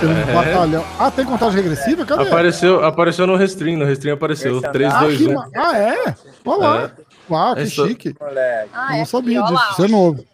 [0.00, 0.32] Tem um É.
[0.32, 0.84] batalhão.
[0.98, 2.04] Ah, tem contagem regressiva?
[2.04, 2.22] Cadê?
[2.28, 4.58] Apareceu, apareceu no Restream, no Restream apareceu.
[4.58, 5.34] Esse 3, Ah, 2, que 1.
[5.34, 6.14] ma- ah, é?
[6.44, 6.90] Olha lá.
[7.30, 8.14] Uau, que É chique.
[8.20, 8.70] Moleque.
[8.72, 9.62] Ah, Eu é não sabia disso.
[9.72, 10.24] Isso é novo.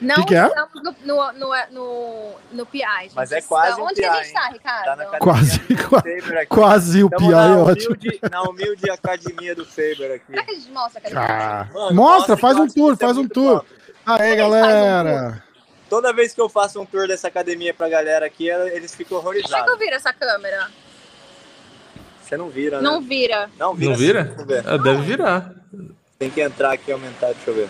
[0.00, 0.46] Não Que que é?
[0.46, 3.16] estamos no, no, no, no, no PI, gente.
[3.16, 4.84] Mas é quase um Onde a PI, gente tá, Ricardo?
[4.84, 6.46] Tá na academia Quase, do quase, Faber aqui.
[6.46, 7.94] quase o PI é na ótimo.
[7.96, 10.24] humilde, na humilde academia do Faber aqui.
[10.30, 11.00] Será que a gente mostra?
[11.00, 11.16] Cadê?
[11.16, 13.64] Ah, Mano, mostra, que faz um tour, é faz um tour.
[14.06, 15.42] um galera.
[15.90, 19.48] Toda vez que eu faço um tour dessa academia pra galera aqui, eles ficam Deixa
[19.48, 19.78] que eu horrorizados.
[19.78, 20.68] viro essa câmera.
[22.22, 22.82] Você não vira, né?
[22.82, 23.50] Não vira.
[23.58, 23.90] Não vira.
[23.90, 24.64] Não vira?
[24.66, 25.50] Ah, deve virar.
[26.18, 27.68] Tem que entrar aqui e aumentar, deixa eu ver.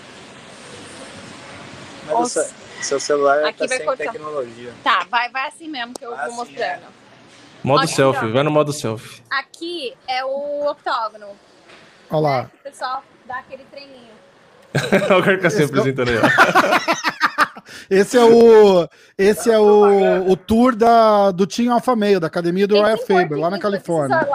[2.08, 2.44] Mas o Nossa.
[2.44, 4.04] seu, seu celular Aqui tá vai sem cortar.
[4.12, 4.72] tecnologia.
[4.82, 6.82] Tá, vai, vai assim mesmo que eu Vai vou assim, mostrando.
[7.62, 8.32] Modo Aqui, selfie, ó.
[8.32, 9.22] vai no modo selfie.
[9.30, 11.26] Aqui é o octógono.
[12.10, 12.42] Olha lá.
[12.42, 12.50] né?
[12.54, 14.08] O pessoal dá aquele treininho.
[15.10, 16.98] Olha o Carcassinha Esse é o- apresentando aí, ó.
[17.90, 18.88] Esse é o.
[19.16, 23.38] Esse é o, o tour da, do Team Alpha Male, da academia do Ryan Faber,
[23.38, 24.26] lá na Califórnia.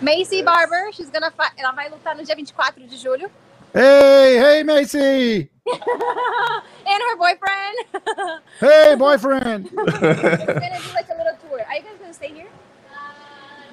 [0.00, 3.30] Macy Barber, she's gonna ela vai lutar no dia 24 de julho.
[3.74, 5.50] Hey, hey, Macy!
[6.86, 7.76] And her boyfriend.
[8.60, 9.70] Hey, boyfriend!
[9.76, 11.60] We're gonna do like a little tour.
[11.68, 12.46] Are you guys gonna stay here?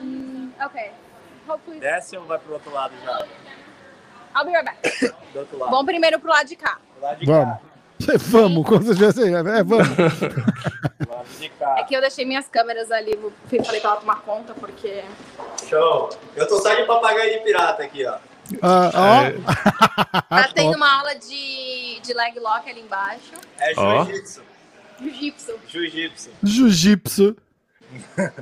[0.02, 0.92] Mm, okay.
[1.48, 1.80] Hopefully.
[1.80, 3.26] Desce ou vai pro outro lado já?
[4.36, 4.82] I'll be right back.
[5.34, 5.70] Do outro lado.
[5.72, 6.80] Vamos primeiro pro lado de cá.
[6.96, 7.58] Do lado de Vamos.
[8.30, 9.34] Vamos, como você já sei.
[9.34, 9.88] É, vamos.
[9.90, 10.08] cá.
[11.00, 11.76] Do lado de cá.
[11.80, 13.16] É que eu deixei minhas câmeras ali.
[13.16, 13.32] vou-
[13.64, 15.04] Falei pra ela tomar conta, porque.
[15.70, 16.10] Show.
[16.36, 18.18] Eu tô só de papagaio de pirata aqui, ó.
[18.62, 20.22] Ah, ó.
[20.30, 23.34] Tá tendo uma aula de, de leg lock ali embaixo.
[23.60, 24.42] É jiu-jitsu.
[25.00, 25.54] Jiu-jitsu.
[25.68, 26.30] Jiu-jitsu.
[26.44, 27.36] Jiu-jitsu.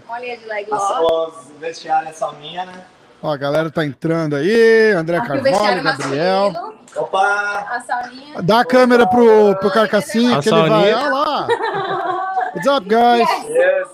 [0.08, 1.04] Olha aí de leg lock.
[1.38, 2.84] Os vestiários é salminha, né?
[3.24, 4.92] Ó, a galera tá entrando aí.
[4.94, 6.52] André Aqui o Carvalho, vestiário Gabriel.
[6.52, 6.82] masculino.
[6.96, 7.68] Opa!
[7.70, 8.42] A sauninha.
[8.42, 10.94] Dá a câmera pro, pro Carcassinha A que ele vai.
[10.94, 11.48] Olha lá.
[12.56, 13.30] What's up, guys?
[13.48, 13.88] Yes.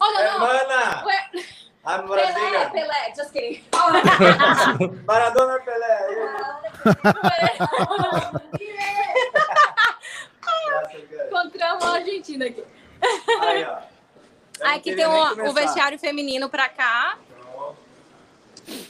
[0.00, 0.46] Oh, não, não.
[0.46, 1.04] Hermana!
[1.06, 1.26] Ué,
[1.86, 2.70] I'm Pelé.
[2.72, 3.62] Pelé, just kidding.
[5.06, 5.94] Maradona Pelé.
[11.26, 12.64] Encontramos a Argentina aqui.
[13.40, 13.78] Aí, ó.
[14.74, 17.18] Aqui tem o, vestiário feminino pra cá.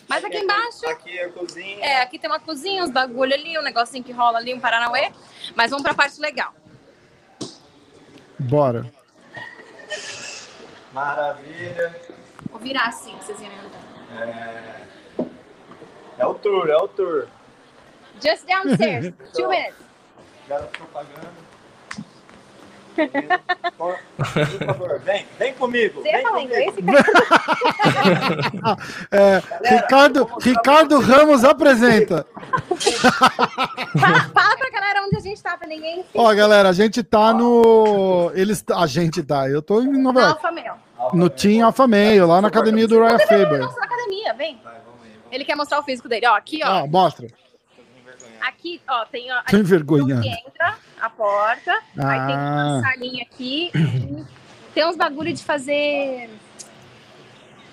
[0.08, 0.88] Mas aqui embaixo.
[0.88, 1.84] Aqui é a cozinha.
[1.84, 5.12] É, aqui tem uma cozinha, uns bagulho ali, um negocinho que rola ali, um Paranauê.
[5.54, 6.54] Mas vamos pra parte legal.
[8.38, 8.90] Bora.
[10.94, 12.15] Maravilha.
[12.56, 13.52] Vou virar assim, pra vocês irem.
[14.18, 14.86] É...
[16.16, 17.26] é o tour, é o tour.
[18.18, 19.74] Just downstairs, two minutes.
[20.48, 21.46] Garoto propaganda.
[23.76, 26.00] Por por favor, vem, vem comigo.
[26.00, 26.54] Você vem falar comigo.
[26.54, 27.12] inglês, Ricardo?
[29.12, 29.42] É,
[29.76, 32.26] Ricardo, Ricardo Ramos apresenta.
[34.00, 37.34] Fala, fala pra galera onde a gente tá, pra ninguém Ó, galera, a gente tá
[37.34, 38.30] no.
[38.34, 39.46] Eles, a gente tá.
[39.46, 40.34] Eu tô em Nova York.
[40.36, 40.85] Alfa Mel.
[41.12, 43.58] No Team Alpha Male, lá na academia do Ryan Faber.
[43.60, 44.60] Nossa, academia, vem.
[45.30, 46.26] Ele quer mostrar o físico dele.
[46.26, 46.66] Ó, aqui, ó.
[46.82, 47.26] Ah, mostra.
[48.40, 50.20] Aqui, ó, tem ó, Sem aqui vergonha.
[50.20, 51.72] que entra a porta.
[51.98, 52.82] Aí tem uma Ah.
[52.82, 53.70] salinha aqui.
[54.74, 56.30] tem uns bagulho de fazer.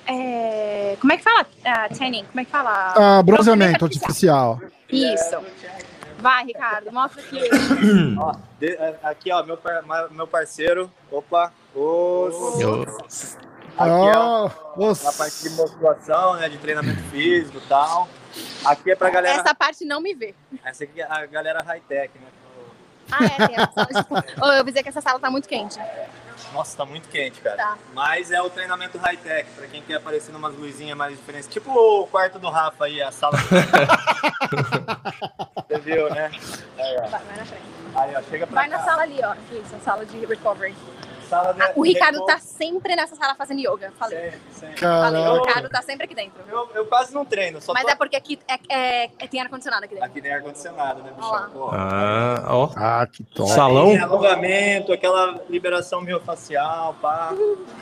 [0.06, 1.46] é, como é que fala?
[1.66, 2.94] Ah, tanning, como é que fala?
[2.98, 4.60] Ah, bronzeamento artificial.
[4.92, 5.38] Isso.
[6.24, 7.40] Vai, Ricardo, mostra aqui.
[8.18, 10.90] Ó, de- é, aqui, ó, meu, par- meu parceiro.
[11.12, 11.52] Opa.
[11.76, 12.60] Os...
[12.62, 12.84] Eu-
[13.76, 14.50] Aqui, ó.
[14.78, 16.48] Os- Na parte de musculação, né?
[16.48, 18.08] De treinamento físico e tal.
[18.64, 19.42] Aqui é pra galera.
[19.42, 20.34] Essa parte não me vê.
[20.64, 22.28] Essa aqui é a galera high-tech, né?
[23.12, 24.08] Ah, é, tem essa
[24.38, 25.78] eu avisei que essa sala tá muito quente.
[26.54, 27.58] Nossa, tá muito quente, cara.
[27.58, 27.78] Tá.
[27.94, 31.48] Mas é o treinamento high-tech, pra quem quer aparecer numas luzinhas mais diferentes.
[31.50, 33.38] Tipo o quarto do Rafa aí, a sala.
[35.68, 36.32] Você viu, né?
[36.78, 37.08] Aí, ó.
[37.08, 37.64] Vai, vai na frente.
[37.96, 38.78] Aí, ó, chega pra Vai cá.
[38.78, 39.34] na sala ali, ó.
[39.52, 40.76] Isso, a sala de recovery.
[41.34, 43.92] Sala de- Ah, o Ricardo de- tá sempre nessa sala fazendo yoga.
[43.98, 44.20] Falei.
[44.32, 44.78] Sempre, sempre.
[44.80, 45.34] Falei, o.
[45.46, 46.44] Ricardo tá sempre aqui dentro.
[46.48, 47.90] Eu, eu quase não treino, só Mas tô...
[47.90, 50.10] é porque aqui é, é- é- tem ar-condicionado aqui dentro.
[50.10, 51.12] Aqui tem ar-condicionado, né?
[51.20, 51.70] Pô.
[51.72, 52.70] Ah, ó.
[52.76, 53.50] Ah, que top.
[53.52, 53.88] Salão?
[53.88, 57.34] Tem alongamento, aquela liberação miofacial, pá.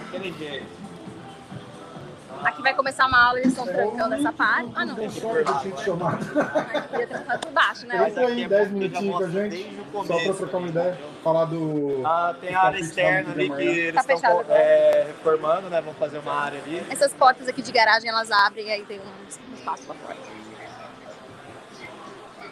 [0.07, 0.65] Aquele jeito.
[2.43, 4.71] Aqui vai começar uma aula, eles estão trancando essa parte.
[4.75, 4.95] Ah, não.
[4.95, 5.11] Podia
[7.07, 7.97] ter ficado por baixo, né?
[7.97, 10.67] Aqui é 10 bom que já minutinhos com a gente, Só pra começo, trocar uma
[10.67, 12.01] ideia, falar do.
[12.05, 15.81] Ah, tem a área externa ali que eles Tá estão é, reformando, né?
[15.81, 16.83] Vão fazer uma área ali.
[16.89, 20.17] Essas portas aqui de garagem, elas abrem e aí tem um espaço lá fora.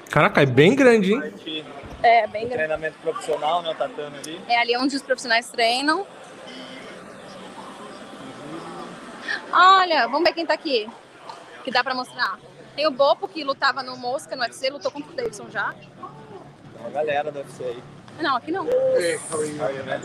[0.09, 1.21] Caraca, é bem grande, hein?
[2.01, 2.55] É, bem grande.
[2.55, 3.71] treinamento profissional, né?
[3.71, 4.41] O tatame ali.
[4.47, 6.05] É ali onde os profissionais treinam.
[9.51, 10.89] Olha, vamos ver quem tá aqui.
[11.63, 12.39] que dá pra mostrar.
[12.75, 15.73] Tem o Bopo, que lutava no Mosca, no UFC, lutou contra o Davidson já.
[15.73, 17.83] Tem uma galera do UFC aí.
[18.21, 18.65] Não, aqui não.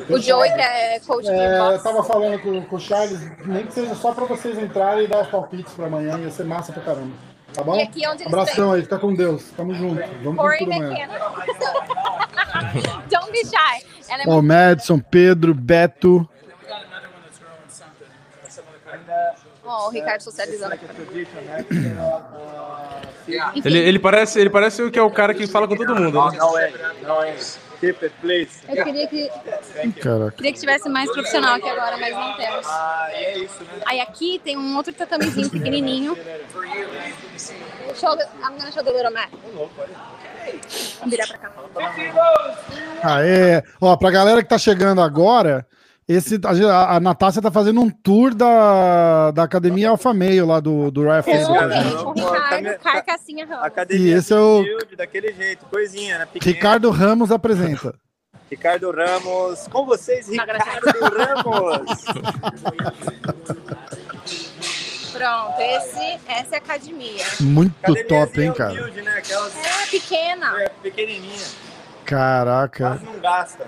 [0.08, 3.66] O Joey, que é coach de É, eu tava falando com, com o Charles, nem
[3.66, 6.72] que seja só pra vocês entrarem e dar os palpites pra amanhã, ia ser massa
[6.72, 7.12] pra caramba.
[7.52, 7.76] Tá bom?
[7.76, 9.50] E aqui é onde eles Abração aí, fica com Deus.
[9.56, 10.02] Tamo junto.
[10.22, 10.64] Vamos com Corey.
[10.64, 11.14] McKenna.
[13.08, 13.86] Don't be shy.
[14.08, 16.28] Ela é Madison, Pedro, Beto.
[19.74, 20.76] Ó, o Ricardo socializando.
[23.64, 26.30] Ele, ele, parece, ele parece o que é o cara que fala com todo mundo.
[26.30, 26.38] né?
[26.60, 27.44] É, é.
[27.82, 29.28] Eu queria que,
[30.00, 30.30] Caraca.
[30.32, 32.66] queria que tivesse mais profissional aqui agora, mas não temos.
[32.66, 33.82] Ah, é isso, né?
[33.86, 36.16] Aí aqui tem um outro tatamezinho pequenininho.
[37.94, 39.28] Show I'm gonna show the little mat.
[41.00, 41.52] Vamos virar pra cá.
[43.02, 43.62] Aê.
[43.80, 45.66] Ó, pra galera que tá chegando agora,
[46.08, 50.90] esse, a, a Natácia tá fazendo um tour da, da Academia Alfa Meio lá do,
[50.90, 53.64] do o Ricardo, Carcassinha Ramos.
[53.64, 56.26] Academia E esse é o- humilde, daquele jeito, coisinha, né?
[56.26, 56.54] Pequena.
[56.54, 57.94] Ricardo Ramos apresenta.
[58.50, 59.66] Ricardo Ramos.
[59.68, 62.04] Com vocês, Não, Ricardo Ramos.
[65.12, 67.24] Pronto, esse, essa é a academia.
[67.40, 68.72] Muito Academiazinha top, hein, cara?
[68.72, 69.12] humilde, né?
[69.16, 70.60] Aquelas É pequena.
[70.62, 71.46] é, pequenininha,
[72.04, 72.88] Caraca.
[72.88, 73.66] quase não gasta.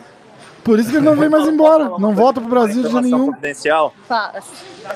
[0.67, 1.91] Por isso que ele não vem mais embora.
[1.99, 3.27] Não volta pro Brasil de nenhum.
[3.27, 3.95] confidencial.
[4.09, 4.35] Fala.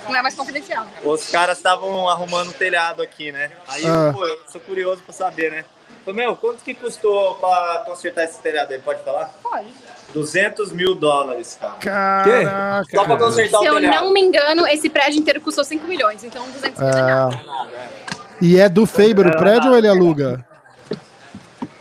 [0.09, 0.85] Não é mais confidencial.
[1.05, 3.53] Os caras estavam arrumando um telhado aqui, né?
[3.69, 4.11] Aí, Ah.
[4.13, 5.65] pô, eu sou curioso pra saber, né?
[6.05, 8.81] Falei, meu, quanto que custou pra consertar esse telhado aí?
[8.81, 9.31] Pode falar?
[9.43, 9.69] Pode.
[10.13, 11.75] 200 mil dólares, cara.
[11.75, 12.85] Caraca.
[12.93, 14.05] Só pra consertar Se o eu telhado.
[14.07, 17.05] não me engano, esse prédio inteiro custou 5 milhões, então 200 milhões é
[17.47, 17.69] nada.
[17.73, 17.89] É.
[18.41, 20.45] E é do Faber o prédio ou ele aluga?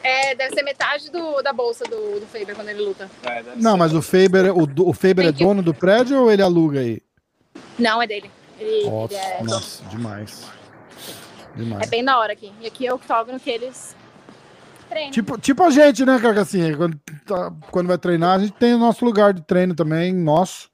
[0.01, 3.09] É, deve ser metade do, da bolsa do, do Faber quando ele luta.
[3.23, 3.77] É, Não, ser.
[3.77, 5.47] mas o Faber, o, o Faber é Thank you.
[5.49, 7.01] dono do prédio ou ele aluga aí?
[7.77, 8.31] Não, é dele.
[8.57, 10.43] Ele, ele Nossa, é, nossa, demais.
[11.55, 11.89] é Demais.
[11.89, 12.51] bem da hora aqui.
[12.61, 13.95] E aqui é o octógono que eles
[14.89, 15.11] treinam.
[15.11, 16.41] Tipo, tipo a gente, né, cara?
[16.41, 20.13] Assim, quando, tá- quando vai treinar, a gente tem o nosso lugar de treino também,
[20.13, 20.69] nosso.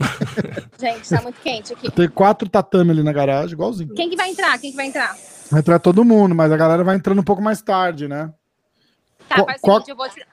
[0.80, 1.90] Gente, tá muito quente aqui.
[1.90, 3.94] Tem quatro tatame ali na garagem, igualzinho.
[3.94, 4.58] Quem que vai entrar?
[4.58, 5.14] Quem que vai entrar?
[5.50, 8.32] Vai entrar todo mundo, mas a galera vai entrando um pouco mais tarde, né?
[9.28, 10.26] Tá, faz o seguinte, eu vou tirar...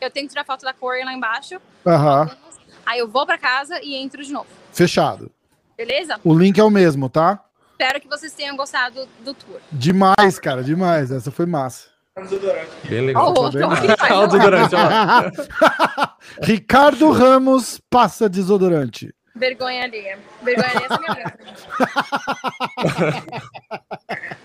[0.00, 1.60] Eu tenho que tirar foto da Corey lá embaixo.
[1.86, 2.30] Aham,
[2.86, 4.46] Aí eu vou pra casa e entro de novo.
[4.72, 5.30] fechado.
[5.76, 6.18] Beleza?
[6.24, 7.44] O link é o mesmo, tá?
[7.72, 9.60] Espero que vocês tenham gostado do tour.
[9.70, 11.10] Demais, cara, demais.
[11.12, 11.88] Essa foi massa.
[12.16, 12.70] Desodorante.
[12.88, 13.32] Bem legal.
[13.32, 14.26] o outro, ó, que faz, Olha o ó.
[14.26, 14.74] desodorante.
[16.42, 19.14] Ricardo Ramos passa desodorante.
[19.36, 20.18] Vergonha alheia.
[20.42, 21.38] Vergonha alheia essa é minha.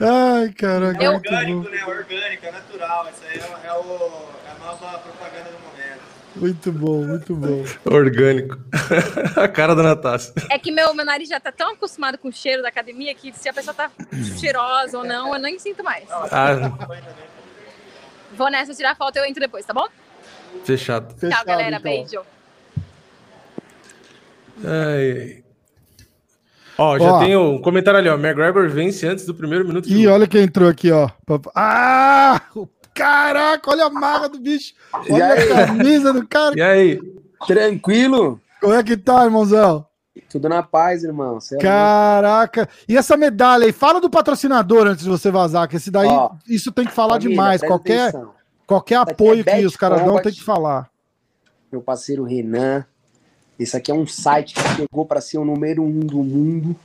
[0.00, 0.98] Ai, caraca.
[0.98, 1.14] Bom.
[1.16, 1.84] Orgânico, né?
[1.86, 3.08] Orgânico, é natural.
[3.12, 6.14] Isso aí é, é o, é a nova propaganda do momento.
[6.36, 7.64] Muito bom, muito bom.
[7.84, 8.58] Orgânico.
[9.40, 10.32] A cara da Natácia.
[10.50, 13.32] É que meu, meu nariz já tá tão acostumado com o cheiro da academia que
[13.32, 13.88] se a pessoa tá
[14.40, 16.04] cheirosa ou não, eu nem sinto mais.
[16.10, 16.72] Ah,
[18.32, 19.86] Vou nessa tirar foto e eu entro depois, tá bom?
[20.64, 21.14] fechado.
[21.16, 21.76] Fechado, Tchau, galera.
[21.76, 21.82] então.
[21.82, 22.20] Beijo.
[24.64, 25.43] Ai.
[26.76, 27.18] Ó, já Ó.
[27.20, 28.14] tem um comentário ali, ó.
[28.14, 30.12] McGregor vence antes do primeiro minuto de Ih, luta.
[30.14, 31.08] olha quem entrou aqui, ó.
[31.54, 32.40] Ah!
[32.94, 34.72] Caraca, olha a marra do bicho.
[35.10, 36.56] Olha a camisa do cara.
[36.56, 37.00] E aí?
[37.46, 38.40] Tranquilo?
[38.60, 39.84] Como é que tá, irmãozão?
[40.30, 41.40] Tudo na paz, irmão.
[41.40, 42.68] Cê é Caraca.
[42.88, 43.72] E essa medalha aí?
[43.72, 47.14] Fala do patrocinador antes de você vazar, que esse daí, Ó, isso tem que falar
[47.14, 47.60] Família, demais.
[47.60, 48.30] Qualquer, atenção.
[48.66, 50.88] qualquer aqui é apoio que os caras dão tem que falar.
[51.70, 52.84] Meu parceiro Renan.
[53.58, 56.76] Esse aqui é um site que chegou para ser o número um do mundo.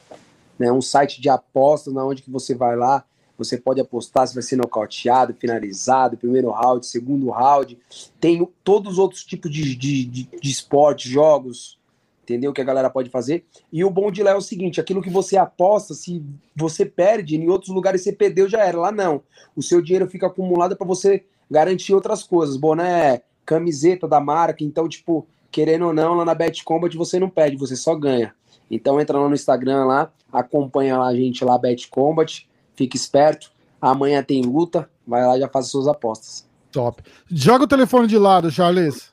[0.58, 0.72] Né?
[0.72, 3.04] Um site de apostas, na onde que você vai lá,
[3.38, 7.80] você pode apostar se vai ser nocauteado, finalizado, primeiro round, segundo round.
[8.20, 11.80] Tem todos os outros tipos de, de, de, de esporte, jogos,
[12.22, 12.52] entendeu?
[12.52, 13.46] Que a galera pode fazer.
[13.72, 16.22] E o bom de lá é o seguinte: aquilo que você aposta, se
[16.54, 18.78] você perde, em outros lugares você perdeu, já era.
[18.78, 19.24] Lá não.
[19.56, 22.58] O seu dinheiro fica acumulado para você garantir outras coisas.
[22.58, 24.66] Boné, camiseta da marca.
[24.66, 28.34] Então, tipo, querendo ou não, lá na Bet Combat você não perde, você só ganha.
[28.70, 33.52] Então entra lá no Instagram lá, acompanha lá a gente lá, Bet Combat, fica esperto.
[33.82, 36.48] Amanhã tem luta, vai lá e já faz as suas apostas.
[36.72, 37.02] Top.
[37.32, 39.12] Joga o telefone de lado, Charles.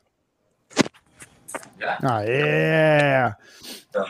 [2.03, 3.33] Aê!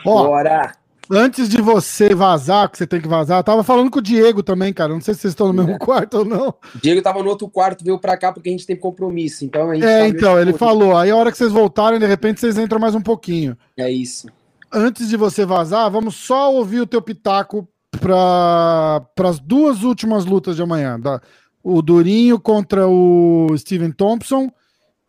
[0.05, 0.73] Ó, Bora!
[1.11, 4.73] Antes de você vazar, que você tem que vazar, tava falando com o Diego também,
[4.73, 4.93] cara.
[4.93, 5.65] Não sei se vocês estão no É.
[5.65, 6.53] mesmo quarto ou não.
[6.81, 9.45] Diego tava no outro quarto, veio pra cá porque a gente tem compromisso.
[9.45, 10.97] Então tá É, meio então, ele falou.
[10.97, 13.57] Aí a hora que vocês voltarem, de repente vocês entram mais um pouquinho.
[13.77, 14.27] É isso.
[14.71, 17.67] Antes de você vazar, vamos só ouvir o teu pitaco
[17.99, 20.99] para as duas últimas lutas de amanhã.
[20.99, 21.21] Da,
[21.63, 24.49] o Durinho contra o Steven Thompson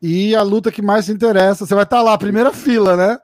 [0.00, 1.66] e a luta que mais te interessa.
[1.66, 3.18] Você vai estar lá, primeira fila, né?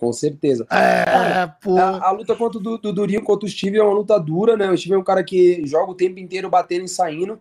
[0.00, 0.66] Com certeza.
[0.70, 1.76] É, pô.
[1.76, 4.56] A, a luta contra o do, do Durinho contra o Steve é uma luta dura,
[4.56, 4.70] né?
[4.70, 7.38] O Steve é um cara que joga o tempo inteiro batendo e saindo.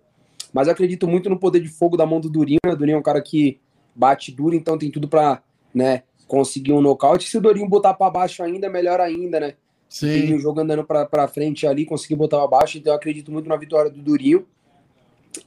[0.52, 2.60] Mas eu acredito muito no poder de fogo da mão do Durinho.
[2.66, 2.74] né?
[2.74, 3.62] O Durinho é um cara que
[3.96, 5.42] bate duro, então tem tudo pra
[5.74, 7.30] né, conseguir um nocaute.
[7.30, 9.54] Se o Durinho botar pra baixo ainda, melhor ainda, né?
[9.98, 10.34] Tem Sim.
[10.36, 12.78] o jogo andando pra, pra frente ali, conseguir botar pra baixo.
[12.78, 14.46] Então eu acredito muito na vitória do Durinho.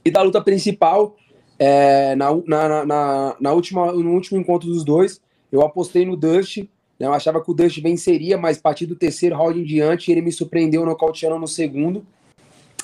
[0.03, 1.15] E da luta principal,
[1.59, 6.63] é, na, na- na, na última, no último encontro dos dois, eu apostei no Dust.
[7.03, 7.09] Né?
[7.09, 10.21] Eu achava que o Dust venceria, mas a partir do terceiro round em diante, ele
[10.21, 12.05] me surpreendeu nocauteando no segundo.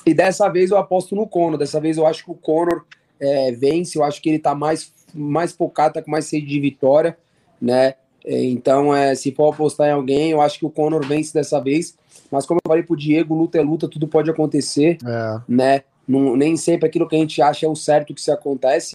[0.04, 1.58] E dessa vez eu aposto no Conor.
[1.58, 2.84] Dessa vez eu acho que o Conor
[3.18, 3.96] é, vence.
[3.96, 7.16] Eu acho que ele tá mais, mais focado, tá com mais sede de vitória,
[7.60, 7.94] né?
[8.22, 11.58] É, Então, é, se for apostar em alguém, eu acho que o Conor vence dessa
[11.58, 11.96] vez.
[12.30, 15.40] Mas como eu falei pro Diego, luta é luta, tudo pode acontecer É.
[15.48, 15.82] né?
[16.06, 18.94] Não, nem sempre aquilo que a gente acha é o certo que se acontece,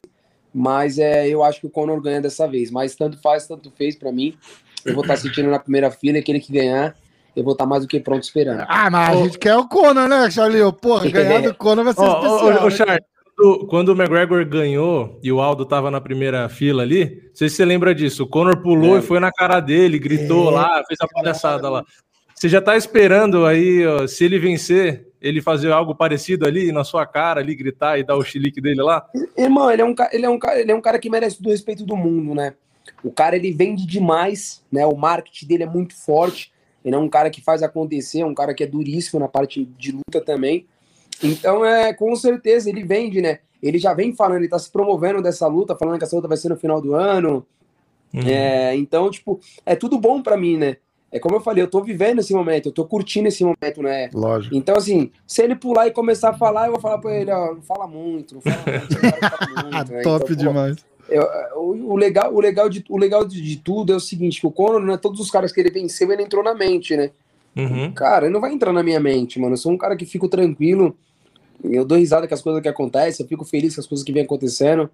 [0.53, 2.70] mas é, eu acho que o Conor ganha dessa vez.
[2.70, 4.36] Mas tanto faz, tanto fez pra mim.
[4.86, 6.96] Eu vou estar assistindo na primeira fila, aquele que ganhar,
[7.36, 8.63] eu vou estar mais do que pronto esperando.
[8.68, 10.62] Ah, mas a gente quer o Conor, né, Charlie?
[10.80, 12.46] Porra, ganhar do Conor vai ser ó, especial.
[12.62, 12.70] ó, né?
[12.72, 13.00] Charles,
[13.36, 17.50] quando, quando o McGregor ganhou e o Aldo tava na primeira fila ali, não sei
[17.50, 18.24] se você lembra disso.
[18.24, 19.00] O Conor pulou É.
[19.00, 20.51] e foi na cara dele, gritou É.
[20.51, 21.84] lá, fez a palhaçada lá.
[22.34, 26.84] Você já tá esperando aí, ó, se ele vencer, ele fazer algo parecido ali na
[26.84, 29.04] sua cara, ali, gritar e dar o chilique dele lá?
[29.38, 31.51] Irmão, ele é, um, ele, é um, ele é um cara que merece todo o
[31.51, 32.54] respeito do mundo, né?
[33.05, 34.83] O cara, ele vende demais, né?
[34.83, 36.51] O marketing dele é muito forte.
[36.83, 39.63] Ele é um cara que faz acontecer, é um cara que é duríssimo na parte
[39.77, 40.65] de luta também.
[41.21, 43.39] Então, é, com certeza, ele vende, né?
[43.62, 46.35] Ele já vem falando, ele tá se promovendo dessa luta, falando que essa luta vai
[46.35, 47.45] ser no final do ano.
[48.12, 50.77] É, então, tipo, é tudo bom pra mim, né?
[51.12, 54.09] É como eu falei, eu tô vivendo esse momento, eu tô curtindo esse momento, né?
[54.13, 54.55] Lógico.
[54.55, 57.53] Então, assim, se ele pular e começar a falar, eu vou falar pra ele, ó,
[57.53, 60.01] não fala muito, não fala muito, falar muito, né?
[60.01, 60.94] top Então, pô, demais.
[61.09, 64.39] Eu- o, o legal, o legal, de, o legal de, de tudo é o seguinte,
[64.41, 67.12] que o Conor, né, todos os caras que ele venceu, ele entrou na mente, né?
[67.55, 67.91] Uhum.
[67.93, 69.53] Cara, ele não vai entrar na minha mente, mano.
[69.53, 70.95] Eu sou um cara que fico tranquilo,
[71.63, 74.12] eu dou risada com as coisas que acontecem, eu fico feliz com as coisas que
[74.12, 74.89] vem acontecendo.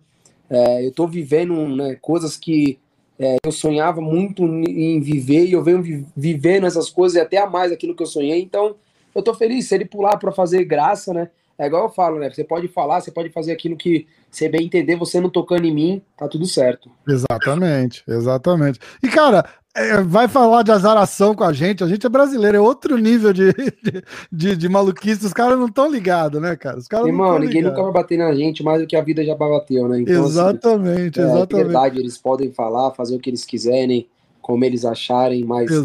[0.49, 2.77] É, eu tô vivendo né, coisas que
[3.17, 7.37] é, eu sonhava muito em viver e eu venho vi- vivendo essas coisas e até
[7.37, 8.41] a mais aquilo que eu sonhei.
[8.41, 8.75] Então,
[9.15, 9.67] eu tô feliz.
[9.67, 11.29] Se ele pular pra fazer graça, né?
[11.61, 12.27] É igual eu falo, né?
[12.27, 15.71] Você pode falar, você pode fazer aquilo que você bem entender, você não tocando em
[15.71, 16.89] mim, tá tudo certo.
[17.07, 18.79] Exatamente, exatamente.
[19.03, 22.59] E, cara, é, vai falar de azaração com a gente, a gente é brasileiro, é
[22.59, 26.79] outro nível de, de, de, de maluquice, os caras não estão ligados, né, cara?
[26.79, 27.77] Os caras não Irmão, tão ninguém ligados.
[27.77, 29.99] nunca vai bater na gente mais do que a vida já bateu, né?
[30.01, 31.53] Então, assim, Exatamente, É, exatamente.
[31.53, 34.07] verdade, eles podem falar, fazer o que eles quiserem,
[34.41, 35.83] como eles acharem, mas eu tô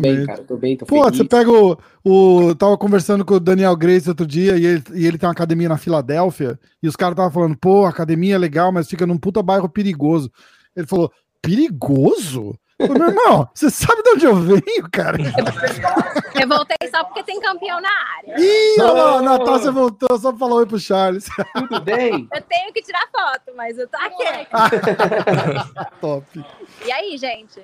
[0.00, 0.26] bem, Exatamente.
[0.26, 1.16] cara, eu tô bem, tô Pô, feliz.
[1.18, 2.54] você pega o, o.
[2.54, 5.68] Tava conversando com o Daniel Grace outro dia e ele, e ele tem uma academia
[5.68, 6.58] na Filadélfia.
[6.82, 9.68] E os caras estavam falando, pô, a academia é legal, mas fica num puta bairro
[9.68, 10.30] perigoso.
[10.76, 12.54] Ele falou, perigoso?
[12.78, 15.18] Eu falei, Meu irmão, você sabe de onde eu venho, cara?
[16.40, 18.40] Eu voltei só porque tem campeão na área.
[18.40, 21.26] Ih, olha lá, a Natácia voltou só pra falar oi pro Charles.
[21.54, 22.26] Tudo bem?
[22.34, 24.48] Eu tenho que tirar foto, mas eu tô aqui.
[26.00, 26.44] Top.
[26.84, 27.60] E aí, gente?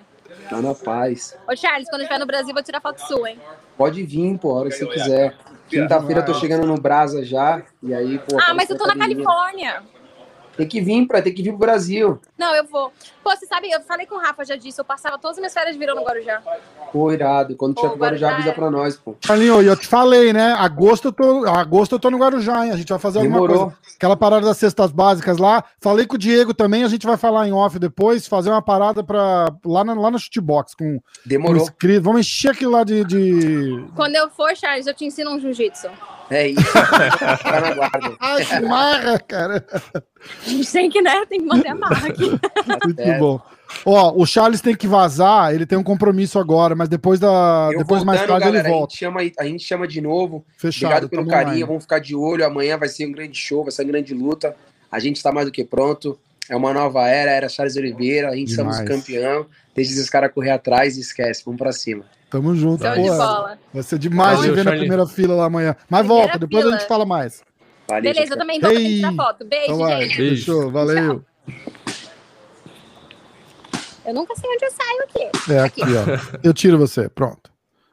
[0.49, 1.37] Tá na paz.
[1.47, 3.41] Ô, Charles, quando estiver no Brasil, vou tirar foto sua, hein?
[3.77, 5.37] Pode vir, pô, a hora que você quiser.
[5.69, 8.37] Quinta-feira eu tô chegando no Brasa já, e aí, pô...
[8.37, 8.97] Ah, mas aparece eu tô na.
[8.97, 9.83] Califórnia.
[10.59, 12.21] Tem que vir, pra, tem que vir pro Brasil.
[12.37, 12.93] Não, eu vou.
[13.23, 15.55] Pô, você sabe, eu falei com o Rafa já disso, eu passava todas as minhas
[15.55, 16.43] férias no Guarujá.
[16.93, 17.55] Pô, irado.
[17.55, 19.15] Quando tiver Pô, pro Guarujá, Guarujá avisa pra nós, pô.
[19.25, 20.55] Carlinho, eu te falei, né?
[20.55, 22.73] Agosto eu tô, agosto eu tô no Guarujá, hein?
[22.73, 23.67] A gente vai fazer alguma Demorou.
[23.67, 23.79] coisa.
[23.95, 25.63] Aquela parada das cestas básicas lá.
[25.81, 29.05] Falei com o Diego também, a gente vai falar em off depois, fazer uma parada
[29.05, 31.63] pra, lá, na, lá na chutebox com, com Demorou.
[31.63, 32.03] inscrito.
[32.03, 33.05] Vamos encher aquilo lá de.
[33.05, 33.85] de...
[33.95, 35.89] Quando eu for, Charles, eu te ensino um jiu-jitsu.
[36.31, 36.63] É isso.
[36.63, 38.17] Fica na guarda.
[38.21, 39.67] Ai, que marra, cara.
[40.47, 41.25] A gente tem que, né?
[41.27, 42.29] Tem que manter a marca aqui.
[42.85, 43.21] Muito certo.
[43.21, 43.41] bom.
[43.85, 47.71] Ó, o Charles tem que vazar, ele tem um compromisso agora, mas depois da.
[47.73, 48.93] Eu depois mais tarde galera, ele a volta.
[48.93, 50.45] gente, chama, a gente chama de novo.
[50.57, 50.91] Fechado.
[50.91, 51.65] Obrigado pelo carinho, online.
[51.65, 52.45] vamos ficar de olho.
[52.45, 54.57] Amanhã vai ser um grande show, vai ser uma grande luta.
[54.91, 56.19] A gente está mais do que pronto.
[56.49, 58.77] É uma nova era, era Charles Oliveira, a gente Demais.
[58.77, 59.47] somos campeão.
[59.75, 62.05] Deixa esses caras correr atrás e esquece, vamos pra cima.
[62.31, 63.03] Tamo junto, Show pô.
[63.03, 63.59] de bola.
[63.73, 64.81] Vai ser demais Valeu, de ver na Charlie.
[64.81, 65.75] primeira fila lá amanhã.
[65.89, 67.43] Mas Primeira volta, depois a gente fala mais.
[67.89, 69.45] Valeu, Beleza, eu também vou pra tirar foto.
[69.47, 70.17] Beijo, Então gente.
[70.17, 70.37] Beijo.
[70.45, 71.25] Fechou, valeu.
[74.05, 75.53] Eu nunca sei onde eu saio aqui.
[75.53, 76.39] É aqui, ó.
[76.43, 77.51] Eu tiro você, pronto.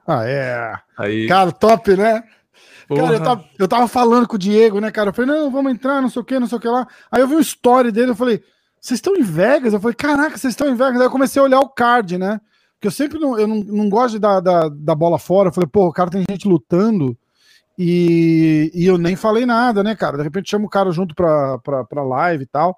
[0.08, 0.74] Ah, é.
[0.98, 2.22] Aí, Cara, top, né?
[2.88, 3.14] Cara, porra.
[3.14, 5.10] eu tava, eu tava falando com o Diego, né, cara?
[5.10, 6.88] Eu falei, não, vamos entrar, não sei o que, não sei o que lá.
[7.12, 8.42] Aí eu vi um story dele, eu falei,
[8.80, 9.74] vocês estão em Vegas?
[9.74, 11.00] Eu falei, caraca, vocês estão em Vegas.
[11.02, 12.40] Aí eu comecei a olhar o card, né?
[12.86, 15.50] Porque eu sempre não, eu não, não gosto de dar da, da bola fora.
[15.50, 17.18] Eu falei, pô, o cara tem gente lutando
[17.78, 20.18] e, e eu nem falei nada, né, cara?
[20.18, 22.78] De repente chama o cara junto pra, pra, pra live e tal.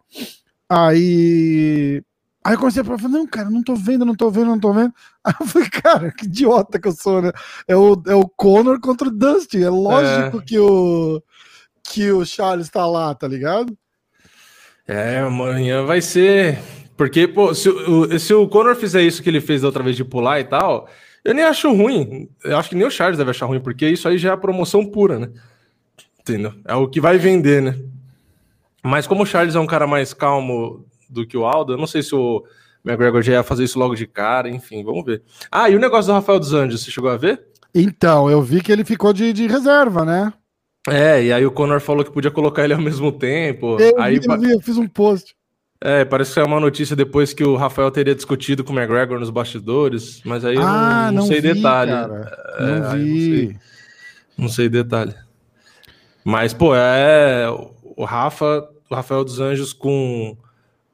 [0.69, 2.01] Aí.
[2.41, 4.71] Aí eu comecei a falar, não, cara, não tô vendo, não tô vendo, não tô
[4.71, 4.93] vendo.
[5.25, 7.31] Aí eu falei, cara, que idiota que eu sou, né?
[7.67, 9.61] É o, é o Conor contra o Dustin.
[9.63, 10.41] É lógico É.
[10.41, 11.21] que o
[11.83, 13.77] que o Charles tá lá, tá ligado?
[14.87, 16.59] É, amanhã vai ser.
[16.97, 19.95] Porque, pô, se, o- se o Conor fizer isso que ele fez da outra vez
[19.95, 20.89] de pular e tal,
[21.23, 22.27] eu nem acho ruim.
[22.43, 24.37] Eu acho que nem o Charles deve achar ruim, porque isso aí já é a
[24.37, 25.29] promoção pura, né?
[26.19, 26.53] Entendeu?
[26.65, 27.75] É o que vai vender, né?
[28.83, 31.87] Mas como o Charles é um cara mais calmo do que o Aldo, eu não
[31.87, 32.43] sei se o
[32.85, 35.21] McGregor já ia fazer isso logo de cara, enfim, vamos ver.
[35.51, 37.45] Ah, e o negócio do Rafael dos Anjos, você chegou a ver?
[37.75, 40.33] Então, eu vi que ele ficou de, de reserva, né?
[40.89, 43.77] É, e aí o Conor falou que podia colocar ele ao mesmo tempo.
[43.79, 45.35] Eu, aí, vi, eu, vi, eu fiz um post.
[45.79, 49.19] É, parece que é uma notícia depois que o Rafael teria discutido com o McGregor
[49.19, 51.91] nos bastidores, mas aí eu ah, não, não sei vi, detalhe.
[51.91, 52.55] cara.
[52.57, 53.59] É, não vi.
[54.37, 55.13] Não sei detalhe.
[56.23, 57.47] Mas, pô, é.
[57.95, 60.35] O Rafa, o Rafael dos Anjos com.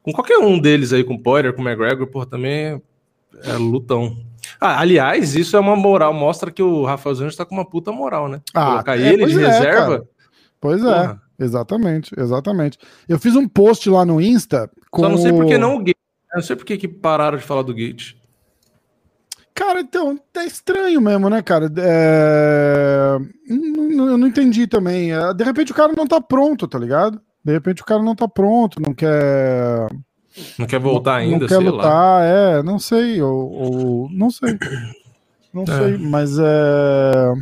[0.02, 2.80] Com qualquer um deles aí, com o Poirier, com o McGregor, pô, também é,
[3.44, 4.18] é lutão.
[4.60, 7.64] Ah, aliás, isso é uma moral, mostra que o Rafael dos Anjos tá com uma
[7.64, 8.42] puta moral, né?
[8.52, 9.98] Ah, Colocar é, ele de é, reserva.
[9.98, 10.08] cara.
[10.60, 11.22] Pois é, porra.
[11.38, 12.78] Exatamente, exatamente.
[13.08, 15.78] Eu fiz um post lá no Insta com Só não sei por que não o
[15.78, 15.96] Gate.
[16.32, 18.14] Eu não sei por que que pararam de falar do Gate.
[19.54, 21.70] Cara, então, é estranho mesmo, né, cara?
[21.78, 23.16] É...
[23.48, 25.12] Eu não entendi também.
[25.12, 27.20] É, De repente o cara não tá pronto, tá ligado?
[27.44, 29.86] De repente o cara não tá pronto, não quer.
[30.58, 31.70] Não quer voltar ainda, não quer sei lá.
[31.70, 34.58] lutar, é, não sei, ou, ou- não sei.
[35.52, 35.66] Não É.
[35.66, 37.32] sei, mas é.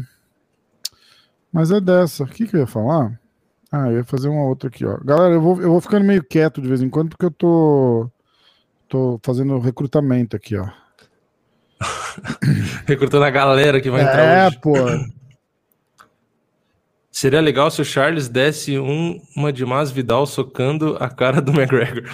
[1.51, 2.25] Mas é dessa.
[2.25, 3.19] O que, que eu ia falar?
[3.73, 4.99] Ah, eu ia fazer uma outra aqui, ó.
[5.03, 8.11] Galera, eu vou, eu vou ficando meio quieto de vez em quando, porque eu tô.
[8.87, 10.69] Tô fazendo recrutamento aqui, ó.
[12.87, 14.59] Recrutando a galera que vai entrar É, hoje.
[14.61, 14.75] pô.
[17.11, 22.05] Seria legal se o Charles desse um, uma de Masvidal socando a cara do McGregor.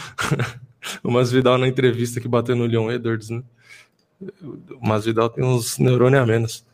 [1.02, 3.42] o Masvidal na entrevista que bateu no Leon Edwards, né?
[4.80, 6.66] O Masvidal tem uns neurônios a menos.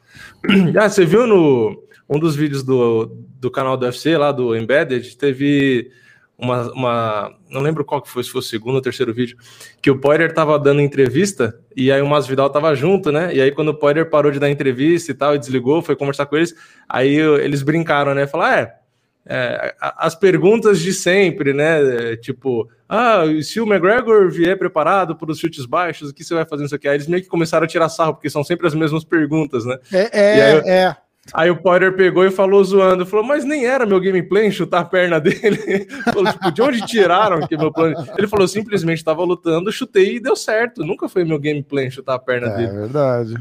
[0.81, 3.07] ah, você viu no um dos vídeos do,
[3.41, 5.91] do canal do UFC, lá do Embedded, teve
[6.37, 9.37] uma, uma- Não lembro qual que foi, se foi o segundo ou terceiro vídeo,
[9.81, 13.35] que o Poirier tava dando entrevista e aí o Masvidal tava junto, né?
[13.35, 16.27] E aí quando o Poirier parou de dar entrevista e tal, e desligou, foi conversar
[16.27, 16.55] com eles,
[16.89, 18.27] aí eles brincaram, né?
[18.27, 18.75] Falaram, é,
[19.27, 22.13] é, a- as perguntas de sempre, né?
[22.13, 26.35] É, Tipo, ah, se o McGregor vier preparado para os chutes baixos, o que você
[26.35, 26.87] vai fazer isso aqui?
[26.89, 29.79] Aí eles meio que começaram a tirar sarro, porque são sempre as mesmas perguntas, né?
[29.93, 30.97] É, é, aí é.
[31.33, 34.85] Aí o Poirier pegou e falou zoando, falou, mas nem era meu gameplay chutar a
[34.85, 35.87] perna dele.
[36.13, 37.97] falou, tipo, de onde tiraram que meu plano?
[38.19, 40.85] Ele falou, simplesmente estava lutando, chutei e deu certo.
[40.85, 42.73] Nunca foi meu gameplay chutar a perna É dele.
[42.73, 43.35] verdade.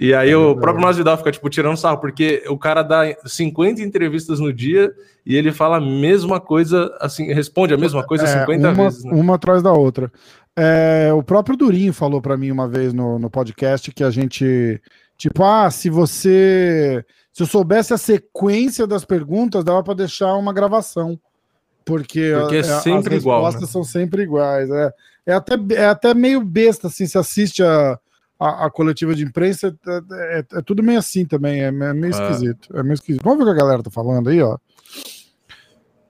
[0.00, 3.80] E aí É o próprio Masvidal fica, tipo, tirando sarro, porque o cara dá 50
[3.80, 4.92] entrevistas no dia
[5.24, 9.04] e ele fala a mesma coisa, assim, responde a mesma coisa É, 50 uma, vezes,
[9.04, 9.12] né?
[9.14, 10.12] uma atrás da outra.
[10.56, 14.80] É, o próprio Durinho falou pra mim uma vez no, no podcast que a gente,
[15.16, 20.52] tipo, ah, se você, se eu soubesse a sequência das perguntas, dava pra deixar uma
[20.52, 21.18] gravação,
[21.84, 23.72] porque, Porque é a- sempre as igual, respostas né?
[23.72, 24.70] são sempre iguais.
[24.70, 24.92] É,
[25.26, 27.98] é, até, é até meio besta, assim, se assiste a,
[28.40, 32.14] a, a coletiva de imprensa, é, é- é tudo meio assim também, é, é meio
[32.14, 32.20] Ah.
[32.22, 32.76] esquisito.
[32.76, 33.22] É meio esquisito.
[33.22, 34.56] Vamos ver o que a galera tá falando aí, ó.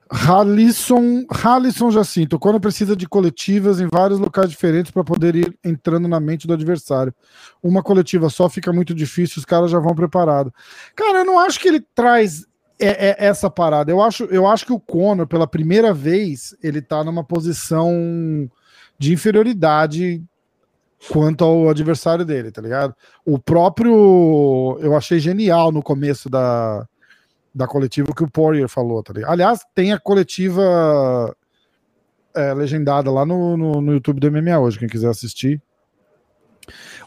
[0.09, 6.07] Halisson, Halisson Jacinto, quando precisa de coletivas em vários locais diferentes para poder ir entrando
[6.07, 7.13] na mente do adversário.
[7.61, 10.53] Uma coletiva só fica muito difícil, os caras já vão preparados.
[10.95, 12.45] Cara, eu não acho que ele traz
[12.79, 13.91] é- é essa parada.
[13.91, 18.49] Eu acho, eu acho que o Conor, pela primeira vez, ele tá numa posição
[18.99, 20.21] de inferioridade
[21.09, 22.93] quanto ao adversário dele, tá ligado?
[23.25, 24.77] O próprio.
[24.81, 26.87] Eu achei genial no começo da,
[27.55, 29.31] da coletiva que o Poirier falou, tá ligado?
[29.31, 31.33] Aliás, tem a coletiva
[32.35, 35.61] é, legendada lá no, no, no YouTube do MMA hoje, quem quiser assistir.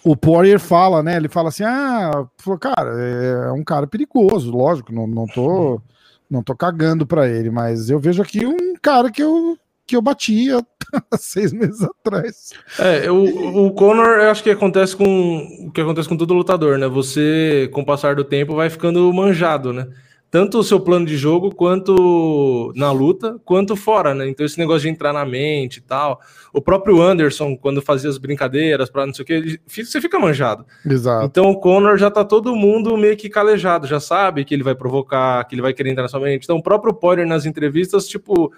[0.02, 1.16] O Poirier fala, né?
[1.16, 2.26] Ele fala assim: ah,
[2.58, 5.82] cara, é um cara perigoso, lógico, não, não tô.
[6.30, 9.56] Não tô cagando pra ele, mas eu vejo aqui um cara que eu,
[9.86, 10.60] que eu batia
[11.16, 12.52] seis meses atrás.
[12.78, 16.76] É, o, o Conor, eu acho que acontece com o que acontece com todo lutador,
[16.76, 16.86] né?
[16.86, 19.88] Você, com o passar do tempo, vai ficando manjado, né?
[20.30, 24.28] Tanto o seu plano de jogo, quanto na luta, quanto fora, né?
[24.28, 26.20] Então, esse negócio de entrar na mente e tal.
[26.52, 30.18] O próprio Anderson, quando fazia as brincadeiras para não sei o que, ele- você fica
[30.18, 30.66] manjado.
[30.84, 31.24] Exato.
[31.24, 34.74] Então, o Conor já tá todo mundo meio que calejado, já sabe que ele vai
[34.74, 36.44] provocar, que ele vai querer entrar na sua mente.
[36.44, 38.52] Então, o próprio Poirier nas entrevistas, tipo,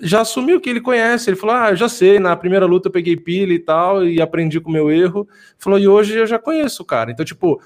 [0.00, 1.28] já assumiu que ele conhece.
[1.28, 4.22] Ele falou: Ah, eu já sei, na primeira luta eu peguei pilha e tal, e
[4.22, 5.26] aprendi com o meu erro.
[5.58, 7.10] Falou, e hoje eu já conheço o cara.
[7.10, 7.60] Então, tipo,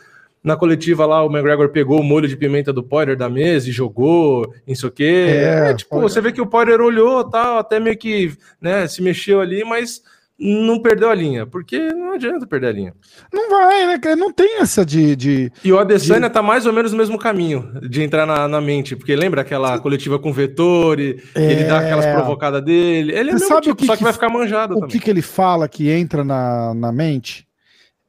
[0.44, 3.72] na coletiva lá, o McGregor pegou o molho de pimenta do Poirier da mesa e
[3.72, 5.26] jogou, não sei o quê.
[5.28, 6.02] É, É, tipo, olha.
[6.02, 8.30] você vê que o Poirier olhou tal, até meio que
[8.60, 10.02] né, se mexeu ali, mas
[10.38, 12.94] não perdeu a linha, porque não adianta perder a linha.
[13.32, 13.98] Não vai, né?
[13.98, 14.16] cara?
[14.16, 15.16] Não tem essa de.
[15.16, 15.52] de...
[15.64, 18.96] E o Adesanya tá mais ou menos no mesmo caminho de entrar na, na mente,
[18.96, 23.12] porque lembra aquela coletiva com o Vettori, ele dá aquelas provocadas dele.
[23.12, 24.80] Ele é Você mesmo sabe tipo, o que só que que vai ficar manjado o
[24.80, 24.90] também.
[24.90, 27.46] que, que ele fala que entra na, na mente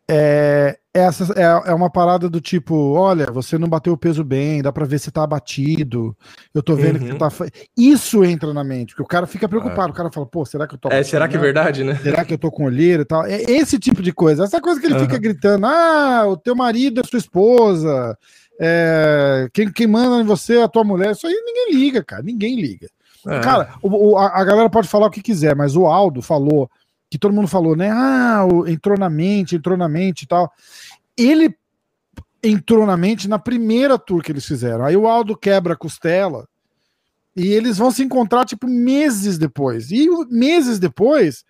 [0.09, 4.61] é, essa, é, é uma parada do tipo: olha, você não bateu o peso bem,
[4.61, 6.15] dá pra ver se tá abatido.
[6.53, 7.17] Eu tô vendo que Uhum.
[7.17, 7.29] tá.
[7.29, 9.91] fa- Isso entra na mente, porque o cara fica preocupado.
[9.91, 10.89] O cara fala: pô, será que eu tô.
[10.89, 11.43] É, será que é né?
[11.43, 11.95] verdade, né?
[11.95, 13.25] Será que eu tô com olheira e tal?
[13.25, 14.43] É esse tipo de coisa.
[14.43, 15.21] Essa coisa que ele fica Aham.
[15.21, 18.17] gritando: ah, o teu marido é sua esposa.
[18.61, 21.11] é, quem, quem manda em você é a tua mulher.
[21.11, 22.23] Isso aí ninguém liga, cara.
[22.23, 22.87] Ninguém liga.
[23.27, 23.39] É.
[23.39, 26.69] Cara, o- o- a, a galera pode falar o que quiser, mas o Aldo falou,
[27.09, 27.89] que todo mundo falou, né?
[27.91, 30.51] Ah, entrou na mente, entrou na mente e tal.
[31.17, 31.55] Ele
[32.43, 34.85] entrou na mente na primeira tour que eles fizeram.
[34.85, 36.47] Aí o Aldo quebra a costela
[37.35, 39.91] e eles vão se encontrar, tipo, meses depois.
[39.91, 41.43] E meses depois,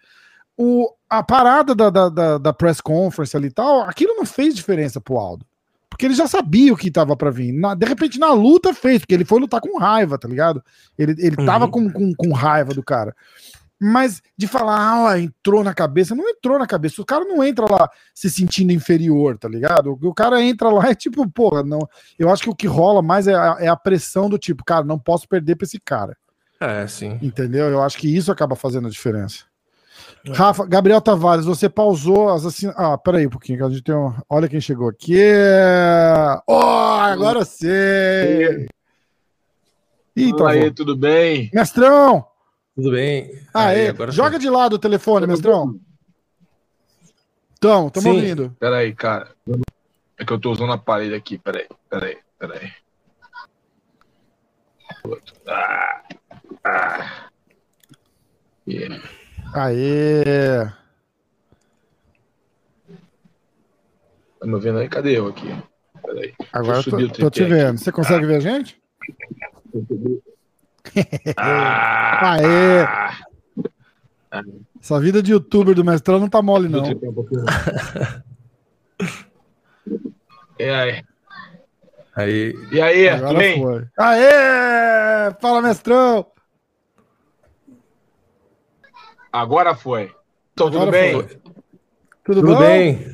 [0.57, 4.55] o, a parada da, da, da, da press conference ali e tal, aquilo não fez
[4.55, 5.45] diferença pro Aldo.
[5.89, 7.53] Porque ele já sabia o que tava pra vir.
[7.53, 10.61] Na- de repente, na luta fez, porque ele foi lutar com raiva, tá ligado?
[10.97, 11.71] Ele, ele tava Uhum.
[11.71, 13.15] com, com, com raiva do cara.
[13.79, 17.01] Mas de falar, ah, ó, entrou na cabeça, não entrou na cabeça.
[17.01, 19.91] O cara não entra lá se sentindo inferior, tá ligado?
[20.01, 21.79] O, o cara entra lá e tipo, porra, não.
[22.17, 24.85] Eu acho que o que rola mais é a, é a pressão do tipo, cara,
[24.85, 26.15] não posso perder pra esse cara.
[26.59, 27.19] É, sim.
[27.21, 27.65] Entendeu?
[27.65, 29.43] Eu acho que isso acaba fazendo a diferença.
[30.33, 32.71] Rafa, Gabriel Tavares, você pausou as assim.
[32.75, 34.13] Ah, peraí um pouquinho, que a gente tem um...
[34.29, 35.19] Olha quem chegou aqui.
[36.47, 38.67] Oh, agora sei.
[40.15, 41.49] Ih, tá aí, tudo bem?
[41.53, 42.25] Mestrão!
[42.75, 43.31] Tudo bem.
[43.53, 45.79] Aê, Aí, agora joga de lado o telefone, mestrão.
[47.57, 48.15] Então, tamo Sim.
[48.15, 48.55] ouvindo.
[48.59, 49.29] Peraí, cara.
[50.17, 51.37] É que eu tô usando a parede aqui.
[51.37, 52.71] Peraí, peraí, peraí.
[55.47, 56.03] Ah,
[56.63, 57.29] ah.
[58.67, 59.01] Yeah.
[59.53, 60.65] Aê!
[64.39, 64.89] Tá me ouvindo aí?
[64.89, 65.47] Cadê eu aqui?
[66.01, 66.33] Peraí.
[66.51, 67.77] Agora eu tô, tô te tripé vendo.
[67.77, 68.81] Você consegue ver a gente?
[71.37, 72.83] Ah, Aê!
[72.83, 73.17] ah.
[74.81, 76.83] Essa vida de youtuber do mestrão não tá mole, não.
[80.59, 81.03] E aí?
[82.15, 83.61] Aí, E aí, tudo Agora bem?
[83.61, 83.85] foi.
[83.97, 85.33] Aê!
[85.41, 86.25] Fala, mestrão!
[89.31, 90.13] Agora foi.
[90.53, 91.13] Então, tudo Agora bem?
[91.13, 91.23] foi.
[92.23, 93.05] Tudo, tudo bem?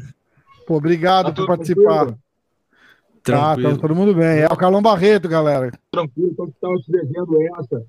[0.68, 2.16] Pô, obrigado Tá por tudo participar.
[3.24, 3.42] Tranquilo?
[3.46, 3.76] Tá, Tranquilo.
[3.76, 4.40] tá todo mundo bem.
[4.40, 5.72] É o Carlão Barreto, galera.
[5.92, 7.84] Tranquilo, então estava te devendo essa.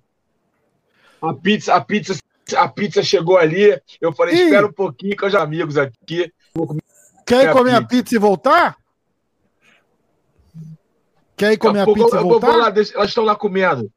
[1.20, 2.14] A pizza, a pizza,
[2.56, 3.80] a pizza chegou ali.
[4.00, 4.42] Eu falei, Ih.
[4.44, 6.32] espera um pouquinho eu já amigos aqui.
[7.26, 7.88] Quer ir comer a pizza.
[8.02, 8.76] pizza e voltar?
[11.36, 12.56] Quer ir comer a Daqui pizza eu, e eu vou voltar?
[12.56, 13.90] lá, deixa- elas estão lá comendo.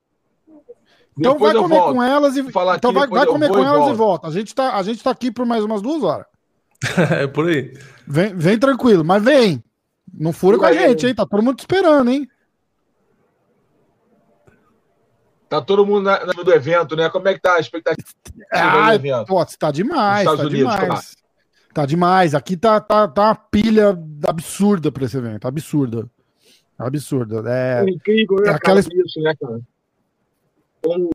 [1.17, 1.93] Então Depois vai eu comer volto.
[1.95, 3.95] com elas e falar então vai, vai eu comer com e elas e volto.
[3.97, 4.27] volta.
[4.27, 6.25] A gente tá a gente tá aqui por mais umas duas horas.
[7.11, 7.73] é por aí.
[8.07, 9.63] Vem, vem tranquilo, mas vem.
[10.17, 11.13] Não fura com a gente, hein?
[11.15, 12.27] Tá todo mundo te esperando, hein?
[15.47, 17.09] Tá todo mundo na, na do evento, né?
[17.09, 18.07] Como é que tá a expectativa
[18.51, 19.27] Ah, do evento?
[19.27, 21.15] pô, tá demais, tá Unidos, demais.
[21.73, 22.33] Tá demais.
[22.35, 23.97] Aqui tá, tá, tá uma pilha
[24.27, 25.47] absurda pra esse evento.
[25.47, 26.09] Absurda.
[26.77, 27.43] Absurda.
[27.49, 29.59] É, É incrível, né, é aquela- isso, né, cara?
[30.81, 31.09] Como,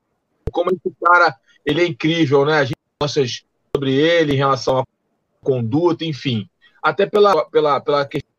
[0.53, 2.59] como esse cara, ele é incrível, né?
[2.59, 3.43] A gente nossas
[3.75, 4.85] sobre ele em relação à
[5.43, 6.49] conduta, enfim.
[6.83, 8.30] Até pela, pela, pela questão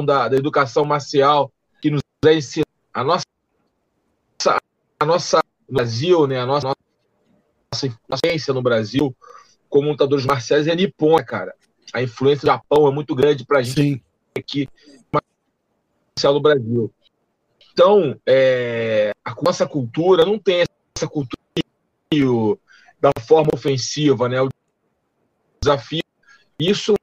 [0.00, 2.70] da, da educação marcial que nos é ensinada.
[2.94, 3.24] A nossa,
[4.98, 6.40] a nossa no Brasil, né?
[6.40, 6.66] A nossa,
[7.72, 9.14] nossa, ciência no Brasil,
[9.68, 11.54] como lutadores marciais, é nipônica, cara.
[11.92, 14.00] A influência do Japão é muito grande pra gente sim.
[14.36, 14.68] aqui
[15.12, 16.92] marcial no Brasil.
[17.72, 20.64] Então, é, a nossa cultura não tem
[20.96, 21.40] essa cultura
[23.00, 24.40] da forma ofensiva, né?
[24.40, 24.48] O
[25.62, 26.02] desafio,
[26.58, 26.94] isso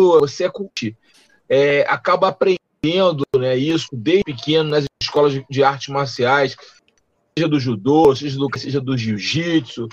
[0.00, 0.96] você é, culti-
[1.48, 3.56] é, acaba aprendendo, né?
[3.56, 6.56] Isso desde pequeno nas escolas de, de artes marciais,
[7.36, 9.88] seja do judô, seja do, seja do jiu-jitsu,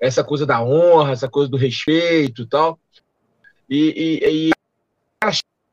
[0.00, 2.78] essa coisa da honra, essa coisa do respeito, tal.
[3.68, 4.52] E, e, e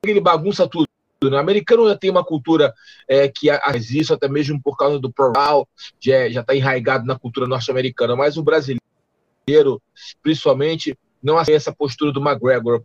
[0.06, 0.88] ele bagunça tudo.
[1.24, 1.36] Né?
[1.36, 2.74] O americano já tem uma cultura
[3.08, 5.68] é, que faz isso, até mesmo por causa do plural,
[6.00, 9.82] já está enraizado na cultura norte-americana, mas o brasileiro,
[10.22, 12.84] principalmente, não aceita essa postura do McGregor.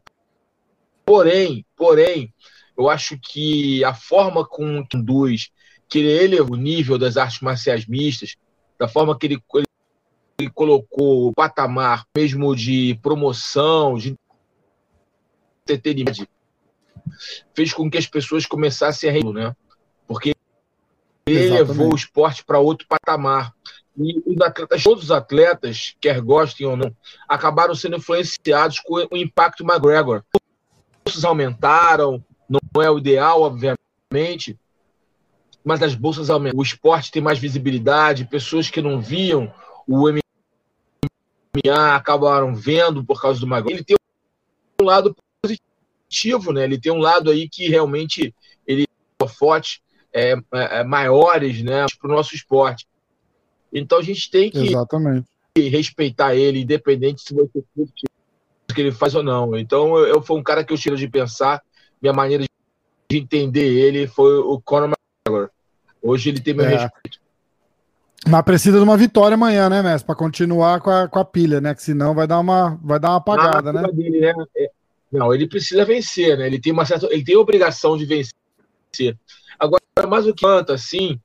[1.04, 2.32] Porém, porém,
[2.76, 5.50] eu acho que a forma com que conduz,
[5.88, 8.36] que ele eleva o nível das artes marciais mistas,
[8.78, 9.42] da forma que ele,
[10.38, 14.16] ele, colocou o patamar mesmo de promoção, de
[15.62, 16.26] entretenimento,
[17.54, 19.54] fez com que as pessoas começassem a rir, né?
[20.06, 20.34] Porque
[21.26, 21.68] ele Exatamente.
[21.68, 23.54] levou o esporte para outro patamar.
[23.96, 26.94] E os atletas, todos os atletas, quer gostem ou não,
[27.28, 30.24] acabaram sendo influenciados com o impacto McGregor.
[31.22, 34.58] Aumentaram, não é o ideal, obviamente,
[35.62, 36.58] mas as bolsas aumentam.
[36.58, 39.52] O esporte tem mais visibilidade, pessoas que não viam
[39.86, 43.72] o MMA acabaram vendo por causa do McGregor.
[43.72, 43.96] Ele tem
[44.80, 46.64] um lado positivo, né?
[46.64, 48.34] Ele tem um lado aí que realmente
[48.66, 48.86] ele
[49.20, 52.86] é forte, é, é, é maiores, né, para o nosso esporte.
[53.72, 55.26] Então a gente tem que Exatamente.
[55.56, 58.04] respeitar ele, independente se você curte
[58.74, 59.56] que ele faz ou não.
[59.56, 61.62] Então eu, eu foi um cara que eu tiro de pensar,
[62.02, 62.44] minha maneira
[63.10, 65.50] de entender ele foi o Conor McGregor.
[66.02, 66.68] Hoje ele tem meu É.
[66.70, 67.22] respeito.
[68.26, 70.02] Mas precisa de uma vitória amanhã, né, Messi?
[70.04, 71.74] Pra continuar com a, com a pilha, né?
[71.74, 73.88] Que senão vai dar uma, vai dar uma apagada, Na né?
[73.92, 74.32] dele, né?
[74.56, 74.70] É-
[75.12, 76.46] Não, ele precisa vencer, né?
[76.46, 79.16] Ele tem uma certa, ele tem obrigação de vencer.
[79.58, 81.20] Agora, mais o que tanto assim,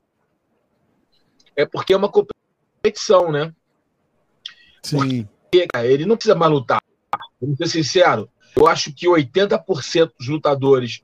[1.56, 3.54] é porque é uma competição, né?
[4.84, 5.28] Sim.
[5.52, 6.79] Porque, cara, ele não precisa mais lutar.
[7.42, 8.30] Vamos ser sincero.
[8.56, 11.02] Eu acho que 80% dos lutadores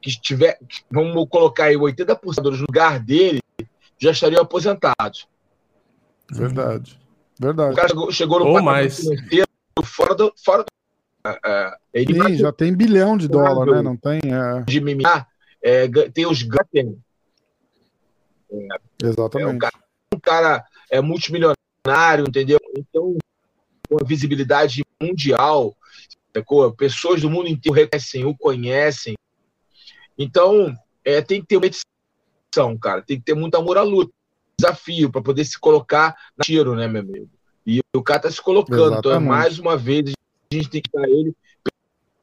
[0.00, 0.58] que estiver,
[0.90, 3.40] vamos colocar aí 80% no lugar dele,
[3.98, 5.26] já estariam aposentados.
[6.30, 7.00] Verdade.
[7.40, 7.74] O Verdade.
[7.76, 8.98] cara chegou, chegou no Ou mais.
[8.98, 9.46] financeiro
[9.84, 10.68] fora do, fora do,
[11.26, 13.82] é, é, ele vai Sim, já tem bilhão de dólar, né?
[13.82, 14.20] Não tem?
[14.24, 15.26] É, de MMA,
[15.62, 16.98] é, ga- tem os ganhos.
[18.50, 19.58] É, um exatamente.
[19.58, 19.74] cara,
[20.14, 22.58] um cara é multimilionário, entendeu?
[22.76, 23.16] Então,
[23.88, 25.76] com a visibilidade mundial,
[26.34, 26.72] sacou?
[26.72, 29.14] pessoas do mundo inteiro reconhecem, o conhecem.
[30.18, 33.02] Então, é, tem que ter uma edição, cara.
[33.02, 34.12] Tem que ter muito amor à luta.
[34.58, 37.28] Desafio para poder se colocar na tiro, né, meu amigo?
[37.66, 38.98] E o cara tá se colocando.
[38.98, 39.28] Então, é Exatamente.
[39.28, 40.12] mais uma vez,
[40.52, 41.34] a gente tem que dar ele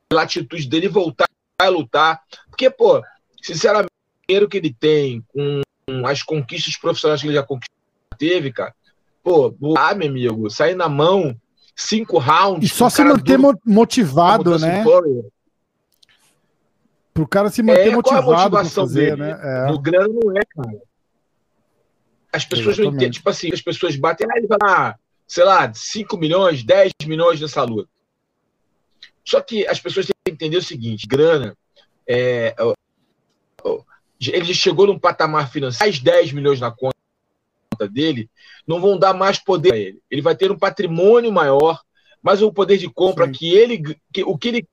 [0.08, 1.28] pela atitude dele voltar
[1.60, 2.22] a lutar.
[2.50, 3.02] Porque, pô,
[3.42, 5.62] sinceramente, o dinheiro que ele tem, com
[6.06, 7.76] as conquistas profissionais que ele já conquistou,
[8.18, 8.74] teve, cara,
[9.24, 11.36] pô, ah, meu amigo, sair na mão,
[11.88, 12.70] cinco rounds.
[12.70, 14.84] E só se manter duro motivado, né?
[14.84, 15.26] Poirier,
[17.14, 19.22] Pro cara se manter É, qual é a motivado pra motivação fazer, dele?
[19.22, 19.40] né?
[19.44, 19.72] É.
[19.72, 20.82] No grana não é, cara.
[22.34, 22.96] As pessoas não Exatamente.
[22.96, 26.92] entendem, tipo assim, as pessoas batem, ah, ele vai dar, sei lá, 5 milhões, 10
[27.06, 27.90] milhões nessa luta.
[29.26, 31.56] Só que as pessoas têm que entender o seguinte: grana,
[32.08, 32.56] é,
[34.22, 36.96] ele chegou num patamar financeiro, mais 10 milhões na conta
[37.88, 38.30] dele,
[38.68, 40.00] não vão dar mais poder a ele.
[40.10, 41.80] Ele vai ter um patrimônio maior,
[42.22, 43.32] mas o poder de compra Sim.
[43.32, 44.68] que ele, que, o que ele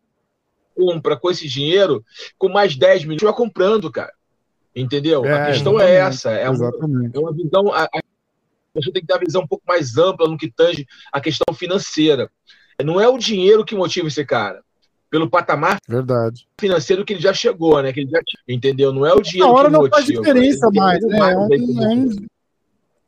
[0.74, 2.04] compra com esse dinheiro,
[2.38, 4.12] com mais 10 milhões, vai comprando, cara.
[4.74, 5.24] Entendeu?
[5.24, 6.30] É, a questão é essa.
[6.30, 6.70] É uma,
[7.12, 7.72] é uma visão.
[7.72, 8.00] A, a
[8.72, 11.52] pessoa tem que ter uma visão um pouco mais ampla no que tange a questão
[11.54, 12.30] financeira.
[12.84, 14.62] Não é o dinheiro que motiva esse cara.
[15.10, 16.46] Pelo patamar Verdade.
[16.60, 17.92] financeiro que ele já chegou, né?
[17.92, 18.92] Que ele já entendeu?
[18.92, 19.96] Não é o Na dinheiro hora que não motiva.
[19.96, 21.18] faz diferença mais, né?
[21.32, 22.08] É um,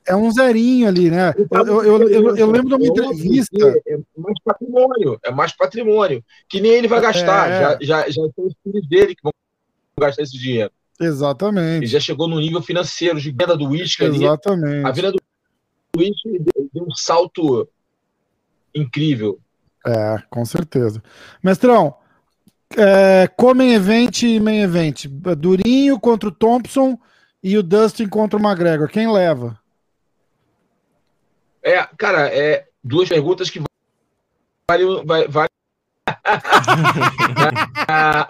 [0.07, 1.33] é um, é zerinho ali, né?
[1.51, 3.83] Eu, eu, eu, eu- eu lembro de uma É entrevista.
[3.87, 6.25] É mais patrimônio, é mais patrimônio.
[6.49, 7.51] Que nem ele vai gastar.
[7.51, 7.61] É.
[7.61, 9.33] Já, já, já são os filhos dele que vão
[9.99, 10.71] gastar esse dinheiro.
[10.99, 11.87] Ele Exatamente.
[11.87, 14.17] já chegou no nível financeiro de venda do uísque ali.
[14.25, 14.93] A Exatamente.
[14.95, 15.21] venda do
[15.97, 17.69] uísque deu, deu um salto
[18.75, 19.39] incrível.
[19.87, 21.03] É, com certeza.
[21.43, 21.95] Mestrão,
[22.77, 25.07] é, Comem Event e Main Event.
[25.39, 26.99] Durinho contra o Thompson
[27.43, 28.89] e o Dustin contra o McGregor.
[28.89, 29.59] Quem leva?
[31.63, 33.61] É, cara, é duas perguntas que
[34.69, 34.85] vale.
[35.05, 35.51] Vale, vale...
[37.89, 38.27] Ah.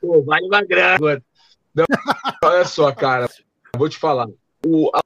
[0.00, 1.22] Pô, vale uma grana.
[1.74, 1.86] Não,
[2.42, 3.28] olha só, cara.
[3.76, 4.26] Vou te falar.
[4.66, 5.00] O, a,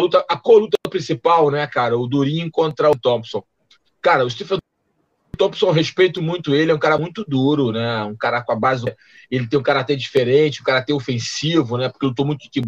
[0.00, 1.96] luta, a coluta principal, né, cara?
[1.96, 3.42] O Durinho contra o Thompson.
[4.02, 4.58] Cara, o Stephen
[5.36, 8.04] Thompson, respeito muito ele, é um cara muito duro, né?
[8.04, 8.84] Um cara com a base.
[9.30, 11.88] Ele tem um caráter diferente, um caráter ofensivo, né?
[11.88, 12.60] Porque eu tô muito de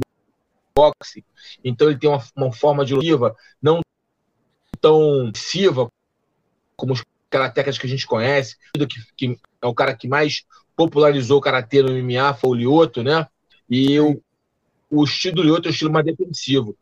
[0.78, 1.24] kickboxing.
[1.64, 3.80] Então ele tem uma, uma forma de luta não
[4.80, 5.90] tão ofensiva
[6.76, 8.86] como os karatecas que a gente conhece, que,
[9.16, 10.44] que é o cara que mais
[10.76, 13.26] popularizou o karatê no MMA, foi o Lioto, né?
[13.68, 14.22] E o,
[14.88, 16.76] o estilo do Lioto é um estilo mais defensivo.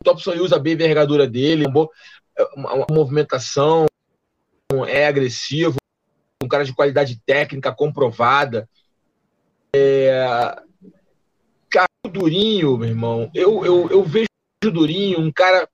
[0.00, 1.88] O Thompson usa bem a envergadura dele, um bom-
[2.56, 3.86] uma, uma movimentação,
[4.86, 5.76] é agressivo,
[6.42, 8.68] um cara de qualidade técnica comprovada.
[9.74, 10.63] É...
[11.74, 14.28] Cara, o Durinho, meu irmão, eu, eu, eu vejo
[14.64, 15.68] o Durinho um cara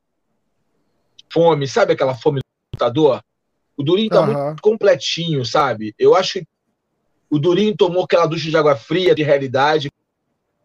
[1.30, 3.22] fome, sabe aquela fome do lutador?
[3.76, 4.56] O Durinho tá muito Aham.
[4.62, 5.94] completinho, sabe?
[5.98, 6.46] Eu acho que
[7.28, 9.90] o Durinho tomou aquela ducha de água fria de realidade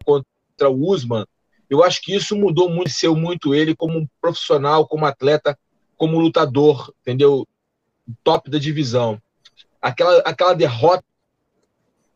[0.06, 1.26] contra o Usman.
[1.68, 5.54] Eu acho que isso mudou muito, seu muito ele como um profissional, como atleta,
[5.98, 7.46] como lutador, entendeu?
[8.24, 9.20] Top da divisão.
[9.82, 11.04] Aquela, aquela derrota,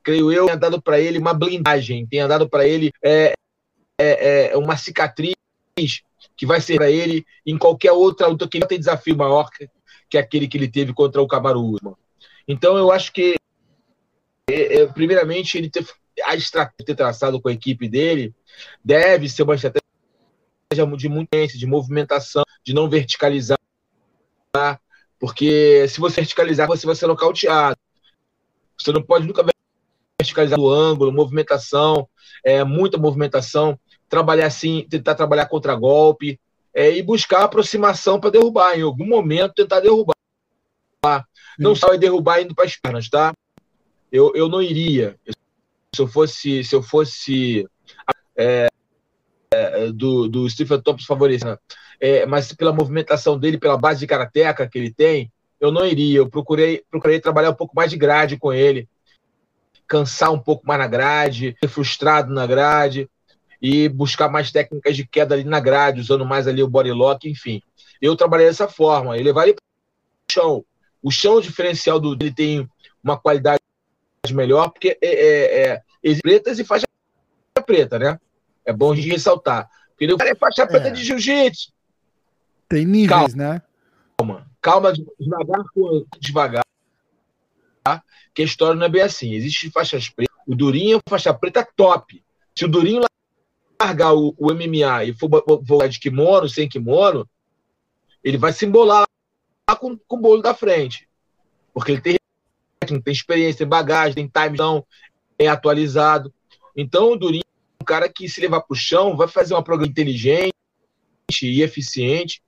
[0.02, 3.32] creio eu, tenha dado para ele uma blindagem, tenha dado para ele é,
[3.98, 5.34] é, é, uma cicatriz
[6.36, 9.68] que vai ser para ele em qualquer outra luta que ele tem desafio maior que,
[10.08, 11.94] que aquele que ele teve contra o Kamaru Usman.
[12.46, 13.36] Então eu acho que
[14.48, 15.86] é, é, primeiramente ele ter,
[16.24, 18.34] a estratégia ter traçado com a equipe dele
[18.84, 19.80] deve ser uma estratégia
[20.96, 23.58] de muita de movimentação, de não verticalizar,
[25.18, 27.76] porque se você verticalizar você vai ser nocauteado.
[28.78, 29.44] Você não pode nunca
[30.20, 32.09] verticalizar o ângulo, movimentação,
[32.44, 33.78] é, muita movimentação,
[34.09, 36.38] trabalhar assim, tentar trabalhar contra golpe
[36.74, 38.78] é, e buscar aproximação para derrubar.
[38.78, 40.14] Em algum momento tentar derrubar.
[41.59, 43.33] Não só derrubar indo para as pernas, tá?
[44.12, 45.18] Eu, eu não iria.
[45.94, 47.66] Se eu fosse, se eu fosse
[48.37, 48.68] é,
[49.52, 51.59] é, do, do Stephen Thompson favorecendo,
[52.00, 55.30] é, mas pela movimentação dele, pela base de karateca que ele tem,
[55.61, 56.18] eu não iria.
[56.18, 58.88] Eu procurei, procurei trabalhar um pouco mais de grade com ele,
[59.90, 63.11] cansar um pouco mais na grade, ser frustrado na grade
[63.61, 67.29] e buscar mais técnicas de queda ali na grade, usando mais ali o body lock,
[67.29, 67.61] enfim.
[68.00, 70.64] Eu trabalhei dessa forma, ele para o chão.
[71.03, 72.70] O chão o diferencial do ele tem
[73.03, 73.61] uma qualidade
[74.31, 76.87] melhor, porque é, é, é pretas e faixa
[77.66, 78.18] preta, né?
[78.64, 79.68] É bom a gente ressaltar.
[79.90, 80.90] Porque o cara é faixa preta é.
[80.92, 81.72] de jiu-jitsu.
[82.68, 83.62] Tem níveis, calma, né?
[84.16, 85.64] Calma, calma, devagar,
[86.20, 86.69] devagar
[88.35, 89.33] que a história não é bem assim.
[89.33, 90.35] Existe faixas pretas.
[90.46, 92.22] O Durinho é faixa preta top.
[92.57, 93.03] Se o Durinho
[93.81, 95.29] largar o, o MMA e for
[95.62, 97.29] voar de kimono, sem kimono,
[98.22, 99.07] ele vai se embolar
[99.68, 101.09] lá com, com o bolo da frente.
[101.72, 102.16] Porque ele tem,
[102.81, 104.85] tem experiência, tem bagagem, tem time, então
[105.38, 106.33] é atualizado.
[106.76, 109.62] Então o Durinho é um cara que se levar para o chão vai fazer uma
[109.62, 110.53] programa inteligente
[111.42, 112.42] e eficiente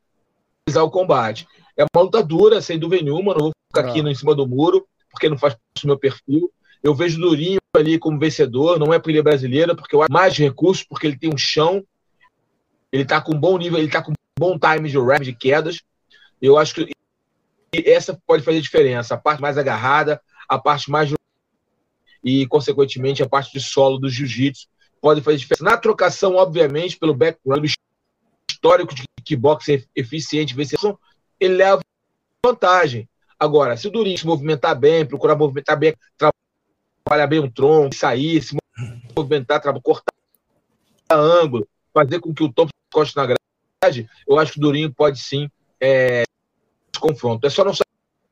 [0.69, 1.47] o combate.
[1.77, 4.87] É uma luta dura, sem dúvida nenhuma, não vou ficar aqui em cima do muro,
[5.13, 6.51] porque não faz parte do meu perfil.
[6.83, 10.13] Eu vejo Durinho ali como vencedor, não é por ele é brasileira, porque eu acho
[10.13, 11.85] mais recursos, porque ele tem um chão,
[12.91, 15.81] ele tá com bom nível, ele tá com bom time de rap, de quedas.
[16.41, 16.91] Eu acho que
[17.73, 19.15] essa pode fazer diferença.
[19.15, 21.13] A parte mais agarrada, a parte mais.
[22.25, 24.69] E, consequentemente, a parte de solo do jiu-jitsu
[25.01, 25.65] pode fazer diferença.
[25.65, 27.65] Na trocação, obviamente, pelo background
[28.51, 30.55] histórico de kickboxing eficiente,
[31.41, 31.81] ele leva
[32.45, 33.09] vantagem.
[33.43, 38.41] Agora, se o Durinho se movimentar bem, procurar movimentar bem, trabalhar bem o tronco, sair,
[38.41, 38.57] se
[39.17, 40.13] movimentar, cortar
[41.11, 45.19] ângulo, fazer com que o topo encoste na grade, eu acho que o Durinho pode
[45.19, 45.51] sim
[45.81, 46.23] é,
[47.01, 47.45] confronto.
[47.45, 47.83] É só não se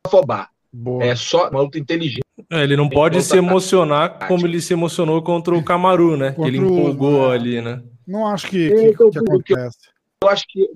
[0.07, 0.51] afobar.
[0.73, 1.05] Boa.
[1.05, 2.23] É só uma luta inteligente.
[2.49, 6.35] É, ele não pode se emocionar como ele se emocionou contra o Camaru, né?
[6.35, 7.83] Que ele empolgou ali, né?
[8.07, 9.79] Não acho que, que, que acontece.
[10.23, 10.71] Eu acho que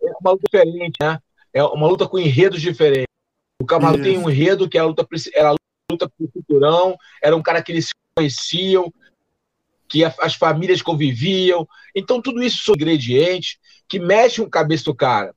[0.00, 1.18] é uma luta diferente, né?
[1.52, 3.09] É uma luta com enredos diferentes.
[3.60, 5.56] O Camaro tem um enredo que era a luta, era a
[5.92, 8.90] luta pro cinturão, era um cara que eles se conheciam,
[9.86, 11.68] que as famílias conviviam.
[11.94, 15.34] Então, tudo isso são ingredientes que mexem o cabeça do cara.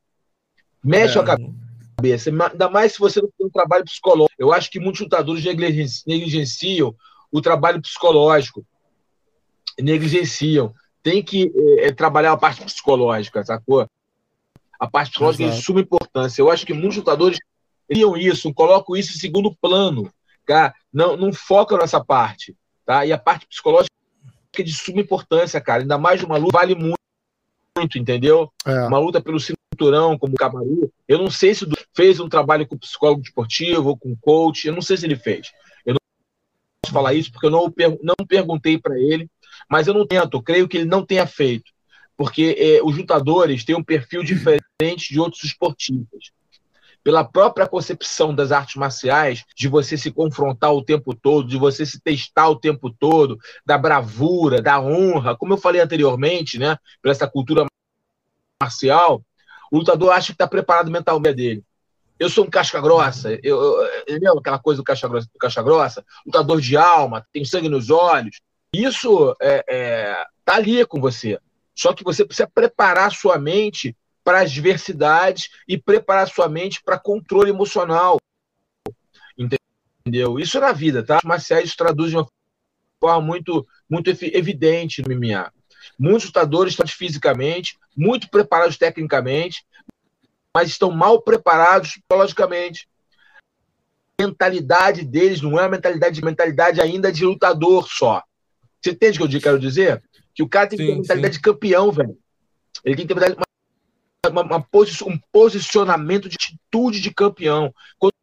[0.82, 1.22] Mexe é.
[1.22, 2.30] a cabeça.
[2.30, 4.36] Ainda mais se você não tem um trabalho psicológico.
[4.40, 6.96] Eu acho que muitos lutadores negligenciam
[7.30, 8.66] o trabalho psicológico.
[9.78, 10.74] Negligenciam.
[11.02, 13.86] Tem que é, trabalhar a parte psicológica, sacou?
[14.80, 15.58] A parte psicológica Exato.
[15.58, 16.42] é de suma importância.
[16.42, 17.38] Eu acho que muitos lutadores
[17.94, 20.12] criam isso, colocam isso em segundo plano,
[20.46, 20.74] cara.
[20.92, 23.06] Não, não focam nessa parte, tá?
[23.06, 23.94] E a parte psicológica
[24.58, 25.84] é de suma importância, cara.
[25.84, 26.98] Ainda mais uma luta vale muito,
[27.78, 28.52] muito entendeu?
[28.66, 28.88] É.
[28.88, 30.92] Uma luta pelo cinturão, como o Camaru.
[31.08, 34.68] Eu não sei se fez um trabalho com psicólogo esportivo, com coach.
[34.68, 35.52] Eu não sei se ele fez.
[35.86, 36.00] Eu não
[36.82, 39.30] posso falar isso porque eu não, não perguntei para ele,
[39.70, 40.38] mas eu não tento.
[40.38, 41.72] Eu creio que ele não tenha feito,
[42.18, 46.32] porque é, os lutadores têm um perfil diferente de outros esportistas
[47.04, 51.86] pela própria concepção das artes marciais, de você se confrontar o tempo todo, de você
[51.86, 57.12] se testar o tempo todo, da bravura, da honra, como eu falei anteriormente, né, por
[57.12, 57.66] essa cultura
[58.62, 59.22] marcial,
[59.72, 61.64] o lutador acha que está preparado mentalmente dele.
[62.20, 63.60] Eu sou um casca grossa, eu,
[64.08, 67.90] eu, aquela coisa do casca grossa, do casca grossa, lutador de alma, tem sangue nos
[67.90, 68.40] olhos.
[68.74, 71.40] Isso é, é, tá ali com você.
[71.76, 77.00] Só que você precisa preparar sua mente para as diversidades e preparar sua mente para
[77.00, 78.18] controle emocional.
[79.38, 80.40] Entendeu?
[80.40, 81.18] Isso é na vida, tá?
[81.18, 82.28] Os marciais traduzem de uma
[83.00, 85.52] forma muito, muito evidente no MMA.
[86.00, 89.66] Muitos lutadores estão fisicamente, muito preparados tecnicamente,
[90.56, 92.88] mas estão mal preparados psicologicamente.
[94.20, 98.22] A mentalidade deles não é uma mentalidade, mentalidade ainda de lutador só.
[98.82, 100.04] Você entende o que eu quero dizer?
[100.36, 101.40] Que o cara tem que sim, ter mentalidade sim.
[101.40, 102.18] de campeão, velho.
[102.84, 103.46] Ele tem que ter uma
[104.30, 107.74] uma, uma posi um posicionamento de atitude de campeão.
[107.98, 108.14] Quando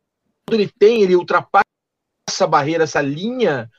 [0.53, 1.65] ele tem, ele ultrapassa
[2.29, 3.71] essa barreira, essa linha,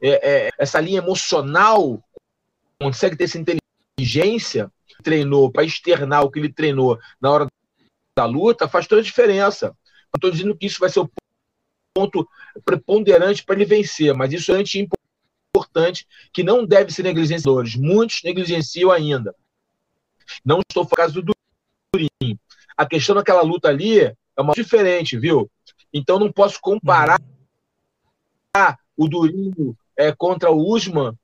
[0.00, 2.02] é, é, essa linha emocional,
[2.80, 4.70] consegue ter essa inteligência,
[5.02, 7.46] treinou, para externar o que ele treinou na hora
[8.16, 9.68] da luta, faz toda a diferença.
[9.68, 11.10] Não estou dizendo que isso vai ser o
[11.94, 12.28] ponto
[12.64, 14.62] preponderante para ele vencer, mas isso é
[15.54, 17.62] importante que não deve ser negligenciado.
[17.78, 19.34] Muitos negligenciam ainda.
[20.44, 21.34] Não estou falando do
[21.92, 22.38] Durinho.
[22.76, 25.50] A questão daquela luta ali é uma diferente, viu?
[25.92, 27.20] Então não posso comparar
[28.56, 28.74] uhum.
[28.96, 31.14] o Durinho é, contra o Usman.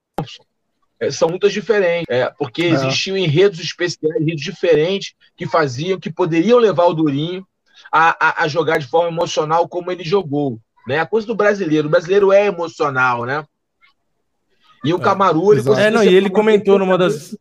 [0.99, 2.71] É, são lutas diferentes, é, porque é.
[2.71, 7.47] existiam enredos especiais, enredos diferentes que faziam, que poderiam levar o Durinho
[7.93, 10.59] a, a, a jogar de forma emocional como ele jogou.
[10.87, 10.99] Né?
[10.99, 11.89] A coisa do brasileiro.
[11.89, 13.45] O brasileiro é emocional, né?
[14.85, 17.37] E o Camaru, ele É, não, e ele comentou numa das.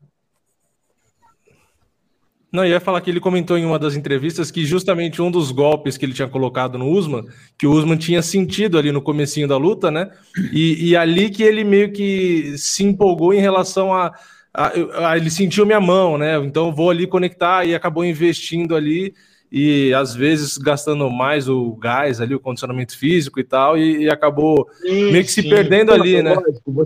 [2.55, 5.51] Não, eu ia falar que ele comentou em uma das entrevistas que justamente um dos
[5.51, 7.25] golpes que ele tinha colocado no Usman,
[7.57, 10.09] que o Usman tinha sentido ali no comecinho da luta, né?
[10.53, 14.13] E, e ali que ele meio que se empolgou em relação a,
[14.53, 16.37] a, a, ele sentiu minha mão, né?
[16.37, 19.13] Então vou ali conectar e acabou investindo ali
[19.51, 24.09] e às vezes gastando mais o gás ali, o condicionamento físico e tal, e, e
[24.09, 25.49] acabou sim, meio que se sim.
[25.49, 26.35] perdendo ali, né?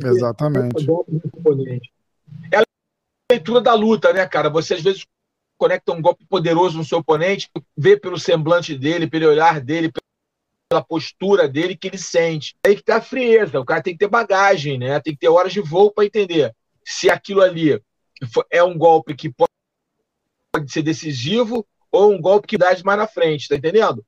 [0.04, 0.88] Exatamente.
[2.52, 2.64] É a
[3.32, 4.50] leitura da luta, né, cara?
[4.50, 5.06] Você às vezes
[5.60, 9.92] conecta um golpe poderoso no seu oponente, vê pelo semblante dele, pelo olhar dele,
[10.70, 12.56] pela postura dele que ele sente.
[12.66, 15.00] Aí que tá a frieza, o cara tem que ter bagagem, né?
[15.02, 17.80] Tem que ter horas de voo para entender se aquilo ali
[18.50, 19.52] é um golpe que pode
[20.72, 24.06] ser decisivo ou um golpe que dá mais na frente, tá entendendo?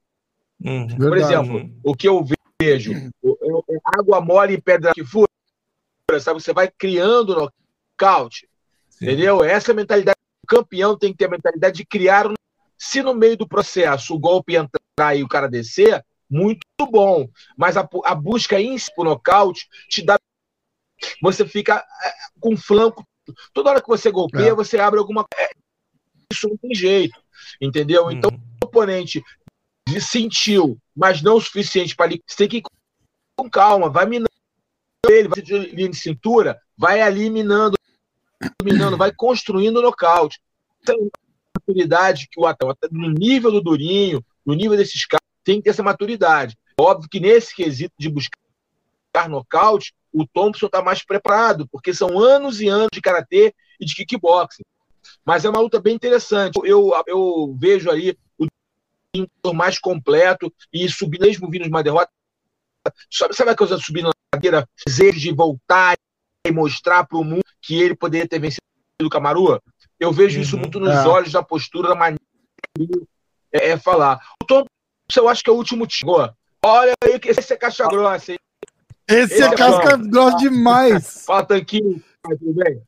[0.64, 1.34] Hum, Por verdade.
[1.34, 2.26] exemplo, o que eu
[2.62, 2.94] vejo,
[3.84, 5.28] água mole e pedra que fura,
[6.20, 6.42] sabe?
[6.42, 7.52] Você vai criando
[8.00, 8.48] nocaute,
[9.02, 9.44] entendeu?
[9.44, 10.21] Essa é mentalidade o
[10.52, 12.26] campeão tem que ter a mentalidade de criar.
[12.78, 17.30] Se no meio do processo o golpe entrar e o cara descer, muito bom.
[17.58, 20.20] Mas a, a busca em por nocaute te dá.
[21.22, 23.08] Você fica é, com flanco.
[23.54, 24.54] Toda hora que você golpeia, é.
[24.54, 25.26] você abre alguma.
[25.38, 25.52] É,
[26.32, 27.18] isso não tem jeito.
[27.62, 28.08] Entendeu?
[28.08, 28.12] Hum.
[28.12, 29.24] Então, o oponente
[30.00, 32.22] sentiu, mas não o suficiente para ali.
[32.28, 32.64] Você tem que ir
[33.38, 34.30] com calma, vai minando
[35.10, 37.78] ele, vai de linha de cintura, vai ali minando,
[38.64, 40.40] minando, vai construindo o nocaute.
[40.82, 41.10] Então,
[41.56, 45.70] maturidade que o atleta, no nível do Durinho, no nível desses caras, tem que ter
[45.72, 46.58] essa maturidade.
[46.80, 52.60] Óbvio que nesse quesito de buscar nocaute, o Thompson está mais preparado, porque são anos
[52.62, 54.64] e anos de karatê e de kickboxing.
[55.26, 56.60] Mas é uma luta bem interessante.
[56.64, 58.18] Eu, eu vejo aí
[59.44, 62.10] o mais completo e subir, mesmo vindo de uma derrota.
[63.12, 65.98] Sabe, sabe a coisa de subir na cadeira, desejo de voltar
[66.46, 68.62] e mostrar para o mundo que ele poderia ter vencido
[69.04, 69.62] o Camaru?
[70.00, 71.08] Eu vejo uhum, isso muito nos é.
[71.08, 72.20] olhos, da postura, da maneira
[73.52, 74.20] é, é, falar.
[74.42, 74.66] O Tom,
[75.16, 76.12] eu acho que é o último time.
[76.64, 78.40] Olha aí que esse é caixa grossa, hein?
[79.08, 81.24] Esse, esse é, é casca grossa demais.
[81.26, 82.02] Fala, Tanquinho.
[82.24, 82.82] Tudo bem?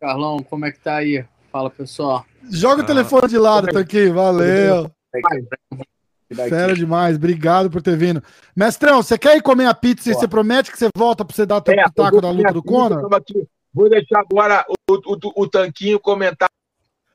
[0.00, 1.24] Carlão, como é que tá aí?
[1.50, 2.26] Fala, pessoal.
[2.50, 4.14] Joga o telefone de lado, Tanquinho.
[4.14, 4.90] Valeu.
[6.34, 8.22] Fera demais, obrigado por ter vindo.
[8.54, 11.46] Mestrão, você quer ir comer a pizza e você promete que você volta para você
[11.46, 13.08] dar o teu é, pitaco da luta do Conor?
[13.72, 16.48] Vou deixar agora o, o, o, Tanquinho comentar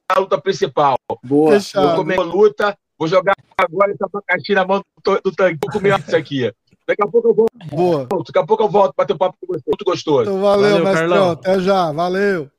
[0.10, 0.98] a luta principal.
[1.24, 1.54] Boa.
[1.54, 1.88] Fechado.
[1.88, 5.72] Vou comer a luta, vou jogar agora essa abacaxi na mão do, do Tanquinho, vou
[5.72, 6.52] comer isso aqui.
[6.86, 7.52] Daqui a pouco eu volto.
[7.68, 8.08] Boa.
[8.08, 9.64] Daqui a pouco eu volto para ter um papo com você.
[9.68, 10.24] Muito gostoso.
[10.24, 11.10] Então, valeu, valeu Mestrão.
[11.10, 11.32] Carlão.
[11.32, 11.92] Até já.
[11.92, 12.50] Valeu.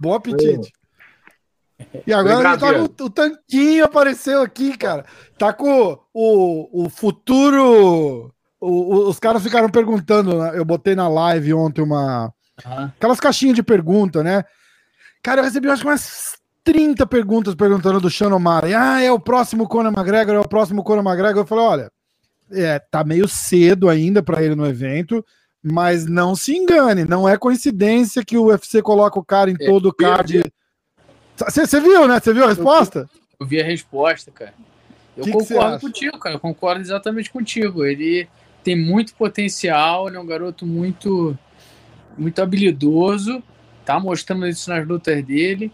[0.00, 0.46] Bom apetite.
[0.46, 0.83] Valeu.
[2.06, 5.04] E agora tá com, o Tanquinho apareceu aqui, cara.
[5.38, 8.32] Tá com o, o futuro.
[8.60, 10.38] O, os caras ficaram perguntando.
[10.38, 10.52] Né?
[10.54, 12.32] Eu botei na live ontem uma.
[12.64, 12.84] Uhum.
[12.84, 14.44] Aquelas caixinhas de pergunta, né?
[15.22, 18.74] Cara, eu recebi acho que umas 30 perguntas perguntando do Sean O'Malley.
[18.74, 21.42] Ah, é o próximo Conor McGregor, é o próximo Conor McGregor.
[21.42, 21.92] Eu falei, olha,
[22.50, 25.24] é, tá meio cedo ainda para ele no evento,
[25.62, 29.66] mas não se engane, não é coincidência que o UFC coloca o cara em é,
[29.66, 30.44] todo o card.
[31.36, 32.20] Você viu, né?
[32.20, 33.00] Você viu a resposta?
[33.00, 33.08] Eu,
[33.40, 34.54] eu, vi a resposta, cara.
[35.16, 36.34] Eu que concordo que contigo, cara.
[36.36, 37.84] Eu concordo exatamente contigo.
[37.84, 38.28] Ele
[38.62, 41.36] tem muito potencial, ele é um garoto muito,
[42.16, 43.42] muito habilidoso,
[43.84, 45.70] tá mostrando isso nas lutas dele.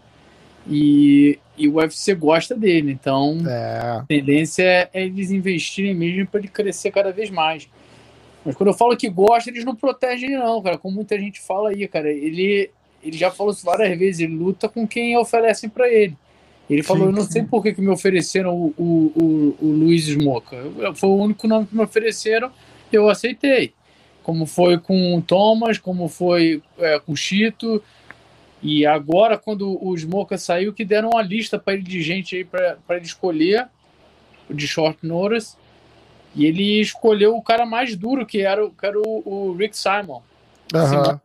[0.67, 3.79] E, e o UFC gosta dele, então é.
[3.79, 7.67] a tendência é, é eles investirem mesmo para ele crescer cada vez mais.
[8.45, 10.77] Mas quando eu falo que gosta, eles não protegem ele, não, cara.
[10.77, 12.11] Como muita gente fala aí, cara.
[12.11, 12.69] Ele,
[13.03, 16.15] ele já falou isso várias vezes, ele luta com quem oferecem para ele.
[16.69, 19.71] Ele falou, sim, eu não sei por que, que me ofereceram o, o, o, o
[19.71, 20.57] Luiz Smoca.
[20.95, 22.51] Foi o único nome que me ofereceram,
[22.91, 23.73] eu aceitei.
[24.23, 27.83] Como foi com o Thomas, como foi é, com o Chito.
[28.61, 32.45] E agora, quando o Smoka saiu, que deram uma lista para ele de gente aí
[32.45, 33.67] para ele escolher,
[34.49, 35.57] de short notice.
[36.35, 40.21] E ele escolheu o cara mais duro, que era, que era o, o Rick Simon.
[40.73, 41.19] Uhum.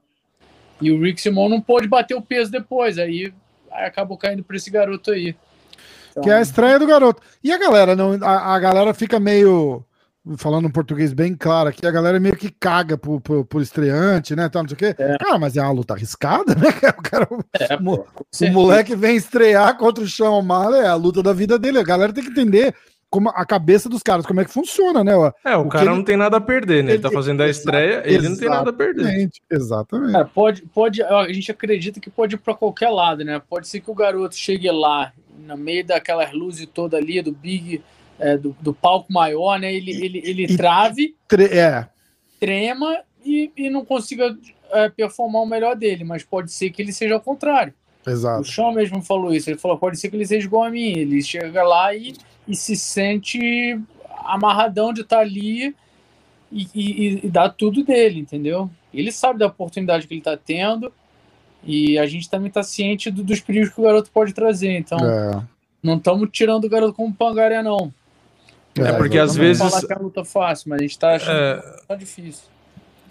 [0.80, 2.98] E o Rick Simon não pôde bater o peso depois.
[2.98, 3.32] Aí,
[3.72, 5.34] aí acabou caindo pra esse garoto aí.
[6.10, 6.22] Então...
[6.22, 7.22] Que é a estreia do garoto.
[7.42, 9.84] E a galera, não, a, a galera fica meio
[10.36, 14.34] falando um português bem claro aqui, a galera meio que caga pro, pro, pro estreante,
[14.34, 14.48] né?
[14.48, 14.94] Tal, não sei o quê.
[14.98, 15.16] É.
[15.24, 16.68] Ah, mas é uma luta arriscada, né?
[16.98, 17.28] O, cara,
[17.60, 21.58] é, o, o moleque vem estrear contra o Sean O'Malley, é a luta da vida
[21.58, 21.78] dele.
[21.78, 22.74] A galera tem que entender
[23.10, 25.12] como a cabeça dos caras, como é que funciona, né?
[25.44, 26.90] É, o, o cara ele, não tem nada a perder, né?
[26.90, 29.30] Ele, ele tá fazendo a estreia, ele não tem nada a perder.
[29.50, 30.16] Exatamente.
[30.16, 33.40] É, pode, pode, a gente acredita que pode ir para qualquer lado, né?
[33.48, 37.82] Pode ser que o garoto chegue lá, no meio daquelas luzes toda ali, do Big
[38.18, 39.72] é, do, do, palco maior, né?
[39.72, 41.88] Ele, ele, ele e, trave, tre é.
[42.40, 44.36] trema e, e não consiga
[44.70, 47.74] é, performar o melhor dele, mas pode ser que ele seja ao contrário.
[48.06, 48.42] Exato.
[48.42, 49.50] O Sean mesmo falou isso.
[49.50, 50.92] Ele falou: pode ser que ele seja igual a mim.
[50.96, 52.14] Ele chega lá e,
[52.46, 53.80] e se sente
[54.24, 55.74] amarradão de estar tá ali
[56.50, 58.70] e, e, e dá tudo dele, entendeu?
[58.92, 60.92] Ele sabe da oportunidade que ele está tendo
[61.64, 64.76] e a gente também está ciente do, dos perigos que o garoto pode trazer.
[64.76, 65.42] Então, é.
[65.82, 67.92] não estamos tirando o garoto como pangaré, não.
[68.78, 69.62] É, porque às vezes.
[69.62, 71.60] Falar que é luta fácil, mas a gente tá achando é...
[71.60, 72.44] que tá difícil.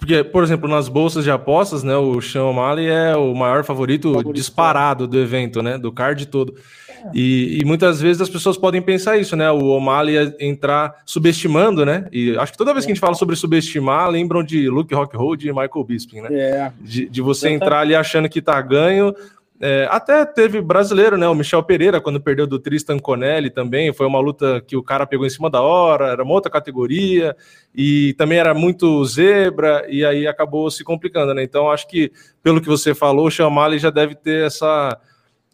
[0.05, 4.09] Porque, por exemplo, nas bolsas de apostas, né, o Sean O'Malley é o maior favorito,
[4.09, 6.53] favorito disparado do evento, né, do card todo.
[6.87, 7.09] É.
[7.11, 12.07] E, e, muitas vezes as pessoas podem pensar isso, né, o O'Malley entrar subestimando, né,
[12.11, 15.43] e acho que toda vez que a gente fala sobre subestimar, lembram de Luke Rockhold
[15.43, 16.71] e Michael Bisping, né, é.
[16.79, 19.11] de, de você entrar ali achando que tá ganho,
[19.59, 21.27] é, até teve brasileiro, né?
[21.27, 23.93] O Michel Pereira, quando perdeu do Tristan Conelli também.
[23.93, 27.35] Foi uma luta que o cara pegou em cima da hora, era uma outra categoria,
[27.73, 31.41] e também era muito zebra, e aí acabou se complicando, né?
[31.43, 32.11] Então, acho que,
[32.43, 34.99] pelo que você falou, o Chamali já deve ter essa,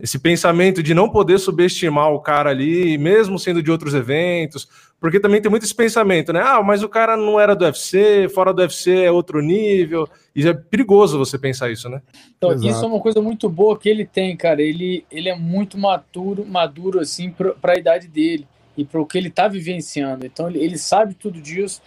[0.02, 4.68] esse pensamento de não poder subestimar o cara ali, mesmo sendo de outros eventos,
[5.00, 6.42] porque também tem muito esse pensamento, né?
[6.44, 10.08] Ah, mas o cara não era do UFC, fora do UFC é outro nível.
[10.36, 12.02] E é perigoso você pensar isso, né?
[12.36, 14.62] Então, isso é uma coisa muito boa que ele tem, cara.
[14.62, 19.20] Ele, ele é muito maduro, maduro assim, para a idade dele e para o que
[19.20, 20.26] ele está vivenciando.
[20.26, 21.82] Então, ele, ele sabe tudo disso.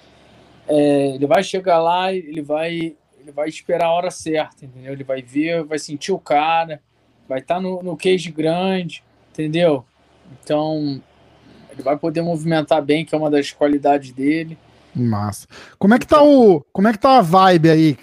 [0.68, 4.92] É, ele vai chegar lá, ele vai, ele vai esperar a hora certa, entendeu?
[4.92, 6.80] Ele vai ver, vai sentir o cara,
[7.28, 9.02] vai estar tá no, no cage grande,
[9.32, 9.84] entendeu?
[10.42, 11.00] Então,
[11.70, 14.58] ele vai poder movimentar bem, que é uma das qualidades dele.
[14.94, 15.46] Massa.
[15.78, 17.98] Como é que tá o, como é que tá a vibe aí?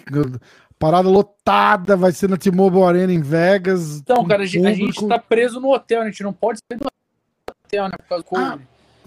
[0.77, 3.99] Parada lotada, vai ser na T-Mobile Arena em Vegas.
[3.99, 6.79] Então, cara, a gente, a gente tá preso no hotel, a gente não pode sair
[6.79, 6.87] do
[7.49, 8.59] hotel, né, por causa do ah,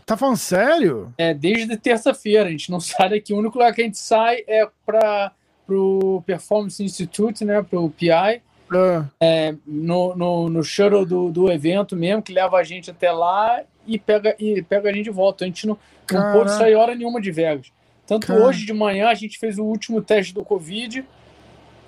[0.06, 1.12] Tá falando sério?
[1.16, 3.32] É, desde terça-feira, a gente não sai daqui.
[3.32, 5.32] O único lugar que a gente sai é para
[5.66, 8.42] pro Performance Institute, né, pro PI.
[8.72, 9.04] Ah.
[9.20, 13.62] É, no, no, no shuttle do, do evento mesmo, que leva a gente até lá
[13.86, 15.44] e pega, e pega a gente de volta.
[15.44, 15.78] A gente não,
[16.10, 17.72] não pôde sair hora nenhuma de Vegas.
[18.06, 21.04] Tanto hoje de manhã a gente fez o último teste do Covid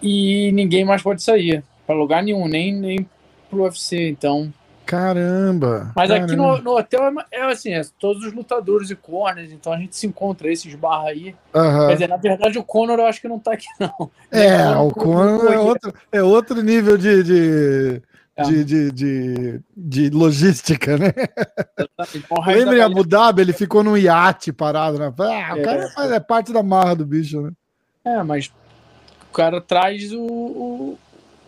[0.02, 3.08] e ninguém mais pode sair para lugar nenhum, nem, nem
[3.50, 4.08] pro UFC.
[4.08, 4.52] Então.
[4.86, 5.92] Caramba!
[5.96, 6.26] Mas caramba.
[6.26, 9.76] aqui no, no, hotel é, é, assim, é todos os lutadores e corners, então a
[9.76, 11.34] gente se encontra esses barra aí.
[11.52, 11.86] Uhum.
[11.88, 14.10] Quer dizer, na verdade o Conor eu acho que não tá aqui, não.
[14.30, 18.02] É, o Conor é outro, é outro nível de, de,
[18.36, 18.42] é.
[18.44, 21.12] de, de, de, de, logística, né?
[22.46, 25.12] Lembra em Abu Dhabi, ele ficou num iate parado, né?
[25.18, 27.50] Ah, o é, cara é, é parte da marra do bicho, né?
[28.04, 28.52] É, mas
[29.28, 30.98] o cara traz o, o,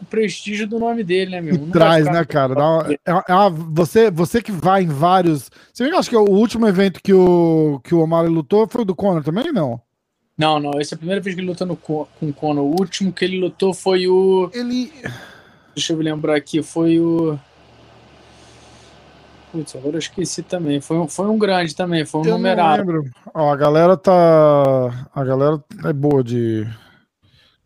[0.01, 1.71] o prestígio do nome dele, né, meu?
[1.71, 2.55] traz, né, cara?
[2.55, 5.51] Uma, é, é uma, você, você que vai em vários.
[5.73, 8.95] Você acha que o último evento que o, que o O'Malley lutou foi o do
[8.95, 9.81] Conor também, não?
[10.37, 10.81] Não, não.
[10.81, 12.65] Essa é a primeira vez que ele lutou no, com o Conor.
[12.65, 14.51] O último que ele lutou foi o.
[14.55, 14.93] Ele.
[15.75, 17.39] Deixa eu lembrar aqui, foi o.
[19.51, 20.81] Putz, agora eu esqueci também.
[20.81, 22.85] Foi um, foi um grande também, foi um eu numerado.
[22.85, 23.11] Não lembro.
[23.35, 25.09] Ó, a galera tá.
[25.13, 26.69] A galera é boa de.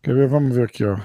[0.01, 0.27] Quer ver?
[0.27, 0.97] Vamos ver aqui, ó.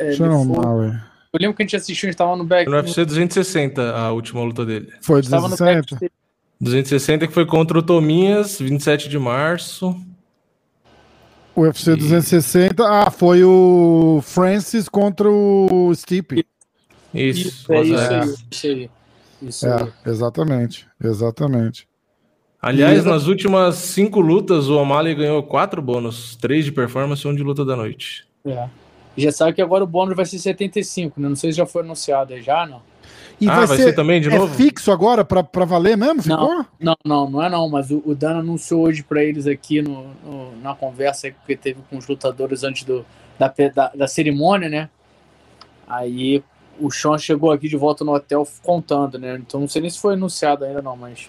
[0.00, 2.70] É, Deixa eu mal, Eu lembro que a gente assistiu, a gente tava no back.
[2.70, 4.90] No UFC 260, a última luta dele.
[5.02, 6.10] Foi 260?
[6.58, 9.94] 260 que foi contra o Tominhas, 27 de março.
[11.54, 11.96] O UFC e...
[11.96, 16.46] 260, ah, foi o Francis contra o Stipe.
[17.12, 18.90] Isso, isso, é, isso, aí, isso aí.
[19.42, 21.86] Isso é, exatamente, exatamente.
[22.62, 23.08] Aliás, e...
[23.08, 27.42] nas últimas cinco lutas, o O'Malley ganhou quatro bônus, três de performance e um de
[27.42, 28.26] luta da noite.
[28.46, 28.68] É.
[29.16, 31.28] Já sabe que agora o bônus vai ser 75, né?
[31.28, 32.82] Não sei se já foi anunciado aí já, não.
[33.40, 34.54] E ah, vai, vai ser, ser, também de é novo?
[34.54, 36.22] fixo agora para valer mesmo?
[36.22, 36.36] Ficou?
[36.38, 39.80] Não, não, não, não é não, mas o, o Dan anunciou hoje para eles aqui
[39.80, 43.04] no, no, na conversa que teve com os lutadores antes do,
[43.38, 44.90] da, da, da cerimônia, né?
[45.88, 46.42] Aí
[46.78, 49.36] o Sean chegou aqui de volta no hotel contando, né?
[49.36, 51.28] Então não sei nem se foi anunciado ainda não, mas...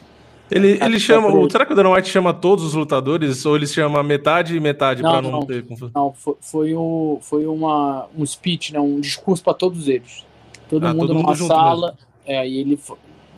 [0.51, 1.29] Ele, ele chama.
[1.29, 4.59] O, será que o Dana White chama todos os lutadores ou ele chama metade e
[4.59, 5.91] metade para não, não, ter confusão?
[5.95, 10.25] Não, foi, foi, o, foi uma, um speech, né, um discurso para todos eles.
[10.69, 11.95] Todo Ah, mundo todo numa mundo sala.
[12.25, 12.77] É, e ele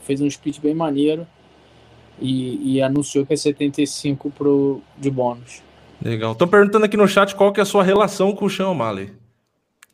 [0.01, 1.25] fez um speech bem maneiro
[2.19, 5.61] e, e anunciou que é 75 pro, de bônus.
[6.03, 6.31] Legal.
[6.33, 9.13] Estão perguntando aqui no chat qual que é a sua relação com o Sean O'Malley.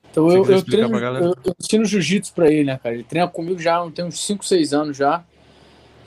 [0.09, 2.95] Então eu, eu, treino, eu, eu ensino jiu-jitsu pra ele, né, cara?
[2.95, 5.23] Ele treina comigo já tem uns 5, 6 anos já.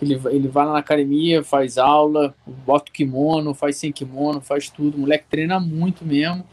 [0.02, 2.34] Ele, ele vai lá na academia, faz aula,
[2.66, 4.96] bota o kimono, faz sem kimono, faz tudo.
[4.96, 6.44] O moleque treina muito mesmo.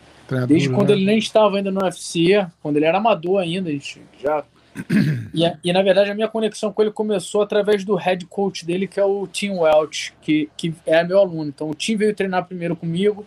[0.47, 0.95] Desde quando né?
[0.95, 4.43] ele nem estava ainda no UFC, quando ele era amador ainda, a gente já.
[5.33, 8.87] E, e, na verdade a minha conexão com ele começou através do head coach dele,
[8.87, 11.49] que é o Tim Welch, que, que é meu aluno.
[11.49, 13.25] Então o Tim veio treinar primeiro comigo.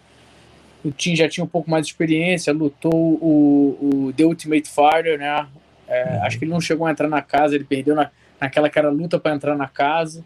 [0.84, 5.18] O Tim já tinha um pouco mais de experiência, lutou o, o The Ultimate Fighter,
[5.18, 5.46] né?
[5.86, 8.10] É, Acho que ele não chegou a entrar na casa, ele perdeu na,
[8.43, 10.24] naquela que era luta para entrar na casa.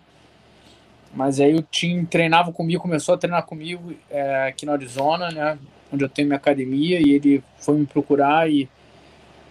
[1.15, 5.59] Mas aí o Tim treinava comigo, começou a treinar comigo é, aqui no Arizona, né?
[5.93, 8.69] Onde eu tenho minha academia, e ele foi me procurar e,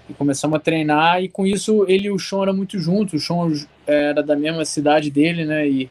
[0.10, 1.24] e começamos a treinar.
[1.24, 3.14] E com isso ele e o Sean eram muito juntos.
[3.14, 5.68] O Sean é, era da mesma cidade dele, né?
[5.68, 5.90] E,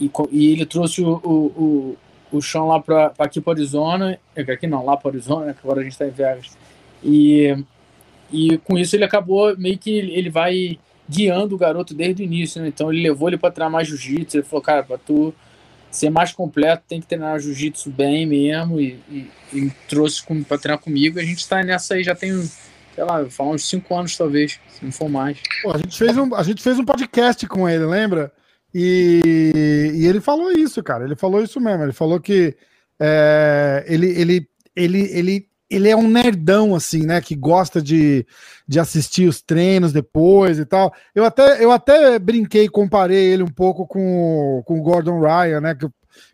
[0.00, 1.96] e, e ele trouxe o, o,
[2.32, 4.18] o, o Sean lá para aqui para Arizona.
[4.34, 6.56] é, Aqui não, lá para Arizona, né, que agora a gente está em Vegas.
[7.02, 7.56] E,
[8.32, 10.78] e com isso ele acabou meio que ele vai
[11.08, 12.68] guiando o garoto desde o início, né?
[12.68, 14.38] Então ele levou ele para treinar jiu-jitsu.
[14.38, 15.34] Ele falou, cara, para tu
[15.90, 18.80] ser mais completo tem que treinar jiu-jitsu bem mesmo.
[18.80, 21.18] E, e, e trouxe para treinar comigo.
[21.18, 22.32] A gente está nessa aí já tem,
[22.94, 25.38] sei lá, uns 5 anos talvez, se não for mais.
[25.62, 28.32] Pô, a, gente fez um, a gente fez um podcast com ele, lembra?
[28.74, 31.04] E, e ele falou isso, cara.
[31.04, 31.84] Ele falou isso mesmo.
[31.84, 32.56] Ele falou que
[32.98, 37.20] é, ele, ele, ele, ele, ele é um nerdão, assim, né?
[37.20, 38.26] Que gosta de,
[38.66, 40.92] de assistir os treinos depois e tal.
[41.14, 45.60] Eu até, eu até brinquei, comparei ele um pouco com, o- com o Gordon Ryan,
[45.60, 45.74] né?
[45.74, 45.88] que-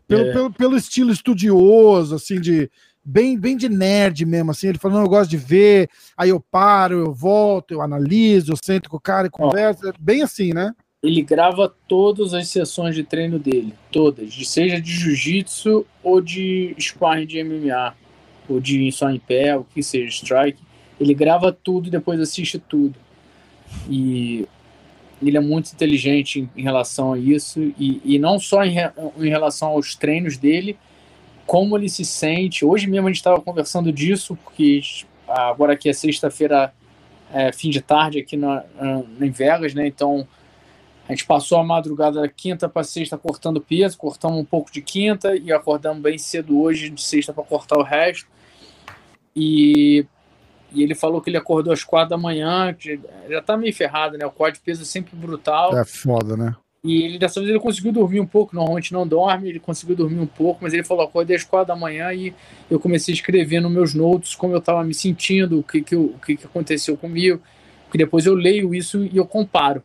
[0.06, 0.32] pelo, É.
[0.32, 2.70] pelo, pelo estilo estudioso, assim, de.
[3.02, 4.68] Bem, bem de nerd mesmo, assim.
[4.68, 8.56] Ele falou: não, eu gosto de ver, aí eu paro, eu volto, eu analiso, eu
[8.62, 9.90] sento com o cara e converso.
[9.98, 10.72] Bem assim, né?
[11.02, 17.24] ele grava todas as sessões de treino dele, todas, seja de jiu-jitsu ou de sparring
[17.26, 17.94] de MMA,
[18.50, 20.60] ou de só em pé, o que seja, strike.
[21.00, 22.94] Ele grava tudo e depois assiste tudo.
[23.88, 24.46] E
[25.22, 29.28] ele é muito inteligente em, relação a isso, e, e não só em, re- em
[29.28, 30.76] relação aos treinos dele,
[31.46, 32.64] como ele se sente.
[32.64, 34.80] Hoje mesmo a gente estava conversando disso, porque
[35.28, 36.72] agora aqui é sexta-feira,
[37.32, 39.86] é, fim de tarde aqui na, na, em Vegas, né?
[39.86, 40.26] Então
[41.08, 44.80] a gente passou a madrugada da quinta para sexta cortando peso, cortamos um pouco de
[44.80, 48.26] quinta e acordamos bem cedo hoje de sexta para cortar o resto.
[49.40, 50.04] E,
[50.72, 52.76] e ele falou que ele acordou às quatro da manhã,
[53.28, 54.26] já tá meio ferrado, né?
[54.26, 55.76] O corte de peso é sempre brutal.
[55.76, 56.54] É foda, né?
[56.82, 60.18] E ele dessa vez ele conseguiu dormir um pouco, normalmente não dorme, ele conseguiu dormir
[60.18, 62.32] um pouco, mas ele falou, acordei às quatro da manhã e
[62.70, 65.94] eu comecei a escrever nos meus notes como eu estava me sentindo, o que que,
[65.94, 67.40] eu- o que que aconteceu comigo,
[67.92, 69.82] que depois eu leio isso e eu comparo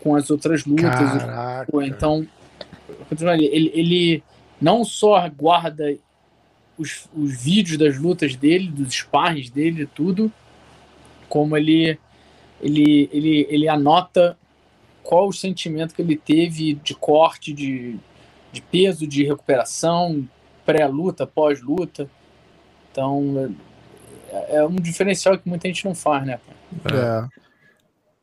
[0.00, 0.84] com as outras lutas.
[0.90, 1.86] Caraca.
[1.88, 2.24] Então,
[3.32, 4.22] ele, ele
[4.60, 5.96] não só guarda
[6.78, 10.32] os, os vídeos das lutas dele, dos sparrings dele, tudo,
[11.28, 11.98] como ele,
[12.60, 14.36] ele, ele, ele anota
[15.02, 17.96] qual o sentimento que ele teve de corte, de,
[18.52, 20.26] de peso, de recuperação,
[20.64, 22.08] pré-luta, pós-luta.
[22.90, 23.54] Então,
[24.30, 26.40] é, é um diferencial que muita gente não faz, né?
[26.82, 27.30] cara?
[27.32, 27.44] É.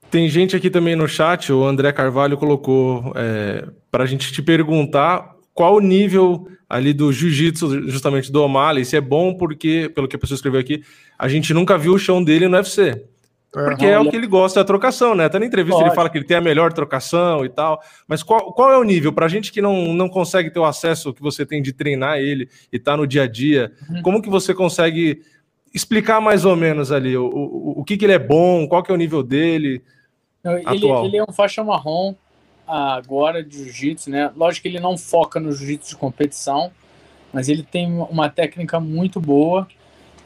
[0.10, 4.42] Tem gente aqui também no chat, o André Carvalho colocou é, para a gente te
[4.42, 10.08] perguntar qual o nível ali do jiu-jitsu, justamente do O'Malley, se é bom porque, pelo
[10.08, 10.84] que a pessoa escreveu aqui,
[11.20, 13.06] a gente nunca viu o chão dele no UFC.
[13.52, 15.26] Porque é o que ele gosta, é a trocação, né?
[15.26, 15.96] Até na entrevista ele Lógico.
[15.98, 17.82] fala que ele tem a melhor trocação e tal.
[18.08, 19.12] Mas qual, qual é o nível?
[19.12, 22.48] Pra gente que não, não consegue ter o acesso que você tem de treinar ele
[22.72, 24.02] e tá no dia a dia, Uhum.
[24.04, 25.22] como que você consegue
[25.74, 28.90] explicar mais ou menos ali o, o, o que, que ele é bom, qual que
[28.92, 29.82] é o nível dele?
[30.46, 32.16] Ele, ele é um faixa marrom
[32.72, 34.32] agora de jiu-jitsu, né?
[34.36, 36.72] Lógico que ele não foca no jiu-jitsu de competição,
[37.34, 39.68] mas ele tem uma técnica muito boa.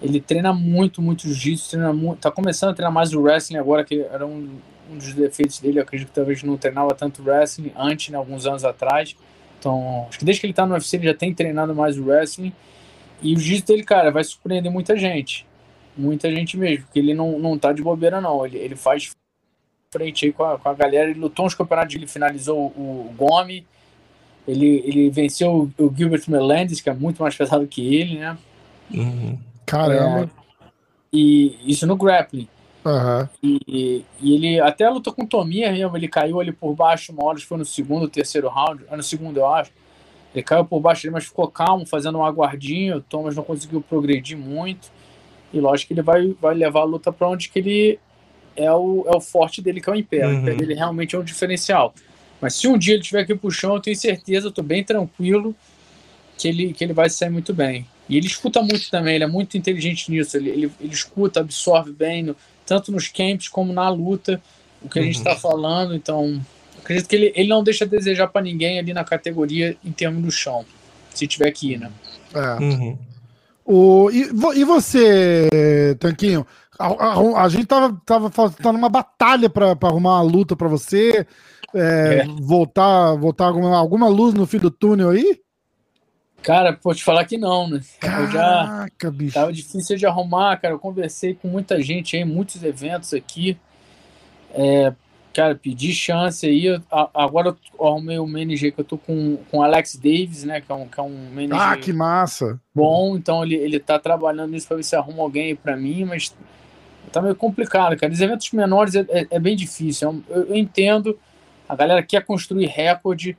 [0.02, 3.84] Ele treina muito, muito jiu-jitsu, treina muito, tá começando a treinar mais o wrestling agora,
[3.84, 4.60] que era um,
[4.92, 5.80] um dos defeitos dele.
[5.80, 9.16] Eu acredito que talvez não treinava tanto wrestling antes, né, alguns anos atrás.
[9.58, 12.06] Então, acho que desde que ele tá no UFC, ele já tem treinado mais o
[12.06, 12.54] wrestling.
[13.24, 15.48] E o jiu-jitsu dele, cara, vai surpreender muita gente.
[15.98, 18.46] Muita gente mesmo, porque ele não, não tá de bobeira, não.
[18.46, 19.16] Ele, ele faz
[19.92, 21.10] frente aí com a, com a galera.
[21.10, 23.64] Ele lutou uns campeonatos, ele finalizou o, o Gomes.
[24.48, 28.38] Ele, ele venceu o, o Gilbert Melendez, que é muito mais pesado que ele, né?
[28.94, 29.40] Uhum.
[29.66, 30.30] Caramba.
[31.12, 32.48] E isso no grappling.
[32.86, 33.28] Aham.
[33.42, 37.26] E, e ele até lutou com o Tominha mesmo, ele caiu ali por baixo uma
[37.26, 39.72] hora, foi no segundo ou terceiro round, ah, no segundo eu acho.
[40.36, 42.98] Ele caiu por baixo ali, mas ficou calmo, fazendo um aguardinho.
[42.98, 44.92] O Thomas não conseguiu progredir muito.
[45.54, 48.00] E lógico que ele vai, vai levar a luta para onde que ele
[48.56, 50.28] é o, é o forte dele, que é o pé.
[50.28, 50.42] Uhum.
[50.42, 51.94] O pé dele realmente é um diferencial.
[52.42, 54.62] Mas se um dia ele tiver que ir pro chão, eu tenho certeza, eu tô
[54.62, 55.56] bem tranquilo
[56.38, 57.88] que ele, que ele vai sair muito bem.
[58.08, 60.38] E ele escuta muito também, ele é muito inteligente nisso.
[60.38, 62.36] Ele, ele, ele escuta, absorve bem, no,
[62.66, 64.42] tanto nos camps como na luta,
[64.82, 65.40] o que a gente está uhum.
[65.40, 65.96] falando.
[65.96, 66.42] Então,
[66.78, 70.22] acredito que ele, ele não deixa a desejar para ninguém ali na categoria em termos
[70.22, 70.66] do chão,
[71.14, 71.92] se tiver que ir, né?
[72.34, 72.64] É.
[72.64, 72.98] Uhum.
[73.66, 74.30] O, e,
[74.60, 75.50] e você,
[76.00, 76.46] Tanquinho?
[76.78, 81.26] A, a, a, gente tava, tava, tava numa batalha para arrumar uma luta para você.
[81.74, 82.26] É, é.
[82.42, 85.40] Voltar, voltar alguma, alguma luz no fim do túnel aí?
[86.42, 87.82] Cara, vou te falar que não, né?
[88.00, 89.34] Caraca, eu já bicho.
[89.34, 90.76] Tava difícil de arrumar, cara.
[90.76, 93.58] Eu conversei com muita gente aí, muitos eventos aqui.
[94.54, 94.94] É,
[95.34, 96.80] cara, pedi chance aí.
[97.14, 100.62] Agora eu arrumei o MNG que eu tô com, com Alex Davis, né?
[100.62, 102.62] Que é um, que é um MNG ah, que massa!
[102.74, 106.06] Bom, então ele, ele tá trabalhando nisso pra ver se arruma alguém aí pra mim,
[106.06, 106.32] mas
[107.12, 108.12] tá meio complicado, cara.
[108.12, 110.24] Os eventos menores é, é, é bem difícil.
[110.30, 111.18] Eu, eu entendo,
[111.68, 113.38] a galera quer construir recorde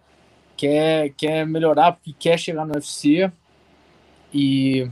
[0.56, 3.30] quer, quer melhorar porque quer chegar no UFC
[4.32, 4.88] e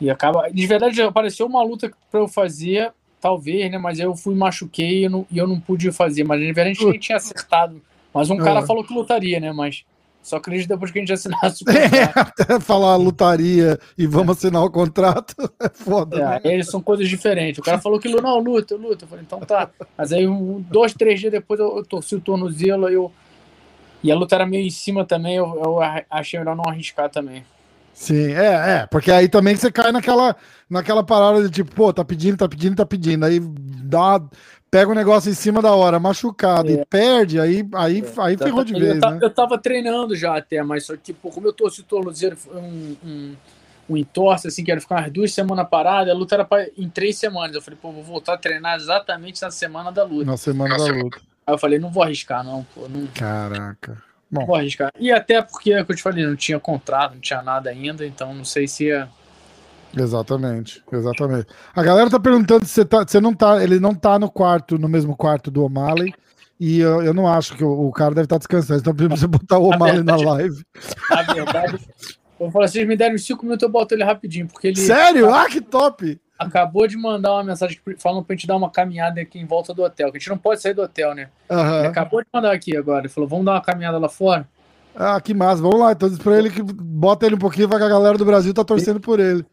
[0.00, 4.34] e acaba de verdade apareceu uma luta para eu fazer talvez né mas eu fui
[4.34, 7.16] machuquei e eu não, eu não pude fazer mas de verdade a gente nem tinha
[7.16, 7.80] acertado
[8.12, 8.66] mas um cara é.
[8.66, 9.84] falou que lutaria né mas
[10.26, 12.52] só acredito depois que a gente assinasse o contrato.
[12.52, 16.16] É, falar lutaria e vamos assinar o contrato é foda.
[16.16, 16.40] É, né?
[16.54, 17.60] Eles são coisas diferentes.
[17.60, 19.04] O cara falou que não, luta, luta.
[19.04, 19.70] Eu falei, então tá.
[19.96, 23.12] Mas aí, um, dois, três dias depois, eu, eu torci o tornozelo, aí eu
[24.02, 25.78] e a luta era meio em cima também, eu, eu
[26.10, 27.44] achei melhor não arriscar também.
[27.94, 30.36] Sim, é, é, porque aí também você cai naquela,
[30.68, 34.20] naquela parada de tipo, pô, tá pedindo, tá pedindo, tá pedindo, aí dá,
[34.70, 36.74] pega o um negócio em cima da hora, machucado, é.
[36.74, 38.20] e perde, aí, aí, é.
[38.20, 39.18] aí ferrou de vez, eu, né?
[39.22, 42.56] eu tava treinando já até, mas só que, tipo, como eu torci o tornozelo, foi
[42.56, 43.36] um, um,
[43.90, 46.88] um entorse, assim, que era ficar umas duas semanas parada, a luta era pra, em
[46.88, 50.24] três semanas, eu falei, pô, vou voltar a treinar exatamente na semana da luta.
[50.24, 51.18] Na semana da luta.
[51.46, 52.88] Aí eu falei, não vou arriscar, não, pô.
[52.88, 53.06] Não...
[53.14, 54.02] Caraca.
[54.30, 54.40] Bom.
[54.40, 54.90] Não vou arriscar.
[54.98, 57.70] E até porque, é o que eu te falei, não tinha contrato, não tinha nada
[57.70, 59.08] ainda, então não sei se ia.
[59.96, 61.46] Exatamente, exatamente.
[61.74, 64.78] A galera tá perguntando se você, tá, você não tá, ele não tá no quarto,
[64.78, 66.12] no mesmo quarto do O'Malley,
[66.60, 69.26] e eu, eu não acho que o, o cara deve estar tá descansando, então precisa
[69.28, 70.62] botar o O'Malley na live.
[71.10, 71.88] Na verdade,
[72.38, 74.76] eu falo assim, me deram 5 minutos, eu boto ele rapidinho, porque ele.
[74.76, 75.32] Sério?
[75.32, 76.20] Ah, que top!
[76.38, 79.82] acabou de mandar uma mensagem falando pra gente dar uma caminhada aqui em volta do
[79.82, 81.28] hotel, que a gente não pode sair do hotel, né?
[81.50, 81.78] Uhum.
[81.78, 83.00] Ele acabou de mandar aqui agora.
[83.00, 84.46] Ele falou: vamos dar uma caminhada lá fora.
[84.94, 85.62] Ah, que massa.
[85.62, 85.92] Vamos lá.
[85.92, 88.52] Então diz pra ele que bota ele um pouquinho, vai que a galera do Brasil
[88.52, 89.44] tá torcendo por ele.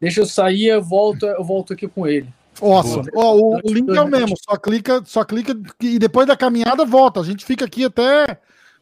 [0.00, 2.32] Deixa eu sair, eu volto, eu volto aqui com ele.
[2.60, 6.36] Nossa, ó, o, o, link é o mesmo, só clica, só clica e depois da
[6.36, 7.20] caminhada volta.
[7.20, 8.38] A gente fica aqui até.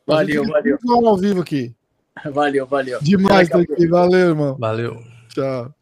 [0.07, 0.79] Valeu, valeu.
[1.07, 1.75] Ao vivo aqui.
[2.33, 2.99] Valeu, valeu.
[3.01, 3.87] Demais daqui.
[3.87, 4.57] Valeu, irmão.
[4.59, 5.03] Valeu.
[5.29, 5.73] Tchau.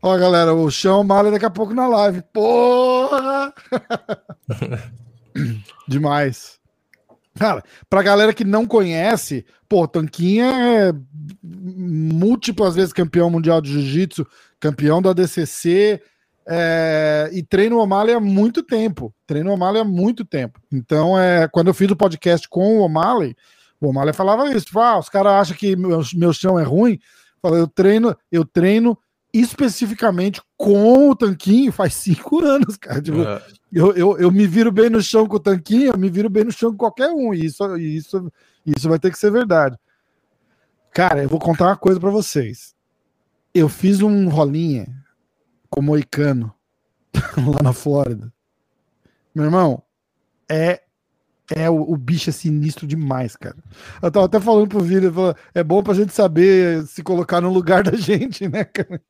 [0.00, 2.22] Ó, galera, o chão malha daqui a pouco na live.
[2.32, 3.52] Porra!
[5.88, 6.57] Demais.
[7.38, 10.92] Cara, pra galera que não conhece, pô, Tanquinha é
[11.42, 14.26] múltiplas vezes campeão mundial de jiu-jitsu,
[14.58, 16.02] campeão da DCC,
[16.50, 19.14] é, e treino o O'Malley há muito tempo.
[19.26, 20.58] Treino o O'Malley há muito tempo.
[20.72, 23.36] Então, é, quando eu fiz o podcast com o O'Malley,
[23.80, 24.66] o O'Malley falava isso.
[24.66, 26.98] Tipo, ah, os caras acham que meu, meu chão é ruim.
[27.40, 28.98] Fala, eu treino, eu treino
[29.32, 33.00] especificamente com o tanquinho faz cinco anos, cara.
[33.00, 33.42] Tipo, é.
[33.72, 36.44] eu, eu, eu me viro bem no chão com o tanquinho, eu me viro bem
[36.44, 37.34] no chão com qualquer um.
[37.34, 38.32] E isso, isso,
[38.64, 39.76] isso vai ter que ser verdade.
[40.92, 42.74] Cara, eu vou contar uma coisa para vocês.
[43.54, 44.86] Eu fiz um rolinha
[45.70, 46.52] com moicano
[47.36, 48.32] lá na Flórida.
[49.34, 49.82] Meu irmão,
[50.50, 50.82] é
[51.54, 53.56] é, o, o, bicho é sinistro demais, cara.
[54.02, 55.12] Eu tava até falando pro vídeo,
[55.54, 59.00] é bom pra gente saber se colocar no lugar da gente, né, cara?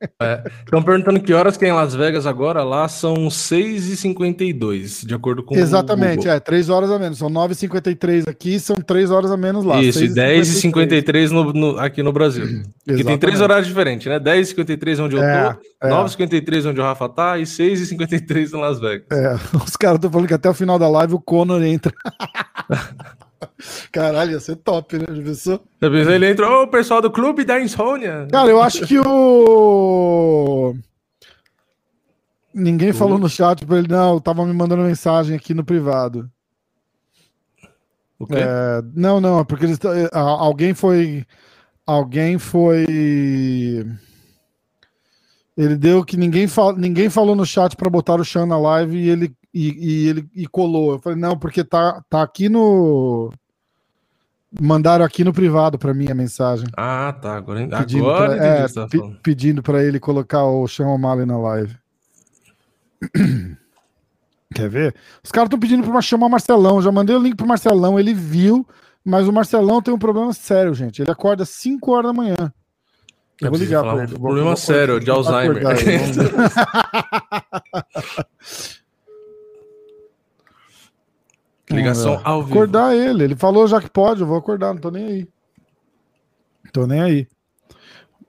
[0.64, 5.14] Estão é, perguntando que horas que é em Las Vegas agora, lá são 6h52, de
[5.14, 7.18] acordo com Exatamente, é, 3 horas a menos.
[7.18, 9.82] São 9h53 aqui, são 3 horas a menos lá.
[9.82, 12.62] Isso, e 10h53 no, no, aqui no Brasil.
[12.86, 14.18] Porque tem três horários diferentes, né?
[14.18, 15.90] 10h53 onde eu é, tô, é.
[15.90, 19.06] 9h53 onde o Rafa tá e 6h53 em Las Vegas.
[19.10, 21.92] É, os caras estão falando que até o final da live o Conor entra.
[23.92, 25.04] Caralho, ia ser top, né?
[25.06, 25.62] Pensou?
[25.80, 28.26] Ele entrou, o pessoal do clube da insônia.
[28.30, 30.74] Cara, eu acho que o.
[32.54, 36.28] Ninguém falou no chat pra ele, não, tava me mandando mensagem aqui no privado.
[38.18, 38.34] O quê?
[38.36, 41.24] É, não, não, é porque eles, é, alguém foi.
[41.86, 43.86] Alguém foi.
[45.58, 48.96] Ele deu que ninguém, fal, ninguém falou no chat para botar o Chan na live
[48.96, 50.92] e ele e, e, ele e colou.
[50.92, 53.32] Eu falei, não, porque tá, tá aqui no.
[54.62, 56.68] Mandaram aqui no privado para mim a mensagem.
[56.76, 57.36] Ah, tá.
[57.36, 58.86] Agora, pedindo agora pra, é, tá
[59.20, 61.76] pedindo para ele colocar o Sean O'Malley na live.
[64.54, 64.94] Quer ver?
[65.24, 66.80] Os caras estão pedindo para chamar o Marcelão.
[66.80, 68.64] Já mandei o link pro Marcelão, ele viu,
[69.04, 71.02] mas o Marcelão tem um problema sério, gente.
[71.02, 72.52] Ele acorda às 5 horas da manhã.
[73.40, 74.18] Eu vou ligar um ele.
[74.18, 75.62] Problema vou- sério, vou de Alzheimer.
[81.70, 82.54] Ligação ao vivo.
[82.54, 83.24] Acordar ele.
[83.24, 85.28] Ele falou já que pode, eu vou acordar, não tô nem aí.
[86.72, 87.26] Tô nem aí.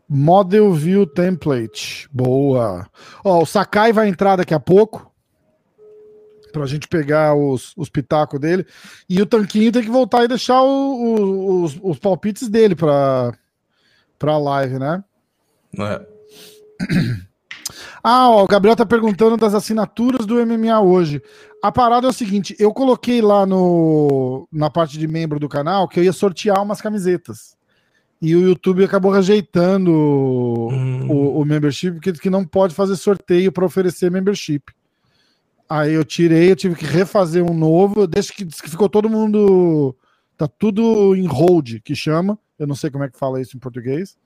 [0.07, 2.09] Model View Template.
[2.11, 2.87] Boa.
[3.23, 5.09] Ó, o Sakai vai entrar daqui a pouco.
[6.51, 8.65] Pra gente pegar os, os pitacos dele.
[9.07, 13.31] E o Tanquinho tem que voltar e deixar o- o- os, os palpites dele pra,
[14.19, 15.03] pra live, né?
[15.79, 16.05] É.
[18.03, 21.21] Ah, ó, o Gabriel tá perguntando das assinaturas do MMA hoje.
[21.61, 25.87] A parada é o seguinte, eu coloquei lá no, na parte de membro do canal
[25.87, 27.57] que eu ia sortear umas camisetas.
[28.21, 31.07] E o YouTube acabou rejeitando Hum.
[31.09, 34.63] o, o membership, porque que não pode fazer sorteio para oferecer membership.
[35.69, 39.95] Aí eu tirei, eu tive que refazer um novo, desde que, que ficou todo mundo.
[40.39, 42.39] Tá tudo em hold, que chama.
[42.57, 44.17] Eu não sei como é que fala isso em português.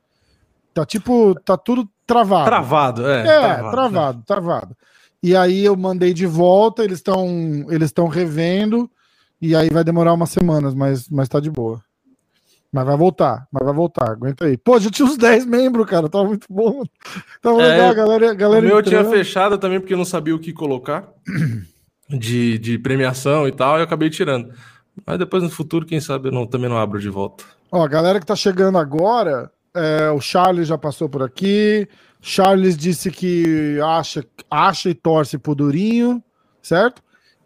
[0.71, 2.45] Tá tipo, tá tudo travado.
[2.45, 3.21] Travado, é.
[3.21, 4.77] É, travado, travado,
[5.23, 7.25] E aí eu mandei de volta, eles estão
[7.67, 8.87] eles estão revendo
[9.41, 11.81] e aí vai demorar umas semanas, mas mas tá de boa.
[12.71, 14.55] Mas vai voltar, mas vai voltar, aguenta aí.
[14.55, 16.83] Pô, já tinha uns 10 membros, cara, tava muito bom.
[17.41, 19.15] Tava É, legal, a galera, a O galera meu eu tinha entrando.
[19.15, 21.07] fechado também porque eu não sabia o que colocar
[22.07, 24.53] de, de premiação e tal, e eu acabei tirando.
[25.05, 27.43] Mas depois no futuro, quem sabe eu não, também não abro de volta.
[27.71, 31.87] Ó, a galera que tá chegando agora, é, o Charles já passou por aqui.
[32.21, 36.23] Charles disse que acha, acha e torce pro Durinho,
[36.61, 37.01] certo?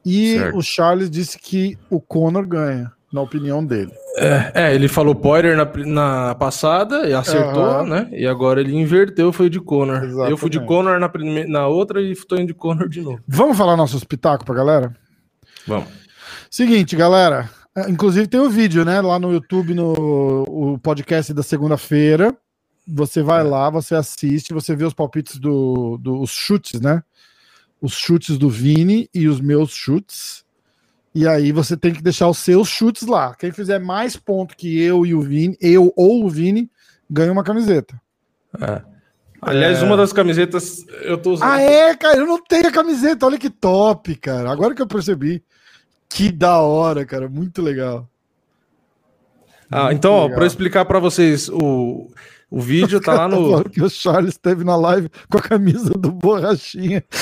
[0.05, 0.57] E Certo.
[0.57, 3.91] o Charles disse que o Conor ganha, na opinião dele.
[4.17, 7.83] É, ele falou Poirier na, na passada e acertou, Aham.
[7.87, 8.09] né?
[8.11, 10.03] E agora ele inverteu, foi de Conor.
[10.03, 10.31] Exatamente.
[10.31, 11.11] Eu fui de Conor na,
[11.47, 13.19] na outra e tô indo de Conor de novo.
[13.27, 14.95] Vamos falar nossos pitacos pra galera?
[15.67, 15.87] Vamos.
[16.57, 17.47] Seguinte, galera.
[17.75, 18.99] é, Inclusive tem o vídeo, né?
[18.99, 19.93] Lá no YouTube, no
[20.47, 22.35] o podcast da segunda-feira.
[22.87, 27.03] Você vai lá, você assiste, você vê os palpites do, do- chutes, né?
[27.79, 30.43] Os chutes do Vini e os meus chutes.
[31.13, 33.35] E aí você tem que deixar os seus chutes lá.
[33.35, 36.71] Quem fizer mais ponto que eu e o Vini, eu ou o Vini,
[37.07, 38.01] ganha uma camiseta.
[39.43, 39.85] Aliás, É.
[39.85, 41.49] uma das camisetas eu tô usando.
[41.51, 43.27] Ah, é, cara, eu não tenho a camiseta.
[43.27, 44.49] Olha que top, cara.
[44.51, 45.43] Agora que eu percebi.
[46.09, 47.29] Que da hora, cara.
[47.29, 48.09] Muito legal.
[49.69, 50.37] Ah, então, ó, legal.
[50.37, 52.09] para explicar para vocês, o,
[52.49, 53.63] o vídeo tá lá no.
[53.65, 57.03] Que o Charles esteve na live com a camisa do Borrachinha.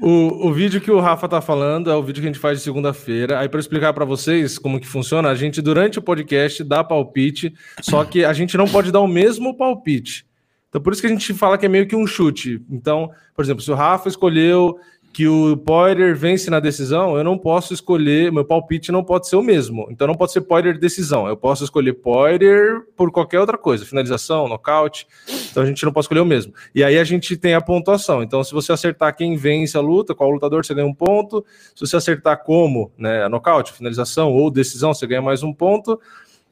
[0.00, 2.58] O, o vídeo que o Rafa tá falando é o vídeo que a gente faz
[2.58, 3.40] de segunda-feira.
[3.40, 7.54] Aí, para explicar para vocês como que funciona, a gente, durante o podcast, dá palpite,
[7.80, 10.26] só que a gente não pode dar o mesmo palpite.
[10.68, 12.62] Então, por isso que a gente fala que é meio que um chute.
[12.68, 14.76] Então, por exemplo, se o Rafa escolheu
[15.14, 19.36] que o Poirier vence na decisão, eu não posso escolher, meu palpite não pode ser
[19.36, 19.86] o mesmo.
[19.88, 21.28] Então, não pode ser Poirier decisão.
[21.28, 25.06] Eu posso escolher Poirier por qualquer outra coisa, finalização, nocaute.
[25.52, 26.52] Então, a gente não pode escolher o mesmo.
[26.74, 28.24] E aí a gente tem a pontuação.
[28.24, 31.46] Então, se você acertar quem vence a luta, qual lutador, você ganha um ponto.
[31.76, 36.00] Se você acertar como, né, nocaute, finalização ou decisão, você ganha mais um ponto.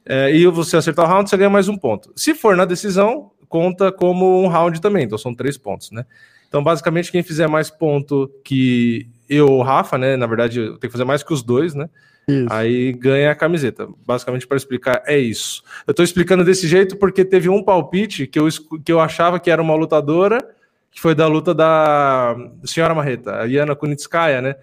[0.05, 2.13] É, e você acertar o round, você ganha mais um ponto.
[2.15, 5.03] Se for na decisão, conta como um round também.
[5.03, 6.05] Então, são três pontos, né?
[6.53, 10.15] Então, basicamente, quem fizer mais ponto que eu ou o Rafa, né?
[10.15, 11.89] Na verdade, eu tenho que fazer mais que os dois, né?
[12.27, 12.45] Isso.
[12.47, 13.87] Aí ganha a camiseta.
[14.05, 15.63] Basicamente, para explicar, é isso.
[15.87, 18.47] Eu tô explicando desse jeito porque teve um palpite que eu,
[18.85, 20.47] que eu achava que era uma lutadora,
[20.91, 24.55] que foi da luta da Senhora Marreta, a Iana Kunitskaya, né?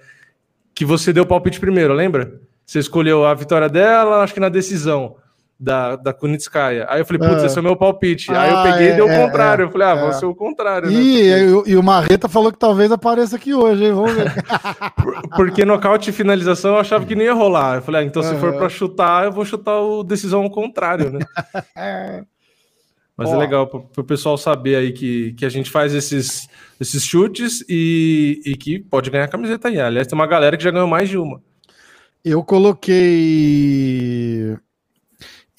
[0.72, 2.40] Que você deu palpite primeiro, lembra?
[2.64, 5.16] Você escolheu a vitória dela, acho que na decisão
[5.62, 6.86] da, da Kunitskaya.
[6.88, 7.46] Aí eu falei, putz, É.
[7.46, 8.32] esse é o meu palpite.
[8.32, 9.62] Aí eu Ah, peguei e é, dei o é, contrário.
[9.62, 10.00] é, eu falei, ah, é.
[10.00, 10.96] vou ser o contrário, né?
[10.96, 13.92] E, e, e o Marreta falou que talvez apareça aqui hoje, hein?
[13.92, 14.32] Vamos ver.
[14.96, 17.76] Por- Porque nocaute e finalização eu achava que não ia rolar.
[17.76, 21.10] Eu falei, ah, então se for pra chutar, eu vou chutar o decisão ao contrário,
[21.12, 21.18] né?
[23.16, 23.34] Mas Ó.
[23.34, 26.48] é legal pro, pro pessoal saber aí que, que a gente faz esses,
[26.80, 29.78] esses chutes e, e que pode ganhar camiseta aí.
[29.78, 31.38] Aliás, tem uma galera que já ganhou mais de uma.
[32.24, 32.96] Eu coloquei.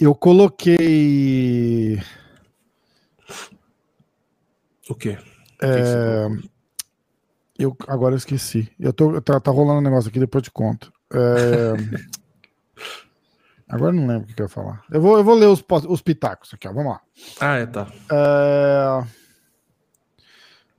[0.01, 2.01] Eu coloquei.
[4.89, 5.15] O quê?
[5.61, 6.27] É,
[7.59, 8.67] eu, agora eu esqueci.
[8.79, 10.91] Eu tô, tá, tá rolando um negócio aqui, depois eu te conto.
[11.13, 11.73] É,
[13.69, 14.83] agora eu não lembro o que, que eu ia falar.
[14.91, 16.73] Eu vou, eu vou ler os, os pitacos aqui, ó.
[16.73, 17.01] Vamos lá.
[17.39, 17.87] Ah, é, tá.
[18.11, 19.05] É,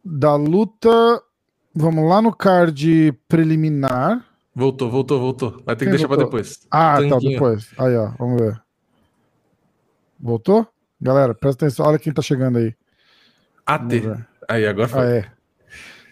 [0.05, 1.23] da luta.
[1.73, 4.27] Vamos lá no card preliminar.
[4.53, 5.63] Voltou, voltou, voltou.
[5.65, 6.25] Vai ter que Quem deixar pra voltou?
[6.41, 6.67] depois.
[6.73, 7.33] Ah, tá, Tanquinho.
[7.35, 7.71] depois.
[7.79, 8.62] Aí, ó, vamos ver.
[10.23, 10.67] Voltou?
[11.01, 11.85] Galera, presta atenção.
[11.87, 12.75] Olha quem tá chegando aí.
[13.67, 13.93] AT.
[14.49, 15.01] Aí, agora foi.
[15.01, 15.25] Ah, é.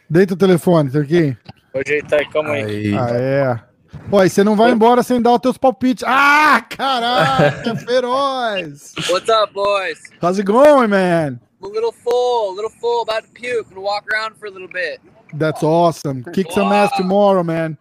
[0.08, 1.36] Deita o telefone, aqui?
[1.72, 2.64] Vou ajeitar aí, calma aí.
[2.64, 2.94] Aí.
[2.98, 3.60] Ah, é.
[4.08, 6.04] Pô, e você não vai embora sem dar os teus palpites.
[6.06, 8.94] Ah, caraca, feroz!
[9.08, 10.00] What's up, boys?
[10.20, 11.40] How's it going, man?
[11.62, 13.68] I'm a little full, a little full, about to puke.
[13.68, 15.00] Gonna walk around for a little bit.
[15.34, 16.24] That's awesome.
[16.32, 17.76] Kick some ass tomorrow, man.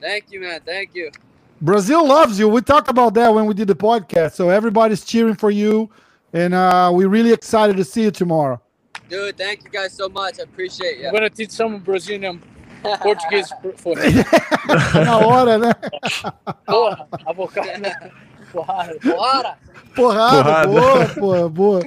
[0.00, 0.60] Thank you, man.
[0.64, 1.10] Thank you.
[1.60, 2.48] Brazil loves you.
[2.48, 4.32] We talked about that when we did the podcast.
[4.34, 5.90] So everybody's cheering for you,
[6.32, 8.60] and uh, we're really excited to see you tomorrow.
[9.08, 10.38] Dude, thank you guys so much.
[10.38, 11.12] I appreciate I'm you.
[11.12, 12.40] gonna teach some Brazilian
[13.00, 15.72] Portuguese for Tá na hora, né?
[16.66, 17.68] Porra, avocado.
[18.52, 18.96] Porrada.
[19.04, 19.58] Bora!
[19.94, 20.68] Porrada, Porrada.
[20.68, 21.80] boa, boa, boa.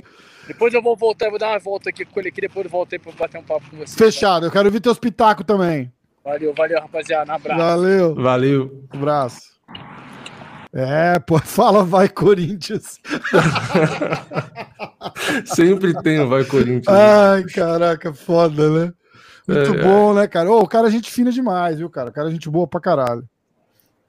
[0.47, 2.71] Depois eu vou voltar, eu vou dar uma volta aqui com ele aqui, depois eu
[2.71, 3.97] voltei pra bater um papo com você.
[3.97, 4.45] Fechado.
[4.47, 5.91] Eu quero ouvir teus pitacos também.
[6.23, 7.31] Valeu, valeu, rapaziada.
[7.31, 7.59] Um abraço.
[7.59, 8.15] Valeu.
[8.15, 8.83] Valeu.
[8.91, 9.41] Abraço.
[10.73, 12.97] É, pô, fala vai Corinthians.
[15.45, 16.87] Sempre tem o Vai Corinthians.
[16.87, 18.93] Ai, caraca, foda, né?
[19.47, 20.49] Muito É, bom, né, cara?
[20.49, 22.09] Ô, o cara é gente fina demais, viu, cara?
[22.09, 23.21] O cara é gente boa pra caralho.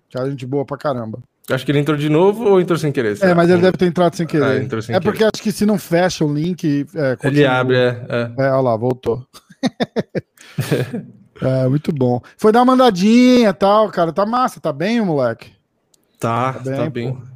[0.08, 1.18] O cara é gente boa pra caramba.
[1.50, 3.18] Acho que ele entrou de novo ou entrou sem querer?
[3.20, 4.62] É, mas ele deve ter entrado sem Ah, querer.
[4.62, 6.86] entrou sem é porque acho que se não fecha o link.
[6.94, 8.06] É, Ele abre, é.
[8.08, 8.32] é.
[8.38, 9.26] É, olha lá, voltou.
[11.42, 12.20] é, muito bom.
[12.36, 14.12] Foi dar uma andadinha e tal, cara.
[14.12, 15.52] Tá massa, tá bem, o moleque?
[16.18, 17.12] Tá, Tá tá bem, bem.
[17.14, 17.32] pô.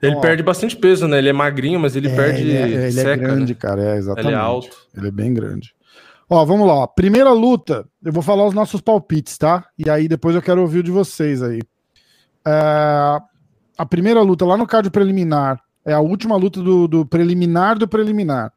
[0.00, 0.20] Ele Ó.
[0.20, 1.18] perde bastante peso, né?
[1.18, 2.42] Ele é magrinho, mas ele perde.
[2.42, 3.58] ele é, ele é seca, grande, né?
[3.58, 3.82] cara.
[3.82, 4.28] É, exatamente.
[4.28, 4.76] Ele é alto.
[4.96, 5.74] Ele é bem grande.
[6.30, 6.86] Ó, vamos lá.
[6.86, 9.64] Primeira luta, eu vou falar os nossos palpites, tá?
[9.78, 11.60] E aí depois eu quero ouvir o de vocês aí.
[12.46, 13.18] É,
[13.76, 17.88] a primeira luta lá no card preliminar é a última luta do, do preliminar do
[17.88, 18.52] preliminar.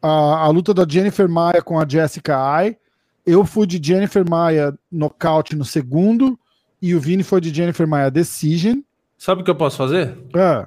[0.00, 0.08] A,
[0.44, 2.76] a luta da Jennifer Maia com a Jessica Ai.
[3.24, 6.38] Eu fui de Jennifer Maia nocaute no segundo
[6.80, 8.80] e o Vini foi de Jennifer Maia decision.
[9.16, 10.18] Sabe o que eu posso fazer?
[10.34, 10.66] É.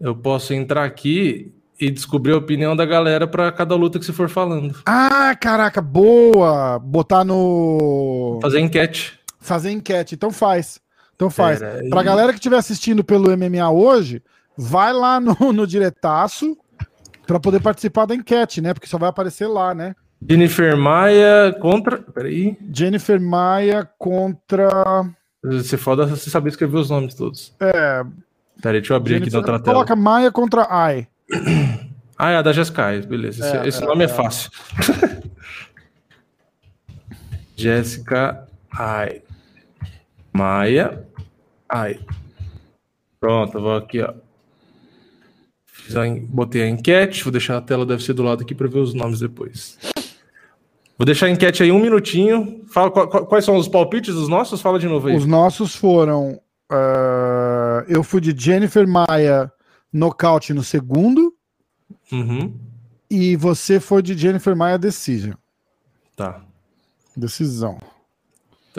[0.00, 4.12] Eu posso entrar aqui e descobrir a opinião da galera pra cada luta que você
[4.12, 4.80] for falando.
[4.86, 6.78] Ah, caraca, boa!
[6.78, 8.38] Botar no.
[8.40, 9.18] Fazer enquete.
[9.38, 10.14] fazer enquete.
[10.14, 10.80] Então faz.
[11.14, 11.62] Então faz.
[11.62, 11.90] Aí.
[11.90, 14.22] Pra galera que estiver assistindo pelo MMA hoje,
[14.56, 16.56] vai lá no, no diretaço
[17.26, 18.72] pra poder participar da enquete, né?
[18.72, 19.94] Porque só vai aparecer lá, né?
[20.28, 21.98] Jennifer Maia contra.
[21.98, 22.56] Peraí.
[22.72, 24.70] Jennifer Maia contra.
[25.42, 27.54] Você foda você saber escrever os nomes todos.
[27.60, 28.02] É,
[28.62, 29.74] Peraí, deixa eu abrir aqui na Jennifer- outra tela.
[29.74, 31.06] coloca Maia contra Ai.
[32.18, 32.86] Ah, é a da Jessica.
[32.86, 33.44] Ai, Beleza.
[33.46, 34.08] Esse, É, esse é, nome é, é.
[34.08, 34.50] fácil.
[37.54, 39.20] Jéssica Ai.
[40.32, 41.04] Maia
[41.68, 42.00] Ai.
[43.20, 44.14] Pronto, vou aqui, ó.
[46.28, 48.94] Botei a enquete, vou deixar a tela, deve ser do lado aqui para ver os
[48.94, 49.78] nomes depois.
[50.98, 52.62] Vou deixar a enquete aí um minutinho.
[52.68, 54.60] Fala qu- qu- quais são os palpites dos nossos?
[54.62, 55.16] Fala de novo aí.
[55.16, 56.40] Os nossos foram.
[56.70, 59.52] ah, eu fui de Jennifer Maia
[59.92, 61.32] nocaute no segundo.
[62.10, 62.54] Uhum.
[63.10, 65.34] E você foi de Jennifer Maia Decision.
[66.16, 66.40] Tá.
[67.16, 67.78] Decisão.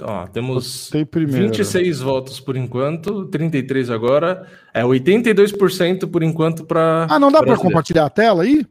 [0.02, 1.48] Ó, temos Botei primeiro.
[1.48, 4.48] 26 votos por enquanto, 33 agora.
[4.74, 7.08] É 82% por enquanto para.
[7.10, 8.66] Ah, não dá pra compartilhar a tela aí?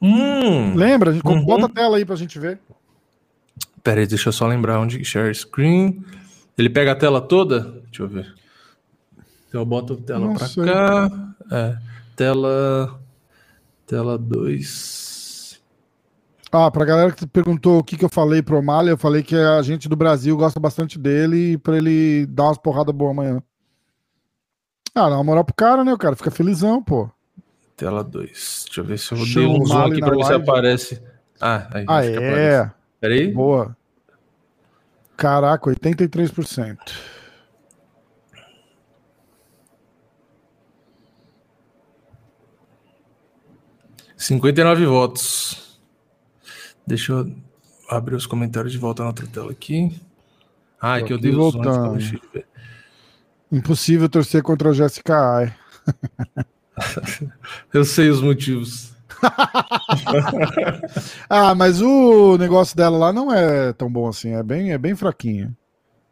[0.00, 0.74] Hum.
[0.74, 1.10] Lembra?
[1.24, 1.44] A Uhum.
[1.44, 2.58] bota a tela aí pra gente ver.
[3.82, 6.02] Pera aí, deixa eu só lembrar onde share screen.
[6.56, 7.60] Ele pega a tela toda?
[7.86, 8.34] Deixa eu ver.
[9.48, 10.64] Então eu boto a tela sei.
[10.64, 11.08] cá.
[11.50, 11.76] É,
[12.14, 13.00] tela
[13.86, 15.07] tela 2.
[16.50, 19.36] Ah, pra galera que perguntou o que, que eu falei pro O'Malley, eu falei que
[19.36, 23.42] a gente do Brasil gosta bastante dele e pra ele dar umas porradas boas amanhã.
[24.94, 25.92] Ah, dá uma moral pro cara, né?
[25.92, 27.10] O cara fica felizão, pô.
[27.76, 28.64] Tela 2.
[28.66, 30.32] Deixa eu ver se eu Chama dei um o zoom Mali aqui pra ver se
[30.32, 31.02] aparece.
[31.40, 31.84] Ah, aí.
[31.86, 32.16] Ah, é.
[32.16, 32.74] aparece.
[33.00, 33.32] Pera aí.
[33.32, 33.76] Boa.
[35.16, 36.78] Caraca, 83%.
[44.16, 45.67] e 59 votos.
[46.88, 47.30] Deixa eu
[47.86, 50.00] abrir os comentários de volta na outra tela aqui.
[50.80, 52.18] Ah, é que eu dei os antes.
[53.52, 55.54] Impossível torcer contra a Jessica Ai.
[57.72, 58.92] Eu sei os motivos.
[61.28, 64.30] Ah, mas o negócio dela lá não é tão bom assim.
[64.30, 65.54] É bem, é bem fraquinho.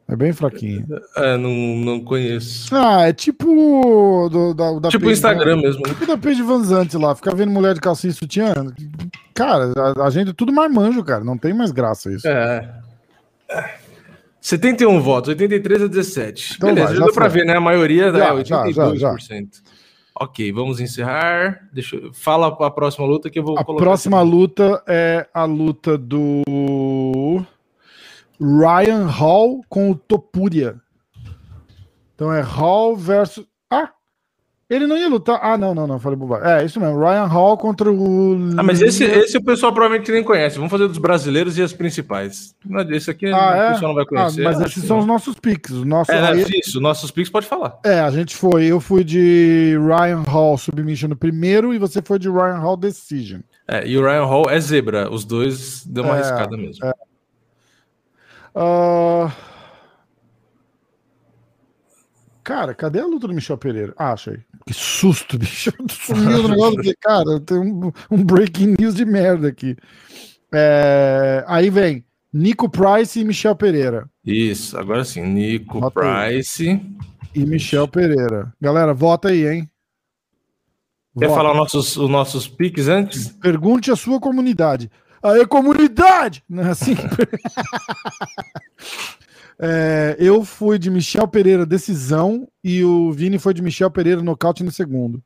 [0.08, 0.86] É bem fraquinho.
[1.16, 2.72] É, não, não conheço.
[2.74, 5.82] Ah, é tipo do, da, da tipo o Instagram Van- mesmo.
[5.82, 6.62] Tipo da Paige Van
[7.00, 8.54] lá, ficar vendo mulher de calcinha e sutiã.
[9.34, 11.24] Cara, a, a gente é tudo marmanjo, cara.
[11.24, 12.26] Não tem mais graça isso.
[12.28, 12.72] É.
[14.40, 16.54] 71 votos, 83 a 17.
[16.56, 17.56] Então Beleza, vai, já já deu pra ver, né?
[17.56, 18.96] A maioria Já, é já, 82%.
[18.98, 19.16] já,
[20.18, 21.60] Ok, vamos encerrar.
[21.72, 22.12] Deixa eu...
[22.14, 23.84] Fala a próxima luta que eu vou A colocar.
[23.84, 24.30] próxima aqui.
[24.30, 27.44] luta é a luta do
[28.40, 30.76] Ryan Hall com o Topuria.
[32.14, 33.46] Então é Hall versus.
[33.70, 33.90] Ah!
[34.68, 35.38] Ele não ia lutar.
[35.40, 36.48] Ah, não, não, não, falei bobagem.
[36.48, 36.98] É, isso mesmo.
[36.98, 38.36] Ryan Hall contra o.
[38.56, 40.56] Ah, mas esse, esse o pessoal provavelmente nem conhece.
[40.56, 42.52] Vamos fazer dos brasileiros e as principais.
[42.90, 43.72] Esse aqui ah, o é?
[43.72, 44.44] pessoal não vai conhecer.
[44.44, 45.70] Ah, mas esses são os nossos picks.
[45.70, 46.44] Os nossos, é, aí...
[46.58, 47.78] isso, nossos picks pode falar.
[47.84, 48.64] É, a gente foi.
[48.64, 53.42] Eu fui de Ryan Hall Submission no primeiro e você foi de Ryan Hall Decision.
[53.68, 55.08] É, e o Ryan Hall é zebra.
[55.12, 56.84] Os dois deu uma é, arriscada mesmo.
[56.84, 56.92] É.
[58.56, 59.30] Uh...
[62.42, 63.92] Cara, cadê a luta do Michel Pereira?
[63.98, 64.38] Ah, achei.
[64.64, 65.72] Que susto, bicho.
[65.90, 66.94] Sumiu o negócio aqui.
[67.00, 69.76] Cara, tem um, um, breaking news de merda aqui.
[70.54, 71.44] É...
[71.46, 74.08] Aí vem Nico Price e Michel Pereira.
[74.24, 75.22] Isso, agora sim.
[75.22, 76.80] Nico vota Price aí.
[77.34, 78.54] e Michel Pereira.
[78.60, 79.70] Galera, vota aí, hein?
[81.18, 81.40] Quer vota.
[81.40, 83.28] falar os nossos, os nossos piques antes?
[83.28, 84.90] Pergunte a sua comunidade.
[85.26, 86.44] Aê, comunidade!
[86.48, 86.94] Não é assim?
[89.58, 94.62] É, eu fui de Michel Pereira decisão e o Vini foi de Michel Pereira nocaute
[94.62, 95.24] no segundo.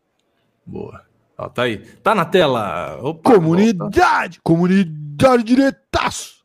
[0.64, 1.02] Boa.
[1.36, 1.78] Ó, tá aí.
[2.00, 2.96] Tá na tela.
[3.02, 4.36] Opa, comunidade!
[4.36, 4.40] Volta.
[4.44, 6.44] Comunidade diretaço!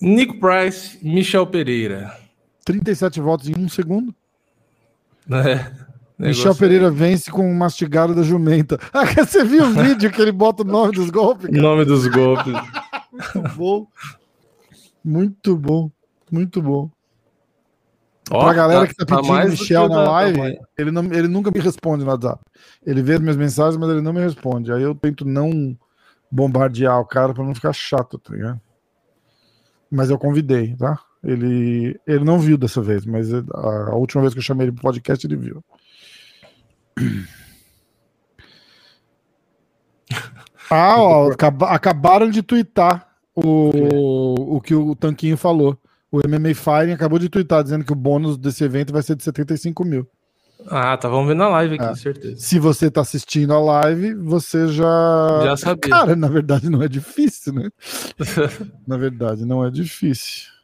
[0.00, 2.16] Nico Price, Michel Pereira.
[2.64, 4.14] 37 votos em um segundo.
[5.30, 5.70] É.
[6.18, 8.78] Michel Pereira vence com um mastigado da jumenta.
[8.92, 11.50] Ah, você viu o vídeo que ele bota o nome dos golpes?
[11.50, 11.62] Cara?
[11.62, 12.54] Nome dos golpes.
[13.12, 13.86] Muito bom.
[15.04, 15.90] Muito bom.
[16.30, 16.90] Muito bom.
[18.30, 21.28] Ó, pra galera tá, que tá, tá pedindo tá Michel na live, ele, não, ele
[21.28, 22.42] nunca me responde no WhatsApp.
[22.86, 24.72] Ele vê as minhas mensagens, mas ele não me responde.
[24.72, 25.76] Aí eu tento não
[26.30, 28.60] bombardear o cara para não ficar chato, tá ligado?
[29.90, 30.98] Mas eu convidei, tá?
[31.22, 33.42] Ele, ele não viu dessa vez, mas a,
[33.90, 35.62] a última vez que eu chamei ele pro podcast, ele viu.
[40.70, 41.30] Ah, ó,
[41.66, 45.78] acabaram de twittar o, o que o Tanquinho falou.
[46.10, 49.24] O MMA Firing acabou de twittar dizendo que o bônus desse evento vai ser de
[49.24, 50.08] 75 mil.
[50.66, 51.94] Ah, tá, vamos ver na live aqui, é.
[51.94, 52.36] certeza.
[52.38, 55.40] Se você tá assistindo a live, você já.
[55.44, 55.90] Já sabia.
[55.90, 57.68] Cara, na verdade não é difícil, né?
[58.86, 60.54] na verdade não é difícil.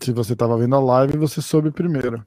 [0.00, 2.24] Se você tava vendo a live, você soube primeiro.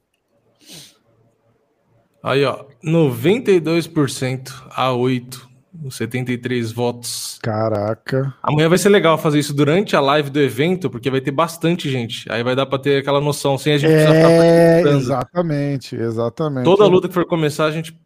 [2.22, 5.52] Aí, ó, 92% a 8
[5.90, 7.38] 73 votos.
[7.42, 8.34] Caraca.
[8.42, 11.90] Amanhã vai ser legal fazer isso durante a live do evento, porque vai ter bastante
[11.90, 12.30] gente.
[12.30, 16.64] Aí vai dar para ter aquela noção, sem a gente é, precisar Exatamente, exatamente.
[16.64, 17.98] Toda luta que for começar, a gente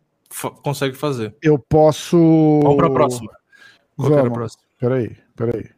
[0.62, 1.34] consegue fazer.
[1.42, 2.60] Eu posso.
[2.62, 3.30] Vamos para a próxima.
[3.96, 4.32] Qual Vamos.
[4.32, 4.62] próxima?
[4.78, 5.75] Peraí, peraí.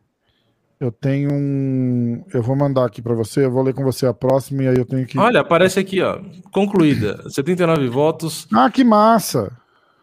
[0.81, 2.25] Eu tenho um.
[2.33, 4.77] Eu vou mandar aqui para você, eu vou ler com você a próxima e aí
[4.77, 5.19] eu tenho que.
[5.19, 6.21] Olha, aparece aqui, ó.
[6.53, 7.21] Concluída.
[7.29, 8.47] 79 votos.
[8.53, 9.51] Ah, que massa!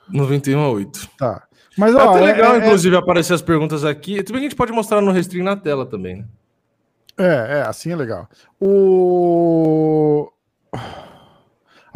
[0.10, 1.10] 91 a 8.
[1.18, 1.44] Tá.
[1.78, 3.00] Mas, ó, é até legal, é, é, inclusive, é...
[3.00, 4.18] aparecer as perguntas aqui.
[4.24, 6.26] Tudo bem que a gente pode mostrar no Restring na tela também, né?
[7.18, 8.30] É, é, assim é legal.
[8.60, 10.30] O...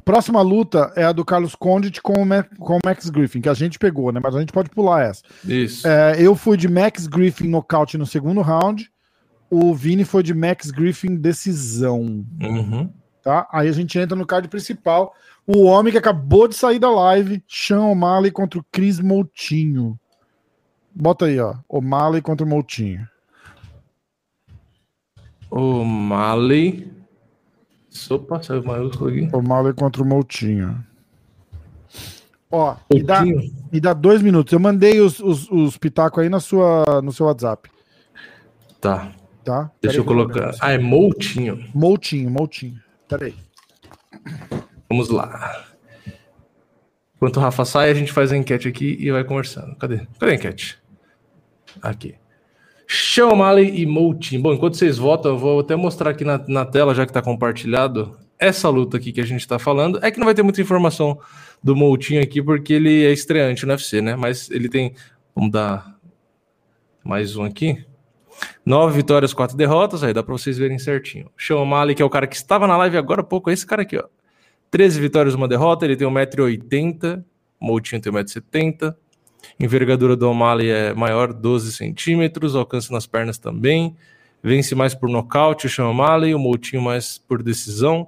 [0.10, 3.48] Próxima luta é a do Carlos Condit com o, Mac, com o Max Griffin, que
[3.48, 4.20] a gente pegou, né?
[4.20, 5.22] Mas a gente pode pular essa.
[5.46, 5.88] Isso.
[5.88, 8.92] É, eu fui de Max Griffin nocaute no segundo round.
[9.52, 12.26] O Vini foi de Max Griffin decisão.
[12.42, 12.92] Uhum.
[13.22, 13.48] Tá?
[13.52, 15.14] Aí a gente entra no card principal.
[15.46, 19.96] O homem que acabou de sair da live, Sean O'Malley contra o Chris Moutinho.
[20.92, 21.54] Bota aí, ó.
[21.70, 23.08] O'Malley contra o Moutinho.
[25.52, 26.99] O'Malley.
[27.90, 29.30] Sopa, saiu maiúsculo aqui.
[29.34, 30.84] O'Malley contra o Moutinho.
[32.52, 34.54] Ó, me dá, me dá dois minutos.
[34.54, 37.70] Eu mandei os, os, os pitacos aí na sua, no seu WhatsApp.
[38.82, 39.12] Tá.
[39.44, 39.72] Tá?
[39.82, 40.54] Deixa eu colocar.
[40.60, 41.64] Ah, é Moutinho.
[41.74, 42.80] Moutinho, Moutinho.
[43.08, 43.36] Peraí.
[44.90, 45.66] Vamos lá.
[47.16, 49.76] Enquanto o Rafa sai, a gente faz a enquete aqui e vai conversando.
[49.76, 50.08] Cadê?
[50.20, 50.80] Cadê a enquete?
[51.82, 52.16] Aqui.
[52.92, 54.42] Sean O'Malley e Moutinho.
[54.42, 57.22] Bom, enquanto vocês votam, eu vou até mostrar aqui na, na tela, já que está
[57.22, 60.00] compartilhado, essa luta aqui que a gente está falando.
[60.02, 61.20] É que não vai ter muita informação
[61.62, 64.16] do Moutinho aqui, porque ele é estreante no UFC, né?
[64.16, 64.96] Mas ele tem.
[65.36, 66.00] Vamos dar
[67.04, 67.86] mais um aqui.
[68.66, 70.04] Nove vitórias, quatro derrotas.
[70.04, 71.30] Aí dá para vocês verem certinho.
[71.38, 73.68] Sean O'Malley, que é o cara que estava na live agora há pouco, é esse
[73.68, 74.06] cara aqui, ó.
[74.72, 75.86] 13 vitórias, uma derrota.
[75.86, 77.24] Ele tem 1,80m.
[77.62, 78.96] Moutinho tem 1,70m.
[79.60, 82.56] Envergadura do O'Malley é maior, 12 centímetros.
[82.56, 83.96] Alcance nas pernas também.
[84.42, 86.34] Vence mais por nocaute o Sean O'Malley.
[86.34, 88.08] O Moutinho mais por decisão.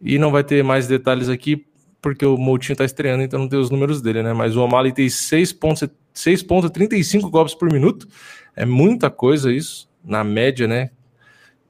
[0.00, 1.66] E não vai ter mais detalhes aqui,
[2.00, 4.32] porque o Moutinho está estreando, então não tem os números dele, né?
[4.32, 8.08] Mas o O'Malley tem 6,35 golpes por minuto.
[8.56, 10.88] É muita coisa isso, na média, né?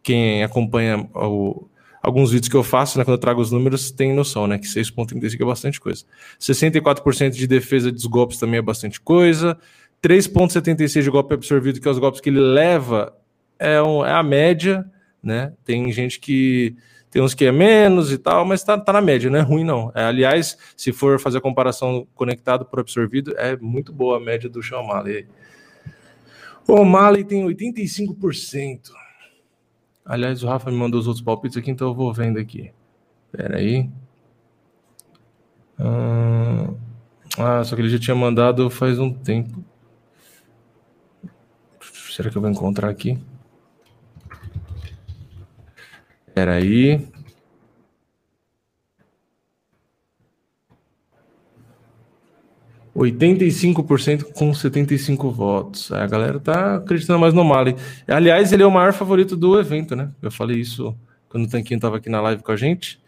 [0.03, 1.69] Quem acompanha o,
[2.03, 4.67] alguns vídeos que eu faço, né, quando eu trago os números, tem noção, né, que
[4.67, 6.05] 6.35 é bastante coisa.
[6.39, 9.59] 64% de defesa dos golpes também é bastante coisa.
[10.03, 13.15] 3.76 de golpe absorvido, que é os golpes que ele leva,
[13.59, 14.85] é, um, é a média,
[15.23, 15.53] né?
[15.65, 16.75] Tem gente que
[17.11, 19.65] Tem uns que é menos e tal, mas tá, tá na média, não é ruim
[19.65, 19.91] não.
[19.95, 24.49] É, aliás, se for fazer a comparação conectado por absorvido, é muito boa a média
[24.49, 25.27] do Sean O'Malley.
[26.69, 28.93] O O'Malley tem 85%.
[30.05, 32.73] Aliás, o Rafa me mandou os outros palpites aqui, então eu vou vendo aqui.
[33.31, 33.89] Pera aí.
[37.39, 39.65] Ah, só que ele já tinha mandado faz um tempo.
[42.11, 43.19] Será que eu vou encontrar aqui?
[46.27, 47.09] Espera aí.
[53.01, 55.91] Oitenta e cinco por cento com 75 votos.
[55.91, 57.75] A galera tá acreditando mais no Mali.
[58.07, 60.11] Aliás, ele é o maior favorito do evento, né?
[60.21, 60.95] Eu falei isso
[61.27, 63.01] quando o Tanquinho estava aqui na live com a gente.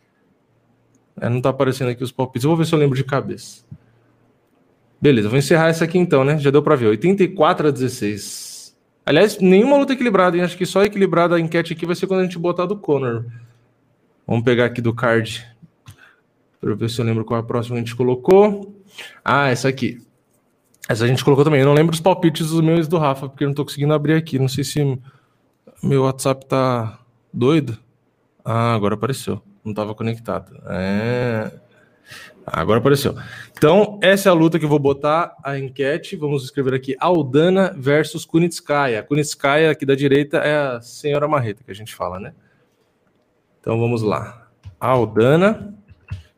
[1.20, 2.44] É, não tá aparecendo aqui os palpites.
[2.44, 3.66] Eu vou ver se eu lembro de cabeça.
[4.98, 6.38] Beleza, vou encerrar essa aqui então, né?
[6.38, 6.86] Já deu para ver.
[6.86, 8.74] 84 a 16.
[9.04, 10.42] Aliás, nenhuma luta equilibrada, hein?
[10.42, 13.26] Acho que só equilibrada a enquete aqui vai ser quando a gente botar do Conor.
[14.26, 15.46] Vamos pegar aqui do card.
[16.58, 18.81] Para ver se eu lembro qual a próxima que a gente colocou.
[19.24, 20.00] Ah, essa aqui.
[20.88, 21.60] Essa a gente colocou também.
[21.60, 24.14] Eu não lembro os palpites dos meus do Rafa, porque eu não tô conseguindo abrir
[24.14, 24.38] aqui.
[24.38, 24.98] Não sei se
[25.82, 26.98] meu WhatsApp tá
[27.32, 27.78] doido.
[28.44, 29.40] Ah, agora apareceu.
[29.64, 30.60] Não estava conectado.
[30.66, 31.52] É.
[32.44, 33.14] Agora apareceu.
[33.56, 36.16] Então, essa é a luta que eu vou botar a enquete.
[36.16, 39.02] Vamos escrever aqui Aldana versus Kunitskaya.
[39.02, 42.34] Kunitskaya, aqui da direita, é a senhora Marreta que a gente fala, né?
[43.60, 44.48] Então vamos lá.
[44.80, 45.72] Aldana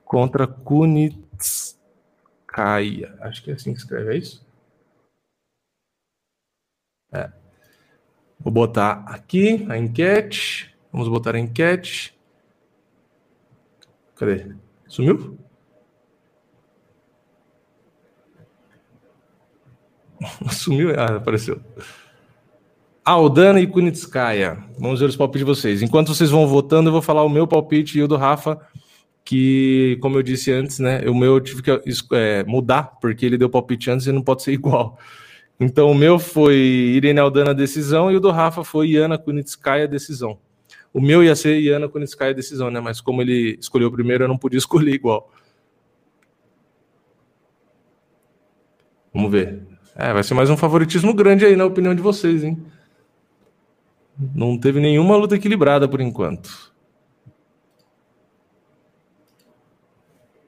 [0.04, 1.73] contra Kunitskaya.
[3.20, 4.46] Acho que é assim que escreve, é isso?
[7.12, 7.30] É.
[8.38, 10.74] Vou botar aqui a enquete.
[10.92, 12.14] Vamos botar a enquete.
[14.16, 14.54] Cadê?
[14.86, 15.38] Sumiu?
[20.50, 20.90] Sumiu?
[20.98, 21.60] Ah, apareceu.
[23.04, 24.64] Aldana e Kunitskaya.
[24.78, 25.82] Vamos ver os palpites de vocês.
[25.82, 28.60] Enquanto vocês vão votando, eu vou falar o meu palpite e o do Rafa,
[29.24, 31.00] que, como eu disse antes, né?
[31.08, 31.70] O meu eu tive que
[32.12, 34.98] é, mudar, porque ele deu palpite antes e não pode ser igual.
[35.58, 40.38] Então, o meu foi Irene Aldana decisão e o do Rafa foi Iana Kunitskaya decisão.
[40.92, 42.80] O meu ia ser Iana Kunitskaya decisão, né?
[42.80, 45.32] Mas como ele escolheu primeiro, eu não podia escolher igual.
[49.12, 49.62] Vamos ver.
[49.96, 52.60] É, vai ser mais um favoritismo grande aí, na opinião de vocês, hein?
[54.34, 56.73] Não teve nenhuma luta equilibrada por enquanto.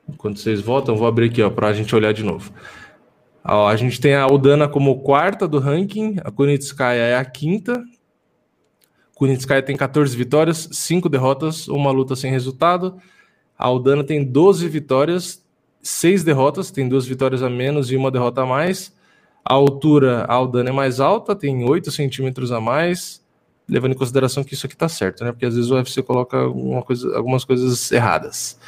[0.09, 2.53] Enquanto vocês votam, vou abrir aqui para a gente olhar de novo.
[3.45, 7.83] Ó, a gente tem a Aldana como quarta do ranking, a Kunitskaya é a quinta.
[9.15, 12.97] Kunitskaya tem 14 vitórias, 5 derrotas, uma luta sem resultado.
[13.59, 15.45] A Aldana tem 12 vitórias,
[15.83, 18.95] 6 derrotas, tem duas vitórias a menos e uma derrota a mais.
[19.45, 23.25] A altura, a Aldana é mais alta, tem 8 centímetros a mais,
[23.69, 25.33] levando em consideração que isso aqui está certo, né?
[25.33, 26.39] Porque às vezes o UFC coloca
[26.87, 28.59] coisa, algumas coisas erradas.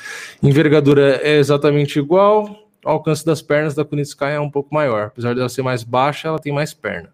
[0.42, 5.06] Envergadura é exatamente igual, o alcance das pernas da Kunitskaya é um pouco maior.
[5.06, 7.12] Apesar dela ser mais baixa, ela tem mais perna.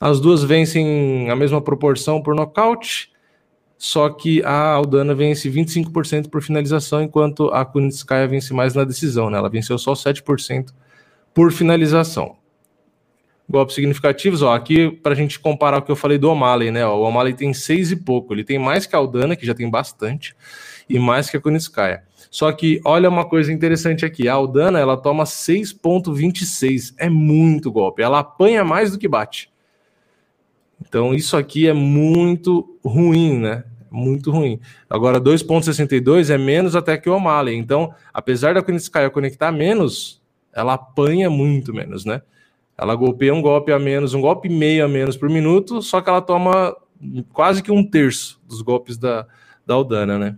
[0.00, 3.12] As duas vencem a mesma proporção por nocaute,
[3.76, 9.30] só que a Aldana vence 25% por finalização, enquanto a Kunitskaya vence mais na decisão,
[9.30, 9.38] né?
[9.38, 10.72] Ela venceu só 7%
[11.32, 12.37] por finalização
[13.48, 16.84] golpes significativos, ó, aqui para a gente comparar o que eu falei do O'Malley, né?
[16.84, 19.54] Ó, o O'Malley tem seis e pouco, ele tem mais que a Aldana, que já
[19.54, 20.36] tem bastante,
[20.88, 22.02] e mais que a Kuniskaya.
[22.30, 28.02] Só que olha uma coisa interessante aqui, a Aldana ela toma 6.26, é muito golpe,
[28.02, 29.50] ela apanha mais do que bate.
[30.80, 33.64] Então isso aqui é muito ruim, né?
[33.90, 34.60] Muito ruim.
[34.90, 37.56] Agora 2.62 é menos até que o O'Malley.
[37.56, 40.20] Então, apesar da Kuniskaya conectar menos,
[40.52, 42.20] ela apanha muito menos, né?
[42.78, 46.00] Ela golpeia um golpe a menos, um golpe e meio a menos por minuto, só
[46.00, 46.76] que ela toma
[47.32, 49.26] quase que um terço dos golpes da,
[49.66, 50.36] da Aldana, né?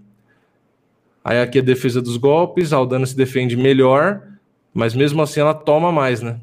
[1.23, 4.27] Aí aqui a defesa dos golpes, a Aldana se defende melhor,
[4.73, 6.41] mas mesmo assim ela toma mais, né?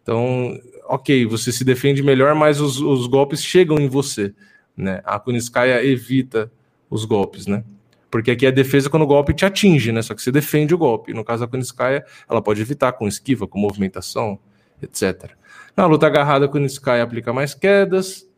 [0.00, 0.56] Então,
[0.86, 4.32] ok, você se defende melhor, mas os, os golpes chegam em você,
[4.76, 5.00] né?
[5.04, 6.50] A Kuniskaya evita
[6.88, 7.64] os golpes, né?
[8.08, 10.02] Porque aqui é a defesa quando o golpe te atinge, né?
[10.02, 11.12] Só que você defende o golpe.
[11.12, 14.38] No caso da Kuniskaya, ela pode evitar com esquiva, com movimentação,
[14.82, 15.30] etc.
[15.76, 18.28] Na luta agarrada, quando Sky aplica mais quedas.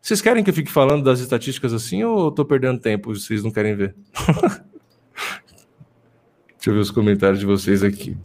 [0.00, 3.14] Vocês querem que eu fique falando das estatísticas assim ou eu tô perdendo tempo?
[3.14, 3.96] Vocês não querem ver?
[6.56, 8.16] Deixa eu ver os comentários de vocês aqui.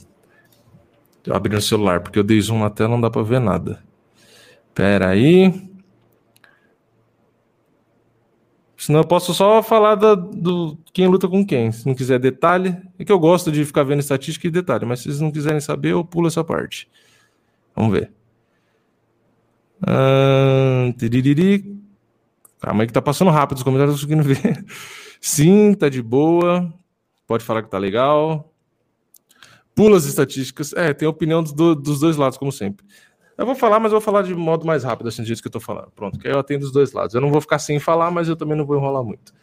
[1.23, 3.83] Tô abrindo o celular, porque eu dei zoom na tela, não dá para ver nada.
[4.73, 5.69] Pera aí.
[8.77, 11.69] Senão eu posso só falar da, do quem luta com quem.
[11.71, 14.99] Se não quiser detalhe, é que eu gosto de ficar vendo estatística e detalhe, mas
[14.99, 16.89] se vocês não quiserem saber, eu pulo essa parte.
[17.79, 18.11] Vamos ver.
[19.87, 20.93] Ah,
[22.59, 24.65] Calma aí que tá passando rápido os comentários, não conseguindo ver.
[25.21, 26.73] Sim, tá de boa.
[27.25, 28.53] Pode falar que tá legal.
[29.73, 30.73] Pula as estatísticas.
[30.73, 32.85] É, tem a opinião dos, dos dois lados, como sempre.
[33.37, 35.47] Eu vou falar, mas eu vou falar de modo mais rápido, assim, do jeito que
[35.47, 35.89] eu tô falando.
[35.95, 37.15] Pronto, que eu atendo os dois lados.
[37.15, 39.33] Eu não vou ficar sem falar, mas eu também não vou enrolar muito.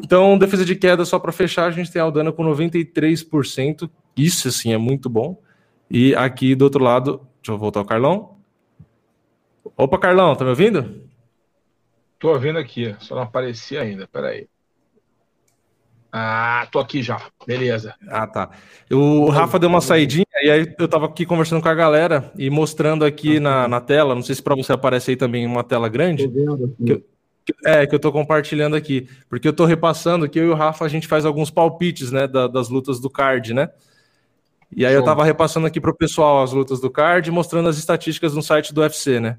[0.00, 3.90] Então, defesa de queda, só para fechar, a gente tem a Aldana com 93%.
[4.16, 5.42] Isso, assim, é muito bom.
[5.90, 8.36] E aqui do outro lado, deixa eu voltar o Carlão.
[9.76, 11.02] Opa, Carlão, tá me ouvindo?
[12.18, 14.46] Tô ouvindo aqui, só não apareci ainda, peraí.
[16.12, 17.94] Ah, tô aqui já, beleza.
[18.06, 18.50] Ah, tá.
[18.90, 22.48] O Rafa deu uma saidinha e aí eu tava aqui conversando com a galera e
[22.50, 25.88] mostrando aqui na, na tela, não sei se para você aparece aí também uma tela
[25.88, 26.28] grande.
[26.28, 27.02] Que eu,
[27.44, 30.54] que, é, que eu tô compartilhando aqui, porque eu tô repassando que eu e o
[30.54, 33.70] Rafa a gente faz alguns palpites, né, da, das lutas do card, né?
[34.74, 35.00] E aí Show.
[35.00, 38.72] eu tava repassando aqui pro pessoal as lutas do card, mostrando as estatísticas no site
[38.72, 39.38] do UFC, né?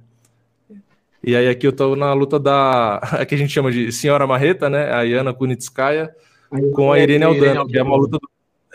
[1.23, 4.69] E aí aqui eu tô na luta da, que a gente chama de Senhora Marreta,
[4.69, 4.93] né?
[4.93, 6.13] A Iana Kunitskaya
[6.73, 8.29] com a Irene Aldana, que é uma luta do,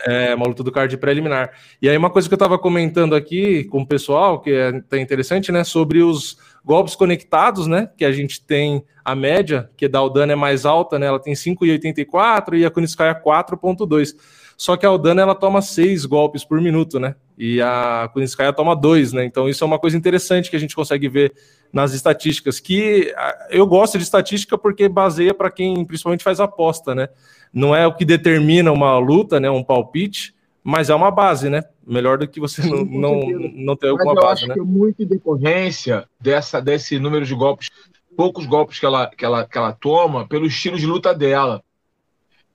[0.05, 1.51] é, uma luta do card preliminar.
[1.81, 4.97] E aí uma coisa que eu estava comentando aqui com o pessoal, que é tá
[4.97, 9.99] interessante, né, sobre os golpes conectados, né, que a gente tem a média, que da
[9.99, 14.15] Aldana é mais alta, né, ela tem 5,84 e a Kunitskaya 4,2.
[14.59, 17.15] Só que a Aldana ela toma seis golpes por minuto, né?
[17.37, 19.23] E a Kunitskaya toma dois, né?
[19.23, 21.33] Então isso é uma coisa interessante que a gente consegue ver
[21.71, 22.59] nas estatísticas.
[22.59, 23.15] Que
[23.49, 27.07] eu gosto de estatística porque baseia para quem principalmente faz aposta, né?
[27.53, 29.49] Não é o que determina uma luta, né?
[29.49, 31.63] Um palpite, mas é uma base, né?
[31.87, 33.21] Melhor do que você não, não,
[33.55, 34.53] não ter alguma mas eu base, acho né?
[34.55, 37.69] Que é muito em decorrência dessa, desse número de golpes,
[38.13, 41.63] poucos golpes que ela, que ela, que ela toma, pelo estilo de luta dela.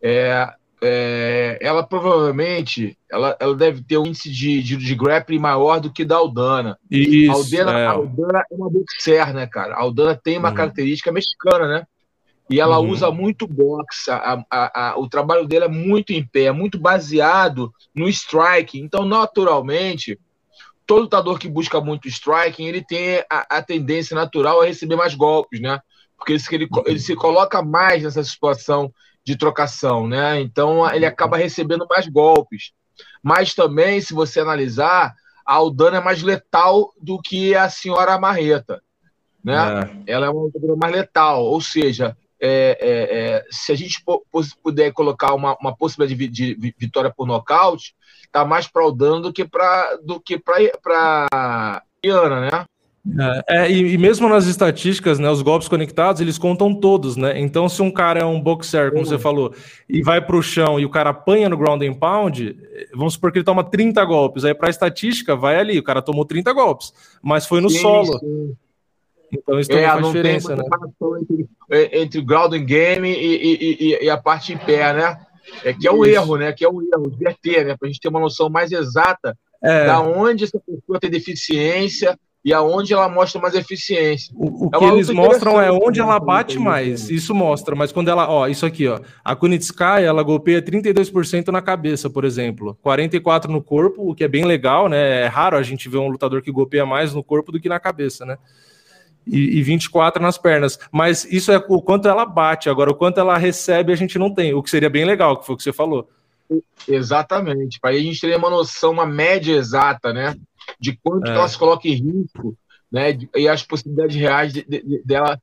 [0.02, 0.52] É,
[0.84, 5.92] é, ela provavelmente ela, ela deve ter um índice de, de, de grappling maior do
[5.92, 6.78] que da Aldana.
[6.90, 7.86] Isso, a Aldana, é.
[7.86, 9.74] a Aldana é uma boxer, né, cara?
[9.74, 10.54] A Aldana tem uma uhum.
[10.54, 11.86] característica mexicana, né?
[12.50, 12.90] E ela uhum.
[12.90, 14.10] usa muito boxe.
[14.10, 18.80] A, a, a, o trabalho dela é muito em pé, é muito baseado no striking.
[18.80, 20.18] Então, naturalmente,
[20.86, 25.60] todo lutador que busca muito striking, ele tem a, tendência natural a receber mais golpes,
[25.60, 25.80] né?
[26.16, 28.92] Porque ele, ele se coloca mais nessa situação
[29.24, 30.40] de trocação, né?
[30.40, 32.72] Então ele acaba recebendo mais golpes.
[33.22, 35.14] Mas também, se você analisar,
[35.46, 38.82] a Aldana é mais letal do que a senhora Marreta,
[39.42, 39.54] né?
[40.06, 40.12] É.
[40.12, 44.04] Ela é uma lutadora mais letal, ou seja, é, é, é se a gente
[44.62, 47.94] puder colocar uma, uma possibilidade de, de, vitória por nocaute,
[48.30, 52.66] tá mais para Aldana do que para do que para Iana, né?
[53.46, 57.38] É, e, e, mesmo nas estatísticas, né, os golpes conectados, eles contam todos, né?
[57.38, 59.06] Então, se um cara é um boxer, como uhum.
[59.06, 59.54] você falou,
[59.86, 62.56] e vai para o chão e o cara apanha no ground and pound,
[62.94, 64.44] vamos supor que ele toma 30 golpes.
[64.44, 67.78] Aí, para a estatística, vai ali, o cara tomou 30 golpes, mas foi no sim,
[67.80, 68.18] solo.
[68.18, 68.56] Sim.
[69.30, 70.64] Então, isso é, faz diferença, né?
[71.20, 75.18] Entre, é, entre o ground and game e, e, e, a parte em pé, né?
[75.62, 76.52] É que é o erro, né?
[76.52, 77.76] Que é o erro, inverter, né?
[77.76, 79.86] Para a gente ter uma noção mais exata é.
[79.86, 84.30] da onde essa pessoa tem deficiência e aonde ela mostra mais eficiência.
[84.36, 87.08] O, o é que eles mostram é onde ela bate mais.
[87.08, 91.62] Isso mostra, mas quando ela, ó, isso aqui, ó, a Kunitskaya, ela golpeia 32% na
[91.62, 95.22] cabeça, por exemplo, 44 no corpo, o que é bem legal, né?
[95.22, 97.80] É raro a gente ver um lutador que golpeia mais no corpo do que na
[97.80, 98.36] cabeça, né?
[99.26, 100.78] E, e 24 nas pernas.
[100.92, 102.68] Mas isso é o quanto ela bate.
[102.68, 104.52] Agora, o quanto ela recebe, a gente não tem.
[104.52, 106.10] O que seria bem legal, que foi o que você falou.
[106.86, 107.80] Exatamente.
[107.80, 110.36] Para a gente ter uma noção, uma média exata, né?
[110.84, 111.34] De quanto é.
[111.34, 112.56] ela se coloca em risco,
[112.92, 113.18] né?
[113.34, 115.40] E as possibilidades reais de, de, dela,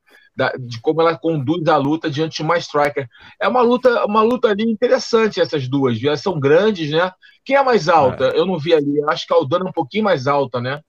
[0.59, 3.07] de como ela conduz a luta diante de uma striker.
[3.39, 6.01] É uma luta, uma luta ali interessante essas duas.
[6.03, 7.11] Elas são grandes, né?
[7.43, 8.25] Quem é mais alta?
[8.25, 8.37] É.
[8.37, 9.01] Eu não vi ali.
[9.07, 10.79] Acho que a Aldana é um pouquinho mais alta, né?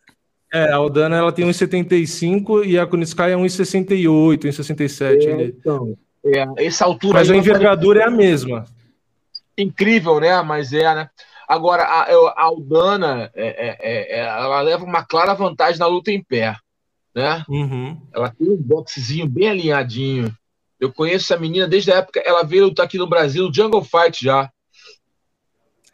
[0.53, 5.27] É, a Aldana ela tem 1,75 e a Kunitskaya é 1,68, 1,67.
[5.27, 5.97] É, então,
[6.27, 7.21] é, essa altura.
[7.21, 8.67] Mas a envergadura é a mesma.
[9.57, 10.43] Incrível, né?
[10.43, 11.09] Mas é, né?
[11.49, 16.11] Agora, a, a Aldana, é, é, é, é, ela leva uma clara vantagem na luta
[16.11, 16.57] em pé.
[17.15, 17.45] Né?
[17.49, 18.01] Uhum.
[18.15, 20.35] Ela tem um boxezinho bem alinhadinho.
[20.81, 24.25] Eu conheço essa menina desde a época, ela veio lutar aqui no Brasil, Jungle Fight
[24.25, 24.51] já.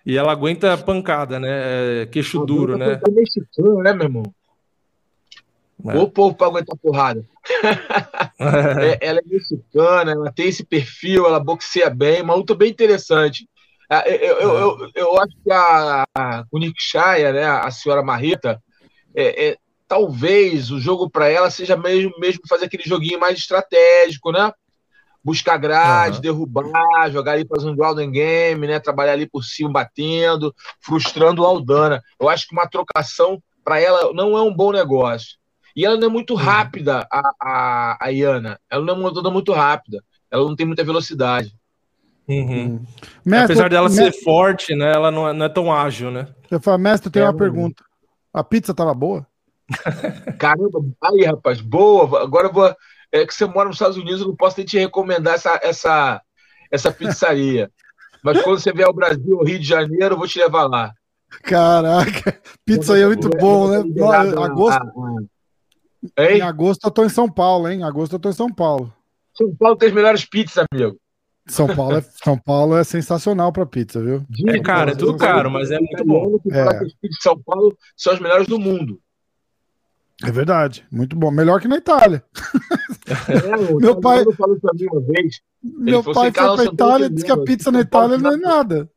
[0.07, 2.03] E ela aguenta pancada, né?
[2.03, 2.99] É, queixo duro, né?
[3.07, 4.23] É mexicano, né, meu irmão?
[5.87, 5.99] É.
[5.99, 7.25] O povo para aguentar porrada.
[8.41, 13.47] é, ela é mexicana, ela tem esse perfil, ela boxeia bem, uma luta bem interessante.
[13.91, 16.45] Ah, eu, eu, eu, eu, acho que a, a
[16.77, 18.63] Shaya, né, a senhora Marreta,
[19.15, 19.57] é, é,
[19.89, 24.53] talvez o jogo para ela seja mesmo, mesmo fazer aquele joguinho mais estratégico, né?
[25.25, 26.23] Buscar grade, uhum.
[26.23, 28.79] derrubar, jogar ali para um ground and game, né?
[28.79, 32.03] Trabalhar ali por cima, batendo, frustrando o Aldana.
[32.21, 35.39] Eu acho que uma trocação para ela não é um bom negócio.
[35.75, 38.61] E ela não é muito rápida, a, a, a Iana.
[38.71, 40.03] Ela não é uma toda muito rápida.
[40.31, 41.58] Ela não tem muita velocidade.
[42.29, 42.85] Uhum.
[43.25, 44.13] Mestre, Apesar dela mestre...
[44.13, 44.93] ser forte, né?
[44.93, 46.29] Ela não é, não é tão ágil, né?
[46.51, 47.83] Eu falo, mestre, tem é, uma pergunta.
[48.33, 49.27] A pizza tava boa?
[50.39, 52.23] Caramba, aí, rapaz, boa.
[52.23, 52.75] Agora eu vou.
[53.11, 56.23] É que você mora nos Estados Unidos, eu não posso nem te recomendar essa, essa,
[56.71, 57.71] essa pizzaria.
[58.23, 60.93] Mas quando você vier ao Brasil, ao Rio de Janeiro, eu vou te levar lá.
[61.43, 63.79] Caraca, pizza aí é muito bom, né?
[64.43, 65.29] agosto.
[66.17, 67.81] Em agosto eu tô em São Paulo, hein?
[67.81, 68.93] Em agosto eu tô em São Paulo.
[69.35, 70.99] São Paulo tem as melhores pizzas, amigo.
[71.49, 74.25] São Paulo é, São Paulo é sensacional para pizza, viu?
[74.47, 76.39] É caro, é tudo caro, mas é muito bom.
[76.51, 76.67] É.
[77.21, 79.01] São Paulo são as melhores do mundo.
[80.25, 81.31] É verdade, muito bom.
[81.31, 82.25] Melhor que na Itália.
[83.09, 85.41] É, meu pai falou pra mim uma vez.
[85.63, 88.37] Meu pai assim, foi pra Itália e disse que a pizza na Itália não é
[88.37, 88.91] nada.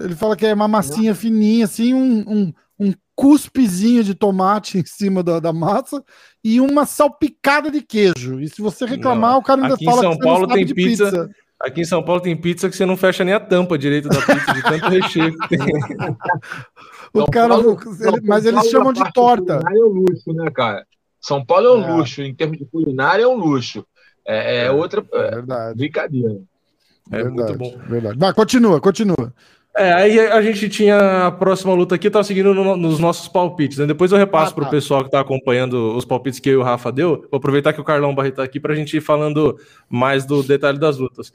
[0.00, 4.84] Ele fala que é uma massinha fininha, assim, um, um, um cuspezinho de tomate em
[4.86, 6.04] cima da, da, massa
[6.44, 8.40] e uma salpicada de queijo.
[8.40, 9.38] E se você reclamar, não.
[9.40, 11.30] o cara ainda Aqui fala em São Paulo tem pizza, pizza.
[11.60, 14.20] Aqui em São Paulo tem pizza que você não fecha nem a tampa direito da
[14.20, 15.58] pizza, de tanto recheio que tem.
[17.12, 19.60] o cara, Paulo, ele, mas eles chamam de torta.
[19.66, 20.86] É um luxo, né, cara?
[21.20, 21.96] São Paulo é um é.
[21.96, 23.84] luxo, em termos de culinária é um luxo.
[24.24, 25.76] É, é, é outra é, verdade.
[25.76, 26.40] brincadeira.
[27.10, 27.78] É verdade, muito bom.
[27.88, 28.18] Verdade.
[28.18, 29.34] Vai, continua, continua.
[29.78, 33.78] É, aí a gente tinha a próxima luta aqui, tava seguindo no, nos nossos palpites,
[33.78, 33.86] né?
[33.86, 34.60] Depois eu repasso ah, tá.
[34.60, 37.24] pro pessoal que tá acompanhando os palpites que eu e o Rafa deu.
[37.30, 39.56] Vou aproveitar que o Carlão Barreto tá aqui pra gente ir falando
[39.88, 41.32] mais do detalhe das lutas.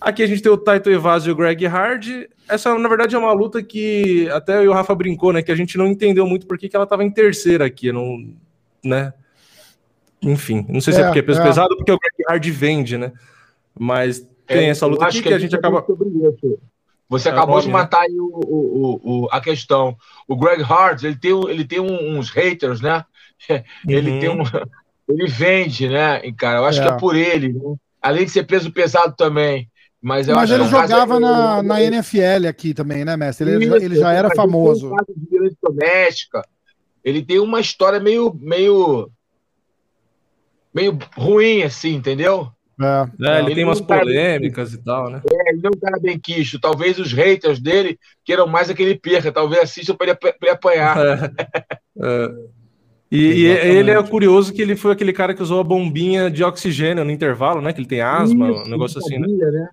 [0.00, 2.06] Aqui a gente tem o Taito Evaz e o Greg Hard.
[2.48, 5.42] Essa, na verdade, é uma luta que até eu e o Rafa brincou, né?
[5.42, 8.24] Que a gente não entendeu muito porque que ela tava em terceira aqui, não,
[8.84, 9.12] né?
[10.22, 11.42] Enfim, não sei se é, é porque é peso é.
[11.42, 13.10] pesado ou porque o Greg Hard vende, né?
[13.76, 15.84] Mas tem é, essa luta aqui que, que a gente acaba.
[17.10, 17.72] Você é acabou de né?
[17.72, 19.96] matar aí o, o, o, a questão.
[20.28, 23.04] O Greg Hart, ele tem, ele tem uns haters, né?
[23.88, 24.20] Ele uhum.
[24.20, 24.42] tem um.
[25.08, 26.60] Ele vende, né, cara?
[26.60, 26.86] Eu acho é.
[26.86, 27.74] que é por ele, né?
[28.00, 29.68] Além de ser peso pesado também.
[30.00, 33.50] Mas, eu Mas ele jogava na, na NFL aqui também, né, mestre?
[33.50, 34.94] Ele, Isso, ele já era famoso.
[35.32, 36.46] Ele tem doméstica.
[37.02, 39.10] Ele tem uma história meio, meio,
[40.72, 42.52] meio ruim, assim, entendeu?
[42.80, 45.20] É, é, ele, ele tem umas polêmicas e tal, né?
[45.30, 46.58] É, ele não é um cara bem quisto.
[46.58, 49.30] Talvez os haters dele queiram mais é que ele perca.
[49.30, 50.96] Talvez assistam para ele, ele, apanhar.
[50.98, 51.30] É.
[52.02, 52.34] é.
[53.12, 56.44] E, e, ele é curioso que ele foi aquele cara que usou a bombinha de
[56.44, 57.72] oxigênio no intervalo, né?
[57.72, 59.26] Que ele tem asma, Isso, um negócio assim, né?
[59.26, 59.68] né?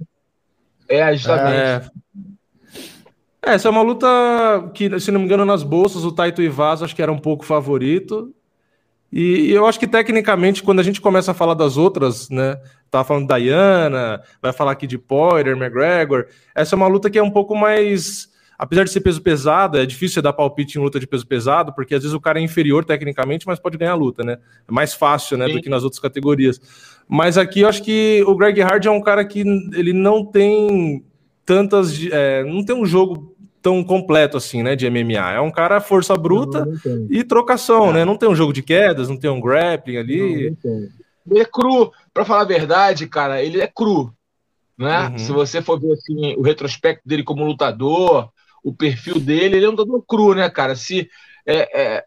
[0.90, 1.56] É, justamente.
[1.56, 1.82] É.
[3.54, 4.08] Essa é uma luta
[4.74, 7.46] que, se não me engano, nas bolsas, o Taito Ivasa acho que era um pouco
[7.46, 8.34] favorito.
[9.12, 12.60] E, eu acho que tecnicamente, quando a gente começa a falar das outras, né?
[12.90, 16.26] Tava falando da Diana, vai falar aqui de Poirier, McGregor.
[16.56, 18.30] Essa é uma luta que é um pouco mais.
[18.60, 21.94] Apesar de ser peso pesado, é difícil dar palpite em luta de peso pesado, porque
[21.94, 24.38] às vezes o cara é inferior tecnicamente, mas pode ganhar a luta, né?
[24.68, 25.54] É mais fácil, né, Sim.
[25.54, 26.60] do que nas outras categorias.
[27.08, 31.06] Mas aqui eu acho que o Greg Hard é um cara que ele não tem
[31.46, 31.94] tantas.
[32.12, 35.32] É, não tem um jogo tão completo assim, né, de MMA.
[35.34, 37.94] É um cara força bruta não, não e trocação, é.
[37.94, 38.06] né?
[38.06, 40.58] Não tem um jogo de quedas, não tem um grappling ali.
[40.64, 40.88] Não,
[41.30, 44.14] ele é cru, para falar a verdade, cara, ele é cru,
[44.78, 45.10] né?
[45.10, 45.18] Uhum.
[45.18, 48.30] Se você for ver assim, o retrospecto dele como lutador,
[48.64, 50.76] o perfil dele, ele é um lutador cru, né, cara?
[50.76, 51.10] Se
[51.46, 52.06] é, é,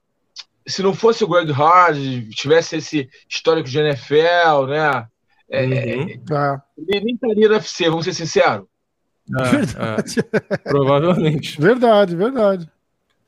[0.67, 1.99] se não fosse o Greg Hard,
[2.31, 5.07] tivesse esse histórico de NFL, né?
[5.51, 5.73] É, uhum.
[5.73, 8.67] É, ele nem estaria no UFC, vamos ser sinceros.
[9.39, 10.59] É, é.
[10.71, 11.61] Provavelmente.
[11.61, 12.69] Verdade, verdade.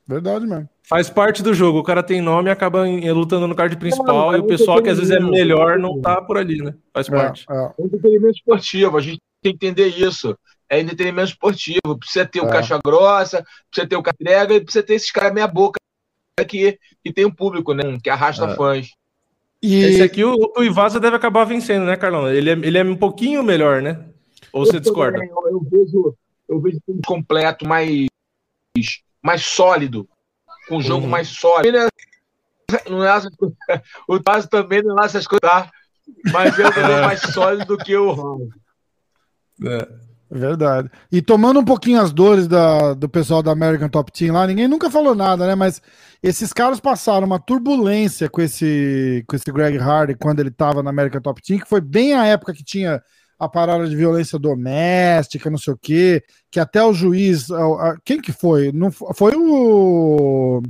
[0.06, 0.68] Verdade mesmo.
[0.82, 1.78] Faz parte do jogo.
[1.78, 4.32] O cara tem nome e acaba lutando no card principal.
[4.32, 6.74] Não, e o pessoal que às vezes é melhor não tá por ali, né?
[6.92, 7.46] Faz é, parte.
[7.48, 7.84] É, é.
[7.84, 8.98] entretenimento esportivo.
[8.98, 10.36] A gente tem que entender isso.
[10.68, 11.98] É entretenimento esportivo.
[11.98, 12.50] Precisa ter o é.
[12.50, 15.78] caixa grossa, precisa ter o entrega e precisa ter esses caras meia boca
[16.46, 17.82] que, que tem um público, né?
[18.02, 18.56] Que arrasta é.
[18.56, 18.88] fãs.
[19.62, 22.28] E esse aqui, o, o Ivasa deve acabar vencendo, né, Carlão?
[22.28, 24.11] Ele é, ele é um pouquinho melhor, né?
[24.52, 25.18] Ou você discorda?
[25.24, 26.16] Eu, vejo,
[26.48, 28.06] eu vejo um completo mais,
[29.22, 30.08] mais sólido,
[30.68, 31.10] com um jogo uhum.
[31.10, 31.78] mais sólido.
[32.88, 33.20] Não é,
[34.08, 35.70] o Taz também não é essas coisas, tá?
[36.32, 38.48] mas eu também é mais sólido do que o Ron.
[39.64, 40.12] É.
[40.34, 40.90] Verdade.
[41.10, 44.66] E tomando um pouquinho as dores da, do pessoal da American Top Team lá, ninguém
[44.66, 45.54] nunca falou nada, né?
[45.54, 45.82] Mas
[46.22, 50.88] esses caras passaram uma turbulência com esse, com esse Greg Hardy quando ele estava na
[50.88, 53.02] American Top Team, que foi bem a época que tinha
[53.42, 57.48] a parada de violência doméstica, não sei o quê, que até o juiz.
[58.04, 58.70] Quem que foi?
[58.70, 60.62] Não, foi o.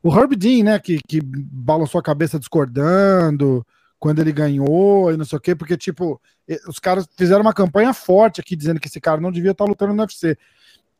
[0.00, 0.78] O Herb Dean, né?
[0.78, 3.66] Que, que balançou a cabeça discordando
[3.98, 6.20] quando ele ganhou e não sei o quê, porque, tipo,
[6.68, 9.92] os caras fizeram uma campanha forte aqui dizendo que esse cara não devia estar lutando
[9.92, 10.38] no UFC.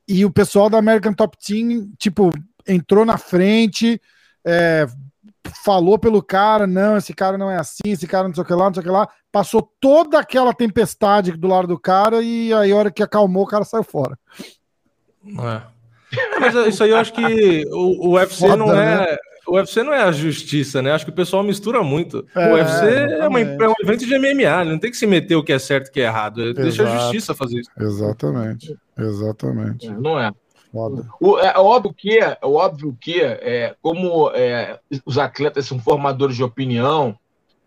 [0.09, 2.33] E o pessoal da American Top Team, tipo,
[2.66, 4.03] entrou na frente,
[4.45, 4.85] é,
[5.65, 8.53] falou pelo cara, não, esse cara não é assim, esse cara não sei o que
[8.53, 9.09] lá, não sei o que lá.
[9.31, 13.49] Passou toda aquela tempestade do lado do cara e aí a hora que acalmou, o
[13.49, 14.19] cara saiu fora.
[15.27, 15.62] É.
[16.41, 19.11] Mas isso aí eu acho que o, o UFC Foda, não é.
[19.11, 19.16] Né?
[19.47, 20.93] O UFC não é a justiça, né?
[20.93, 22.27] Acho que o pessoal mistura muito.
[22.35, 25.37] É, o UFC é, uma, é, um evento de MMA, não tem que se meter
[25.37, 26.43] o que é certo e o que é errado.
[26.43, 26.62] Exato.
[26.62, 27.70] Deixa a justiça fazer isso.
[27.79, 28.77] Exatamente.
[28.97, 29.91] Exatamente.
[29.91, 30.31] Não é.
[31.20, 36.45] O, é, óbvio que, é óbvio que é, como é, os atletas são formadores de
[36.45, 37.16] opinião,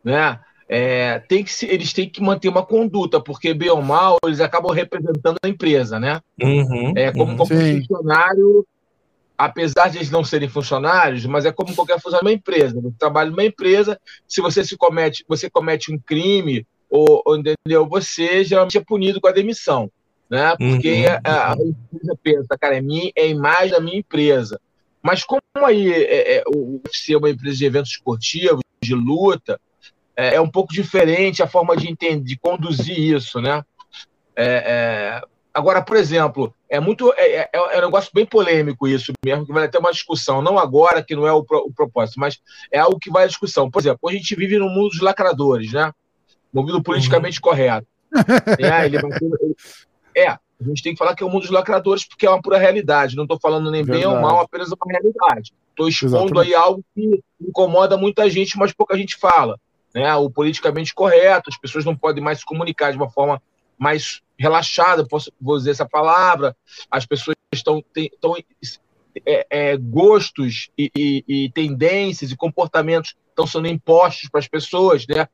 [0.04, 0.40] né?
[0.74, 4.40] É, tem que se, eles têm que manter uma conduta, porque bem ou mal eles
[4.40, 6.22] acabam representando a empresa, né?
[6.42, 8.66] Uhum, é como, uhum, como funcionário,
[9.38, 12.80] apesar de eles não serem funcionários, mas é como qualquer funcionário de uma empresa.
[12.80, 17.86] Você trabalha numa empresa, se você se comete, você comete um crime ou, ou entendeu,
[17.86, 19.92] você geralmente é punido com a demissão
[20.32, 20.56] né?
[20.58, 21.20] Porque uhum.
[21.26, 24.62] a, a, empresa pensa, cara, é, minha, é a imagem da minha empresa.
[25.04, 29.60] Mas como aí é, é, o UFC é uma empresa de eventos esportivos, de luta,
[30.16, 33.62] é, é um pouco diferente a forma de entender, de conduzir isso, né?
[34.34, 35.22] É, é
[35.54, 39.68] agora, por exemplo, é muito é, é, um negócio bem polêmico isso mesmo, que vai
[39.68, 42.40] ter uma discussão, não agora, que não é o, o propósito, mas
[42.72, 43.70] é algo que vai à discussão.
[43.70, 45.92] Por exemplo, a gente vive no mundo dos lacradores, né?
[46.54, 47.50] Movido politicamente uhum.
[47.50, 47.88] correto.
[48.60, 49.56] É, ele, ele,
[50.16, 50.28] é,
[50.62, 52.58] a gente tem que falar que é o mundo dos lacradores porque é uma pura
[52.58, 53.16] realidade.
[53.16, 54.06] Não estou falando nem Verdade.
[54.06, 55.54] bem ou mal, apenas uma realidade.
[55.70, 56.48] Estou expondo Exatamente.
[56.48, 59.60] aí algo que incomoda muita gente, mas pouca gente fala.
[59.94, 60.14] Né?
[60.16, 63.42] O politicamente correto, as pessoas não podem mais se comunicar de uma forma
[63.78, 66.56] mais relaxada, posso, vou dizer essa palavra.
[66.90, 67.84] As pessoas estão.
[67.96, 68.36] estão
[69.26, 75.06] é, é, gostos e, e, e, tendências e comportamentos estão sendo impostos para as pessoas,
[75.06, 75.28] né?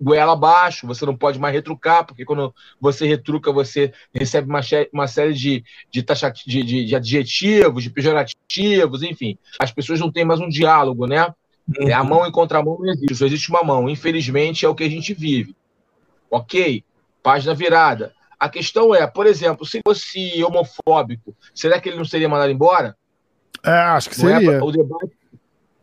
[0.00, 4.60] Goela abaixo, você não pode mais retrucar, porque quando você retruca, você recebe uma,
[4.92, 9.36] uma série de, de, taxa, de, de, de, adjetivos, de pejorativos, enfim.
[9.58, 11.26] As pessoas não têm mais um diálogo, né?
[11.78, 11.94] Uhum.
[11.94, 13.88] A mão em contramão não existe, só existe uma mão.
[13.88, 15.56] Infelizmente, é o que a gente vive.
[16.30, 16.84] Ok?
[17.22, 18.12] Página virada.
[18.38, 22.96] A questão é, por exemplo, se fosse homofóbico, será que ele não seria mandado embora?
[23.64, 24.52] É, acho que não é seria.
[24.52, 25.21] É, o debate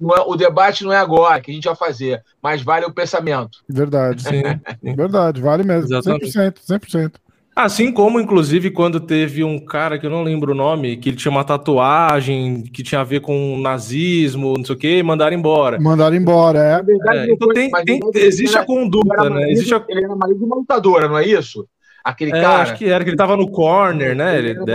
[0.02, 3.60] é, o debate não é agora que a gente vai fazer, mas vale o pensamento.
[3.68, 4.42] Verdade, sim.
[4.96, 5.86] Verdade, vale mesmo.
[5.86, 6.26] Exatamente.
[6.28, 7.12] 100%, 100%.
[7.56, 11.18] Assim como, inclusive, quando teve um cara que eu não lembro o nome, que ele
[11.18, 15.78] tinha uma tatuagem que tinha a ver com nazismo, não sei o que, mandaram embora.
[15.78, 16.82] Mandaram embora, é.
[16.82, 19.52] Verdade, é então tem, tem, existe a conduta, né?
[19.52, 19.84] existe a...
[19.90, 21.68] Ele era marido de uma lutadora, não é isso?
[22.02, 22.62] Aquele é, cara.
[22.62, 24.38] Acho que era, que ele tava no corner, né?
[24.38, 24.66] Ele, ele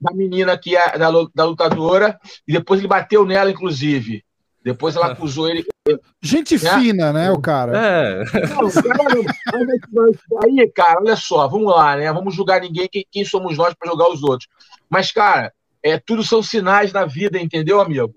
[0.00, 2.18] da menina que é da, da lutadora,
[2.48, 4.24] e depois ele bateu nela, inclusive.
[4.62, 5.64] Depois ela acusou ele.
[6.22, 6.78] Gente né?
[6.78, 7.76] fina, né, o cara?
[7.76, 8.24] É.
[9.90, 10.12] Não,
[10.44, 12.12] aí, cara, olha só, vamos lá, né?
[12.12, 14.48] Vamos julgar ninguém, quem, quem somos nós para julgar os outros.
[14.88, 18.14] Mas, cara, é, tudo são sinais na vida, entendeu, amigo?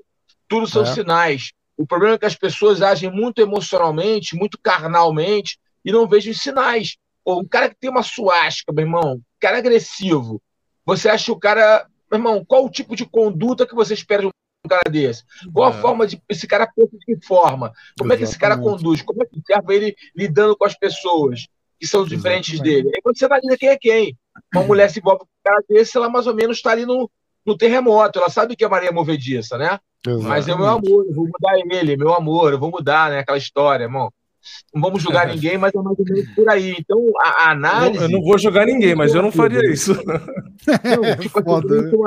[0.47, 0.85] Tudo são é.
[0.85, 1.53] sinais.
[1.77, 6.39] O problema é que as pessoas agem muito emocionalmente, muito carnalmente, e não vejo os
[6.39, 6.97] sinais.
[7.23, 10.41] Pô, um cara que tem uma suástica, meu irmão, um cara agressivo.
[10.85, 11.87] Você acha que o cara.
[12.11, 14.31] Meu irmão, qual o tipo de conduta que você espera de um
[14.65, 15.23] um cara desse?
[15.53, 15.81] Qual a é.
[15.81, 17.73] forma de esse cara pensa de que forma?
[17.97, 18.13] Como Exatamente.
[18.13, 19.01] é que esse cara conduz?
[19.01, 21.47] Como é que serve ele lidando com as pessoas
[21.79, 22.83] que são diferentes Exatamente.
[22.83, 22.91] dele?
[22.95, 24.17] Aí você analisa quem é quem.
[24.53, 27.09] Uma mulher se envolve com um cara desse, ela mais ou menos está ali no,
[27.45, 28.19] no terremoto.
[28.19, 29.79] Ela sabe que é Maria movediça, né?
[30.05, 30.29] Exatamente.
[30.29, 33.19] Mas é meu amor, eu vou mudar ele, meu amor, eu vou mudar, né?
[33.19, 34.11] Aquela história, irmão.
[34.73, 35.31] Não vamos julgar é.
[35.35, 36.75] ninguém, mas é mais ou menos por aí.
[36.77, 38.03] Então, a, a análise.
[38.03, 39.93] Eu não vou julgar ninguém, mas eu não faria isso.
[39.93, 41.97] Não, tipo, é foda, assim,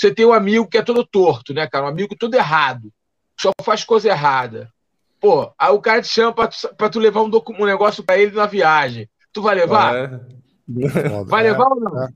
[0.00, 1.84] você tem um amigo que é todo torto, né, cara?
[1.84, 2.90] Um amigo todo errado.
[3.38, 4.72] Só faz coisa errada.
[5.20, 8.16] Pô, aí o cara te chama pra tu, pra tu levar um, um negócio pra
[8.16, 9.06] ele na viagem.
[9.30, 9.94] Tu vai levar?
[9.94, 10.20] É.
[11.26, 12.02] Vai levar ou não?
[12.02, 12.08] É.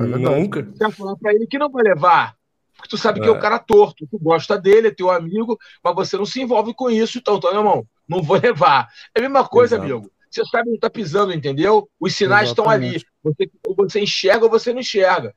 [0.00, 0.64] É Nunca.
[0.64, 2.34] Você vai falar pra ele que não vai levar.
[2.74, 3.40] Porque tu sabe que é o é.
[3.40, 4.04] cara torto.
[4.10, 7.18] Tu gosta dele, é teu amigo, mas você não se envolve com isso.
[7.18, 8.88] Então, então irmão, não vou levar.
[9.14, 9.92] É a mesma coisa, Exato.
[9.92, 10.10] amigo.
[10.28, 11.88] Você sabe onde tá pisando, entendeu?
[12.00, 13.00] Os sinais estão ali.
[13.22, 15.32] Você, você enxerga ou você não enxerga.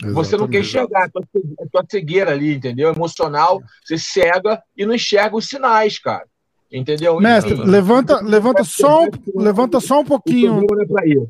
[0.00, 0.14] Exatamente.
[0.14, 1.22] Você não quer enxergar, a tua,
[1.60, 2.92] a tua cegueira ali, entendeu?
[2.92, 6.24] Emocional, você cega e não enxerga os sinais, cara.
[6.72, 7.20] Entendeu?
[7.20, 10.60] Mestre, então, levanta, levanta só um, levanta só um pouquinho.
[10.60, 11.26] É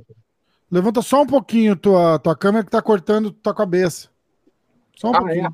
[0.71, 4.09] levanta só um pouquinho tua, tua câmera que tá cortando tua cabeça.
[4.97, 5.47] Só um ah, pouquinho.
[5.47, 5.51] É?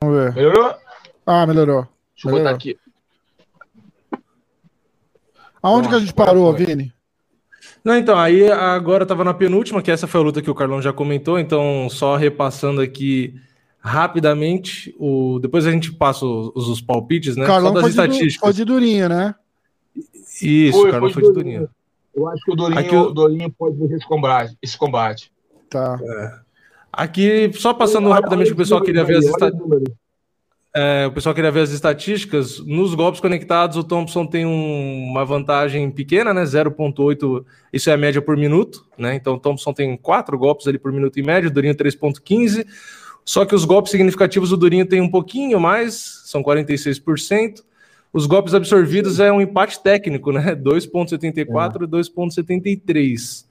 [0.00, 0.34] Vamos ver.
[0.34, 0.74] Melhorou?
[1.26, 1.82] Ah, melhorou.
[2.14, 2.44] Deixa eu melhorou.
[2.44, 2.78] botar aqui.
[5.62, 6.93] Aonde que a gente parou, Vini?
[7.84, 10.54] Não, então, aí agora eu tava na penúltima, que essa foi a luta que o
[10.54, 13.34] Carlão já comentou, então só repassando aqui
[13.78, 15.38] rapidamente, o...
[15.38, 17.44] depois a gente passa os, os palpites, né?
[17.46, 18.36] Carlão só das estatísticas.
[18.36, 19.34] foi de durinha, né?
[20.40, 21.68] Isso, foi, Carlão foi, foi de durinha.
[22.14, 23.10] Eu acho que o Durinho, aqui, o...
[23.10, 24.56] Durinho pode ver esse combate.
[24.62, 25.32] Esse combate.
[25.68, 25.98] Tá.
[26.00, 26.32] É.
[26.92, 29.82] Aqui, só passando rapidamente, o pessoal queria ver as estatísticas.
[30.76, 32.58] É, o pessoal queria ver as estatísticas.
[32.58, 36.42] Nos golpes conectados, o Thompson tem um, uma vantagem pequena, né?
[36.42, 37.44] 0,8.
[37.72, 39.14] Isso é a média por minuto, né?
[39.14, 42.66] Então o Thompson tem quatro golpes ali por minuto em média, o Durinho 3,15.
[43.24, 47.62] Só que os golpes significativos, o Durinho tem um pouquinho mais, são 46%.
[48.12, 50.56] Os golpes absorvidos é um empate técnico, né?
[50.56, 53.44] 2,74 e 2,73.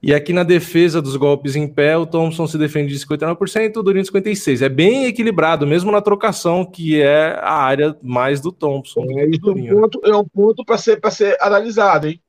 [0.00, 3.82] E aqui na defesa dos golpes em pé, o Thompson se defende de 59%, o
[3.82, 4.62] Durinho de 56%.
[4.62, 9.04] É bem equilibrado, mesmo na trocação, que é a área mais do Thompson.
[9.18, 12.20] É, do é um ponto, é um ponto para ser, ser analisado, hein?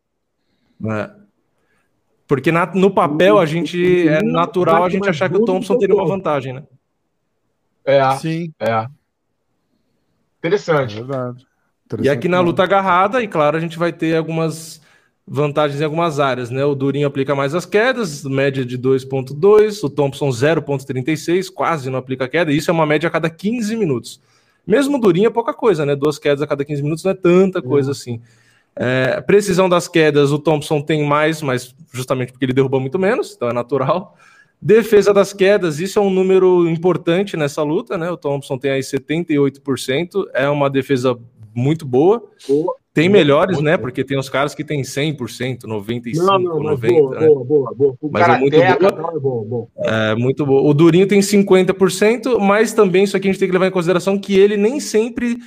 [0.84, 1.12] É.
[2.28, 5.96] Porque na, no papel a gente é natural a gente achar que o Thompson teria
[5.96, 6.64] uma vantagem, né?
[7.86, 8.12] É.
[8.18, 8.52] Sim.
[8.60, 8.88] É.
[10.40, 10.98] Interessante.
[10.98, 11.48] É verdade.
[12.02, 14.80] E aqui na luta agarrada, e claro, a gente vai ter algumas
[15.31, 16.65] vantagens em algumas áreas, né?
[16.65, 22.27] O Durinho aplica mais as quedas, média de 2.2, o Thompson 0.36, quase não aplica
[22.27, 24.19] queda, isso é uma média a cada 15 minutos.
[24.65, 25.95] Mesmo o Durinho é pouca coisa, né?
[25.95, 27.93] Duas quedas a cada 15 minutos não é tanta coisa é.
[27.93, 28.19] assim.
[28.76, 33.34] É, precisão das quedas, o Thompson tem mais, mas justamente porque ele derruba muito menos,
[33.35, 34.18] então é natural.
[34.60, 38.10] Defesa das quedas, isso é um número importante nessa luta, né?
[38.10, 41.18] O Thompson tem aí 78%, é uma defesa
[41.53, 42.23] muito boa.
[42.47, 42.78] boa.
[42.94, 43.78] Tem melhores, né?
[43.78, 46.90] Porque tem os caras que tem 100%, 95%, não, não, 90%.
[46.90, 47.28] Boa, né?
[47.28, 47.95] boa, boa, boa.
[48.02, 48.70] O mas é muito boa.
[48.70, 49.70] É, bom, bom.
[49.78, 50.61] é muito boa.
[50.61, 54.18] O Durinho tem 50%, mas também isso aqui a gente tem que levar em consideração
[54.18, 55.38] que ele nem sempre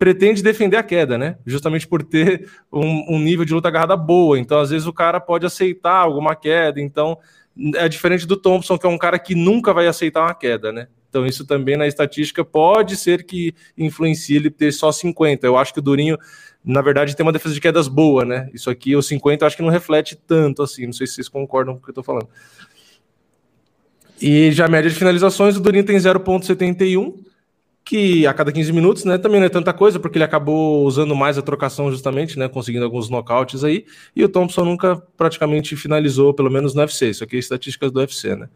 [0.00, 1.36] pretende defender a queda, né?
[1.44, 4.38] Justamente por ter um, um nível de luta agarrada boa.
[4.38, 6.80] Então, às vezes, o cara pode aceitar alguma queda.
[6.80, 7.18] Então,
[7.76, 10.88] é diferente do Thompson, que é um cara que nunca vai aceitar uma queda, né?
[11.10, 15.46] Então, isso também na estatística pode ser que influencie ele ter só 50.
[15.46, 16.16] Eu acho que o Durinho,
[16.64, 18.50] na verdade, tem uma defesa de quedas boa, né?
[18.52, 20.86] Isso aqui, o 50, eu acho que não reflete tanto assim.
[20.86, 22.28] Não sei se vocês concordam com o que eu tô falando.
[24.20, 27.14] E já a média de finalizações, o Durinho tem 0,71,
[27.82, 29.16] que a cada 15 minutos, né?
[29.16, 32.46] Também não é tanta coisa, porque ele acabou usando mais a trocação justamente, né?
[32.46, 33.86] Conseguindo alguns nocautes aí.
[34.14, 37.08] E o Thompson nunca praticamente finalizou, pelo menos no UFC.
[37.08, 38.50] Isso aqui é estatísticas do UFC, né?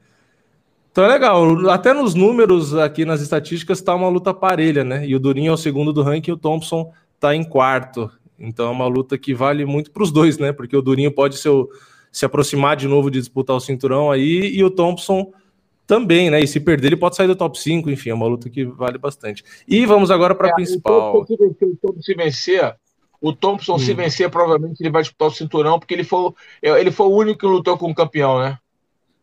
[0.92, 1.68] Então é legal.
[1.70, 5.06] Até nos números aqui nas estatísticas está uma luta parelha, né?
[5.06, 6.92] E o Durinho é o segundo do ranking o Thompson
[7.24, 8.10] está em quarto.
[8.38, 10.52] Então é uma luta que vale muito para os dois, né?
[10.52, 11.68] Porque o Durinho pode ser o,
[12.12, 15.32] se aproximar de novo de disputar o cinturão aí e o Thompson
[15.86, 16.40] também, né?
[16.40, 18.98] E se perder, ele pode sair do top 5, enfim, é uma luta que vale
[18.98, 19.44] bastante.
[19.66, 21.20] E vamos agora para a é, principal.
[21.20, 22.76] O Thompson se vencer,
[23.20, 23.78] o Thompson hum.
[23.78, 26.32] se vencer, provavelmente ele vai disputar o cinturão, porque ele foi,
[26.62, 28.58] ele foi o único que lutou com o campeão, né?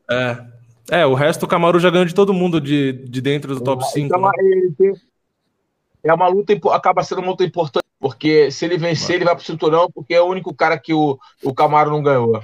[0.09, 3.61] É, é, o resto o Camaro já ganhou de todo mundo de, de dentro do
[3.61, 4.07] top 5.
[4.07, 4.93] Então, né?
[6.03, 9.45] é uma luta, acaba sendo uma luta importante, porque se ele vencer, ele vai pro
[9.45, 12.41] cinturão, porque é o único cara que o, o Camaro não ganhou.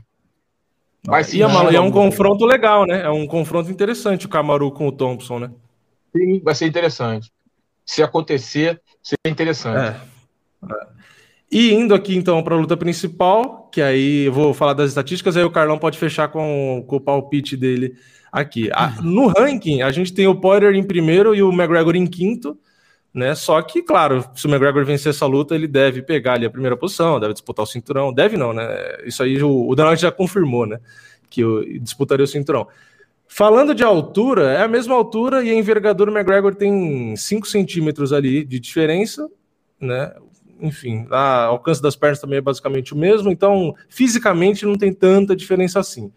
[1.06, 3.02] Mas, sim, e, é, e é um confronto legal, né?
[3.02, 5.52] É um confronto interessante o Camaro com o Thompson, né?
[6.16, 7.32] Sim, vai ser interessante.
[7.84, 9.80] Se acontecer, seria interessante.
[9.80, 10.72] É.
[10.72, 10.88] é.
[11.52, 15.38] E indo aqui então para a luta principal, que aí eu vou falar das estatísticas,
[15.38, 17.96] aí o Carlão pode fechar com, com o palpite dele
[18.32, 18.70] aqui.
[18.74, 22.60] A, no ranking, a gente tem o Poirier em primeiro e o McGregor em quinto,
[23.18, 23.34] né?
[23.34, 26.78] Só que, claro, se o McGregor vencer essa luta, ele deve pegar ali a primeira
[26.78, 28.14] posição, deve disputar o cinturão.
[28.14, 28.68] Deve não, né?
[29.06, 30.80] Isso aí o, o Donald já confirmou, né?
[31.28, 32.68] Que eu, disputaria o cinturão.
[33.28, 38.14] Falando de altura, é a mesma altura e a envergadura o McGregor tem 5 centímetros
[38.14, 39.28] ali de diferença,
[39.82, 40.14] né?
[40.62, 45.36] Enfim, o alcance das pernas também é basicamente o mesmo, então fisicamente não tem tanta
[45.36, 46.12] diferença assim.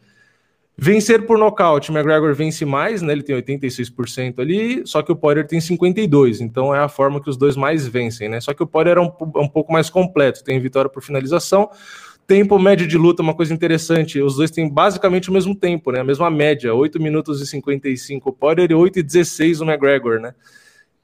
[0.82, 3.12] Vencer por nocaute, McGregor vence mais, né?
[3.12, 7.28] Ele tem 86% ali, só que o Poirier tem 52%, então é a forma que
[7.28, 8.40] os dois mais vencem, né?
[8.40, 11.68] Só que o Poirier é um, um pouco mais completo, tem vitória por finalização.
[12.26, 16.00] Tempo médio de luta, uma coisa interessante, os dois têm basicamente o mesmo tempo, né?
[16.00, 20.18] A mesma média, 8 minutos e 55 o Poirier e 8 e 16 o McGregor,
[20.18, 20.34] né?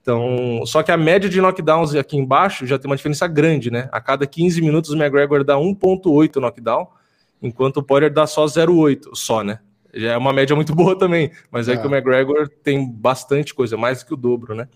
[0.01, 3.91] Então, só que a média de knockdowns aqui embaixo já tem uma diferença grande, né?
[3.93, 6.89] A cada 15 minutos o McGregor dá 1.8 knockdown,
[7.43, 9.59] enquanto o Poirier dá só 0.8, só, né?
[9.97, 13.55] Já é uma média muito boa também, mas é, é que o McGregor tem bastante
[13.55, 14.69] coisa, mais que o dobro, né?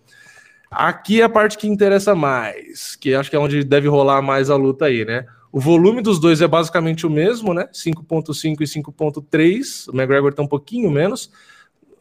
[0.71, 4.51] Aqui é a parte que interessa mais, que acho que é onde deve rolar mais
[4.51, 5.27] a luta aí, né?
[5.53, 7.69] O volume dos dois é basicamente o mesmo, né?
[7.73, 9.89] 5.5 e 5.3.
[9.89, 11.27] O McGregor tem um pouquinho menos.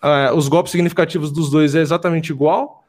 [0.03, 2.85] Uh, os golpes significativos dos dois é exatamente igual.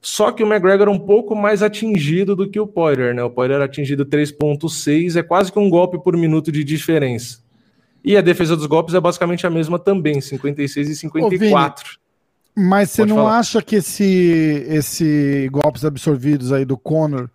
[0.00, 3.24] Só que o McGregor é um pouco mais atingido do que o Poirier, né?
[3.24, 7.44] O Poirier é atingido 3.6, é quase que um golpe por minuto de diferença.
[8.06, 11.26] E a defesa dos golpes é basicamente a mesma também, 56 e 54.
[11.26, 12.06] Ô, Vini,
[12.56, 13.38] mas você Pode não falar.
[13.38, 17.28] acha que esse, esse golpes absorvidos aí do Conor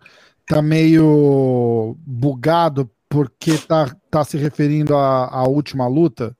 [0.48, 6.34] tá meio bugado porque tá, tá se referindo à, à última luta?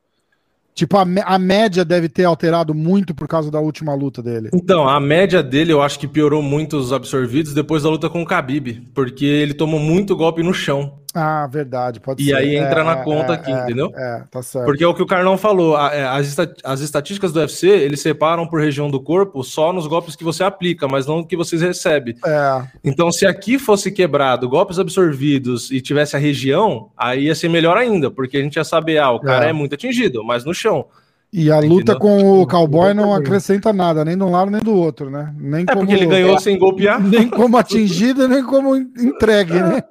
[0.75, 4.49] Tipo, a, a, média deve ter alterado muito por causa da última luta dele.
[4.55, 8.23] Então, a média dele eu acho que piorou muito os absorvidos depois da luta com
[8.23, 11.02] o Khabib, porque ele tomou muito golpe no chão.
[11.15, 12.31] Ah, verdade, pode e ser.
[12.31, 13.93] E aí entra é, na conta é, aqui, é, entendeu?
[13.95, 14.65] É, tá certo.
[14.65, 18.47] Porque é o que o Carlão falou, é, as, as estatísticas do UFC, eles separam
[18.47, 22.17] por região do corpo só nos golpes que você aplica, mas não que vocês recebem.
[22.25, 22.63] É.
[22.83, 27.77] Então, se aqui fosse quebrado golpes absorvidos e tivesse a região, aí ia ser melhor
[27.77, 30.55] ainda, porque a gente ia saber, ah, o cara é, é muito atingido, mas no
[30.55, 30.87] chão.
[31.35, 34.75] E a luta com o cowboy não acrescenta nada, nem de um lado nem do
[34.75, 35.35] outro, né?
[35.39, 35.79] Nem é como...
[35.79, 37.01] porque ele ganhou sem golpear.
[37.03, 39.83] Nem como atingida, nem como entregue, né?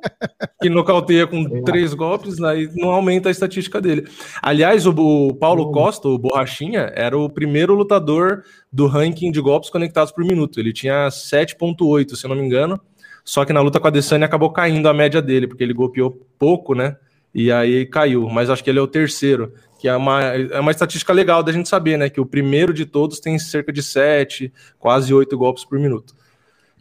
[0.61, 4.07] Que nocauteia com três golpes, aí não aumenta a estatística dele.
[4.39, 9.71] Aliás, o, o Paulo Costa, o Borrachinha, era o primeiro lutador do ranking de golpes
[9.71, 10.59] conectados por minuto.
[10.59, 12.79] Ele tinha 7,8, se eu não me engano.
[13.25, 16.11] Só que na luta com a Adesanya acabou caindo a média dele, porque ele golpeou
[16.37, 16.97] pouco, né?
[17.33, 18.29] E aí caiu.
[18.29, 19.51] Mas acho que ele é o terceiro
[19.81, 22.07] que é uma, é uma estatística legal da gente saber, né?
[22.07, 26.13] Que o primeiro de todos tem cerca de 7, quase 8 golpes por minuto.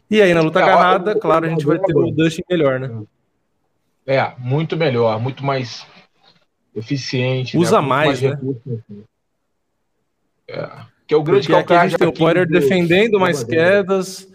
[0.07, 3.01] E aí, na luta agarrada, claro, a gente vai ter o Dustin melhor, né?
[4.05, 5.83] É, muito melhor, muito mais
[6.75, 7.57] eficiente.
[7.57, 7.63] Né?
[7.63, 7.87] Usa né?
[7.87, 8.53] mais, mais, né?
[10.47, 10.69] É.
[11.07, 14.31] Que é o grande Porque aqui a gente tem o Poirier defendendo mais quedas,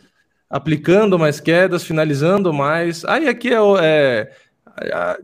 [0.51, 3.05] aplicando mais quedas, finalizando mais.
[3.05, 4.32] Aí aqui é, é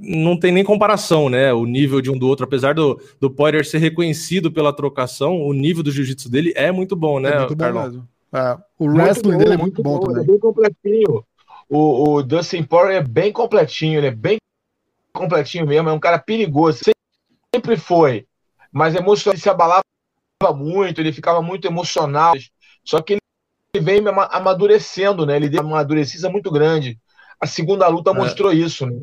[0.00, 1.52] não tem nem comparação, né?
[1.52, 5.52] O nível de um do outro, apesar do, do Poirier ser reconhecido pela trocação, o
[5.52, 8.06] nível do jiu-jitsu dele é muito bom, né, é muito Carlão?
[8.32, 10.22] É, o wrestling dele é muito, bom, bom também.
[10.22, 11.24] É bem completinho.
[11.68, 14.38] O, o Dustin Poirier é bem completinho, ele é bem
[15.12, 16.80] completinho mesmo, é um cara perigoso.
[17.54, 18.26] Sempre foi,
[18.70, 19.82] mas emocionalmente se abalava
[20.54, 22.34] muito, ele ficava muito emocional.
[22.82, 23.18] Só que
[23.74, 25.36] ele vem amadurecendo, né?
[25.36, 26.98] Ele deu uma amadurecida muito grande.
[27.38, 28.14] A segunda luta é.
[28.14, 28.98] mostrou isso, né?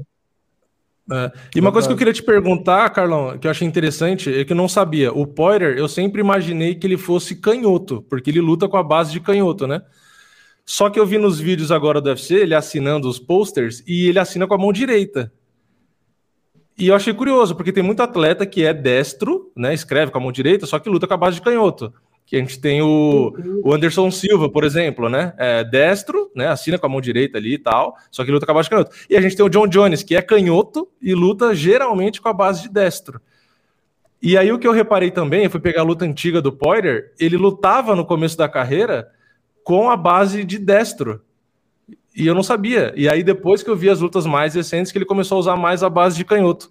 [1.12, 1.32] É.
[1.56, 4.54] E uma coisa que eu queria te perguntar, Carlão, que eu achei interessante, é que
[4.54, 5.12] eu não sabia.
[5.12, 9.12] O Poirier, eu sempre imaginei que ele fosse canhoto, porque ele luta com a base
[9.12, 9.82] de canhoto, né?
[10.66, 14.20] Só que eu vi nos vídeos agora do UFC, ele assinando os posters, e ele
[14.20, 15.32] assina com a mão direita.
[16.78, 19.74] E eu achei curioso, porque tem muito atleta que é destro, né?
[19.74, 21.92] Escreve com a mão direita, só que luta com a base de canhoto
[22.30, 23.34] que a gente tem o,
[23.64, 25.34] o Anderson Silva, por exemplo, né?
[25.36, 26.48] É destro, né?
[26.48, 28.70] Assina com a mão direita ali e tal, só que luta com a base de
[28.70, 28.96] canhoto.
[29.10, 32.34] E a gente tem o John Jones, que é canhoto e luta geralmente com a
[32.34, 33.20] base de destro.
[34.22, 37.14] E aí o que eu reparei também, eu fui pegar a luta antiga do Poirier,
[37.20, 39.10] ele lutava no começo da carreira
[39.64, 41.24] com a base de destro.
[42.16, 42.94] E eu não sabia.
[42.96, 45.56] E aí depois que eu vi as lutas mais recentes, que ele começou a usar
[45.56, 46.70] mais a base de canhoto.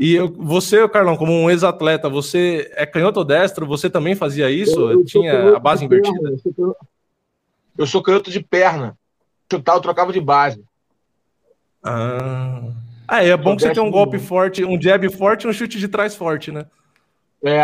[0.00, 3.66] E eu, você, Carlão, como um ex-atleta, você é canhoto ou destro?
[3.66, 4.80] Você também fazia isso?
[4.80, 6.18] Eu, eu Tinha a base invertida?
[6.18, 6.76] Perna, eu, sou,
[7.76, 8.96] eu sou canhoto de perna.
[9.52, 10.64] Chutar, eu trocava de base.
[11.84, 12.62] Ah,
[13.06, 15.78] ah é bom que você tem um golpe forte, um jab forte e um chute
[15.78, 16.64] de trás forte, né?
[17.44, 17.62] É,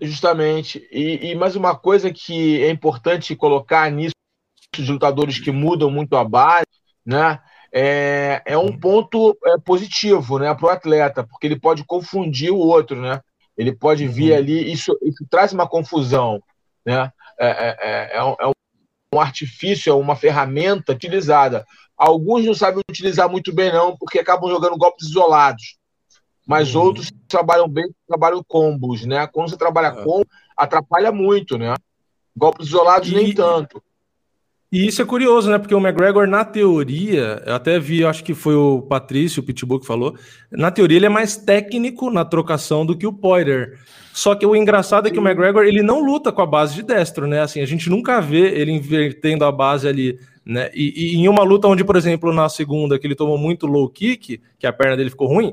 [0.00, 0.86] justamente.
[0.92, 4.14] E, e mais uma coisa que é importante colocar nisso,
[4.78, 6.68] os lutadores que mudam muito a base,
[7.04, 7.40] né?
[7.72, 12.58] É, é um ponto é, positivo né, para o atleta, porque ele pode confundir o
[12.58, 13.20] outro, né?
[13.56, 14.38] Ele pode vir uhum.
[14.38, 16.42] ali, isso, isso traz uma confusão,
[16.84, 17.12] né?
[17.38, 18.52] É, é, é, é, um, é
[19.14, 21.64] um artifício, é uma ferramenta utilizada.
[21.96, 25.76] Alguns não sabem utilizar muito bem, não, porque acabam jogando golpes isolados.
[26.46, 26.82] Mas uhum.
[26.82, 29.26] outros trabalham bem, trabalham combos, né?
[29.26, 30.22] Quando você trabalha com,
[30.56, 31.74] atrapalha muito, né?
[32.36, 33.14] Golpes isolados e...
[33.14, 33.82] nem tanto.
[34.72, 35.58] E isso é curioso, né?
[35.58, 39.80] Porque o McGregor, na teoria, eu até vi, acho que foi o Patrício, o Pitbull,
[39.80, 40.14] que falou,
[40.48, 43.80] na teoria ele é mais técnico na trocação do que o Poirier.
[44.12, 46.82] Só que o engraçado é que o McGregor, ele não luta com a base de
[46.84, 47.40] destro, né?
[47.40, 50.70] Assim, a gente nunca vê ele invertendo a base ali, né?
[50.72, 53.88] E, e em uma luta onde, por exemplo, na segunda, que ele tomou muito low
[53.88, 55.52] kick, que a perna dele ficou ruim,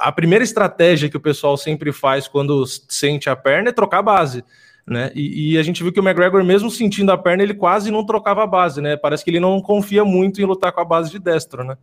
[0.00, 4.02] a primeira estratégia que o pessoal sempre faz quando sente a perna é trocar a
[4.02, 4.42] base.
[4.88, 5.12] Né?
[5.14, 8.06] E, e, a gente viu que o McGregor, mesmo sentindo a perna, ele quase não
[8.06, 8.96] trocava a base, né?
[8.96, 11.76] Parece que ele não confia muito em lutar com a base de destro, né?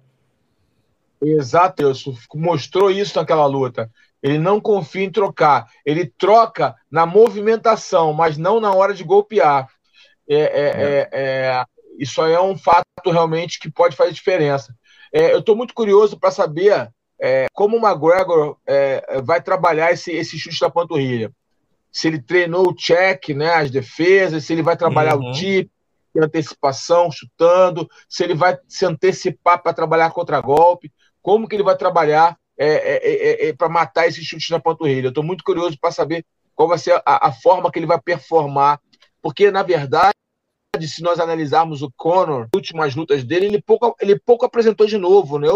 [1.22, 3.92] Exato, isso mostrou isso naquela luta.
[4.24, 5.68] Ele não confia em trocar.
[5.86, 9.68] Ele troca na movimentação, mas não na hora de golpear.
[10.28, 11.10] É, é, é.
[11.12, 11.66] é, é
[12.00, 14.76] isso aí é um fato realmente que pode fazer diferença.
[15.14, 16.90] É, eu estou muito curioso para saber
[17.54, 18.58] como o McGregor
[19.24, 21.32] vai trabalhar esse, esse chute da panturrilha
[21.96, 25.30] se ele treinou o check, né, as defesas, se ele vai trabalhar uhum.
[25.30, 25.72] o tip,
[26.14, 30.92] antecipação, chutando, se ele vai se antecipar para trabalhar contra golpe,
[31.22, 34.60] como que ele vai trabalhar é, é, é, é, é para matar esse chute na
[34.60, 35.06] panturrilha.
[35.06, 38.00] Eu estou muito curioso para saber qual vai ser a, a, forma que ele vai
[38.02, 38.78] performar,
[39.22, 40.14] porque na verdade,
[40.82, 44.98] se nós analisarmos o Conor, as últimas lutas dele, ele pouco, ele pouco apresentou de
[44.98, 45.48] novo, né?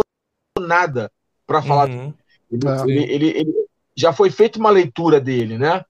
[0.58, 1.12] Nada
[1.46, 1.90] para falar.
[1.90, 2.14] Uhum.
[2.50, 3.54] Ele, ele, ele,
[3.94, 5.84] já foi feita uma leitura dele, né?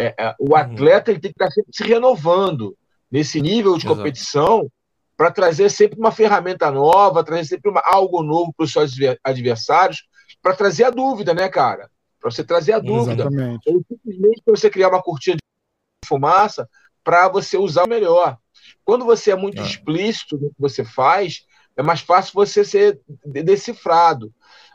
[0.00, 0.56] É, é, o uhum.
[0.56, 2.74] atleta ele tem que estar sempre se renovando
[3.10, 4.70] nesse nível de competição
[5.14, 10.04] para trazer sempre uma ferramenta nova, trazer sempre uma, algo novo para os seus adversários,
[10.40, 11.90] para trazer a dúvida, né, cara?
[12.18, 13.24] Para você trazer a dúvida.
[13.24, 13.68] Exatamente.
[13.68, 16.66] Ou simplesmente para você criar uma cortina de fumaça
[17.04, 18.38] para você usar melhor.
[18.82, 19.64] Quando você é muito é.
[19.64, 21.44] explícito no que você faz,
[21.76, 24.32] é mais fácil você ser decifrado.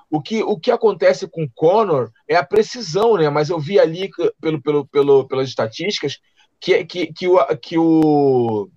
[0.10, 3.30] O que, o que acontece com o Conor é a precisão, né?
[3.30, 4.10] Mas eu vi ali,
[4.40, 6.20] pelo, pelo, pelo, pelas estatísticas,
[6.60, 8.70] que, que, que, o, que o.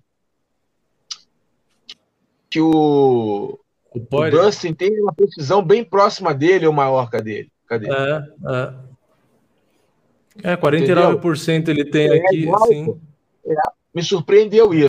[2.49, 3.59] Que o.
[3.91, 7.51] O, o tem uma precisão bem próxima dele, ou maior que a dele.
[7.65, 7.87] Cadê?
[7.91, 8.89] É, é.
[10.43, 11.73] É, 49% Entendeu?
[11.73, 12.99] ele tem é, aqui, igual, sim.
[13.45, 13.55] É,
[13.93, 14.88] me surpreendeu isso.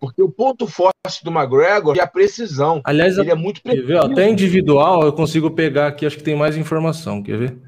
[0.00, 2.80] Porque o ponto forte do McGregor é a precisão.
[2.84, 3.98] Aliás, ele é muito preciso.
[3.98, 7.58] Até individual eu consigo pegar aqui, acho que tem mais informação, quer ver?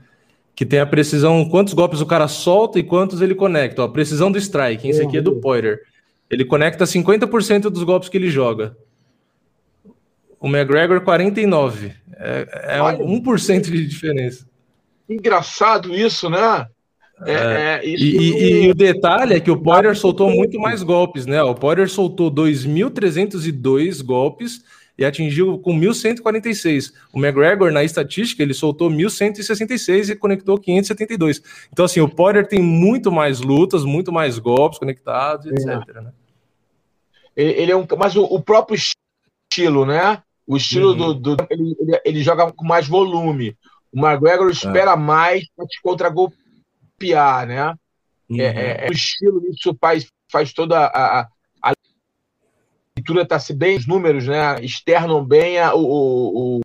[0.55, 3.83] Que tem a precisão, quantos golpes o cara solta e quantos ele conecta.
[3.83, 5.81] Ó, a precisão do strike, esse aqui é do Poirier.
[6.31, 8.75] Ele conecta 50% dos golpes que ele joga.
[10.41, 11.95] O McGregor, 49.
[12.17, 14.47] É, é 1% de diferença.
[15.09, 16.67] Engraçado isso, né?
[17.25, 20.83] É, é, é e, e, e, o detalhe é que o Poirier soltou muito mais
[20.83, 21.43] golpes, né?
[21.43, 24.63] O Poirier soltou 2.302 golpes
[24.97, 26.93] e atingiu com 1.146.
[27.13, 31.43] O McGregor, na estatística, ele soltou 1.166 e conectou 572.
[31.73, 35.67] Então, assim, o Poirier tem muito mais lutas, muito mais golpes conectados, etc.
[35.67, 36.01] É.
[36.01, 36.13] Né?
[37.35, 38.79] Ele, é um, mas o, o, próprio
[39.51, 40.23] estilo, né?
[40.47, 41.15] O estilo uhum.
[41.19, 43.57] do, do ele, ele, joga com mais volume.
[43.91, 44.97] O McGregor espera é.
[44.97, 46.42] mais para te contra-golpear
[47.03, 47.75] copiar, né?
[48.31, 48.41] Uhum.
[48.41, 51.29] É, é, é, o estilo isso faz, faz toda a, a,
[51.63, 51.73] a
[52.97, 54.63] leitura está se bem, os números, né?
[54.63, 56.61] Externam bem a, o, o,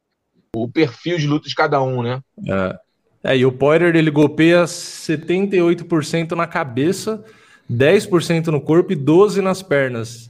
[0.56, 2.22] o perfil de luta de cada um, né?
[2.48, 3.32] É.
[3.32, 7.24] é e o Poirier ele golpeia 78% na cabeça,
[7.70, 10.30] 10% no corpo e 12% nas pernas.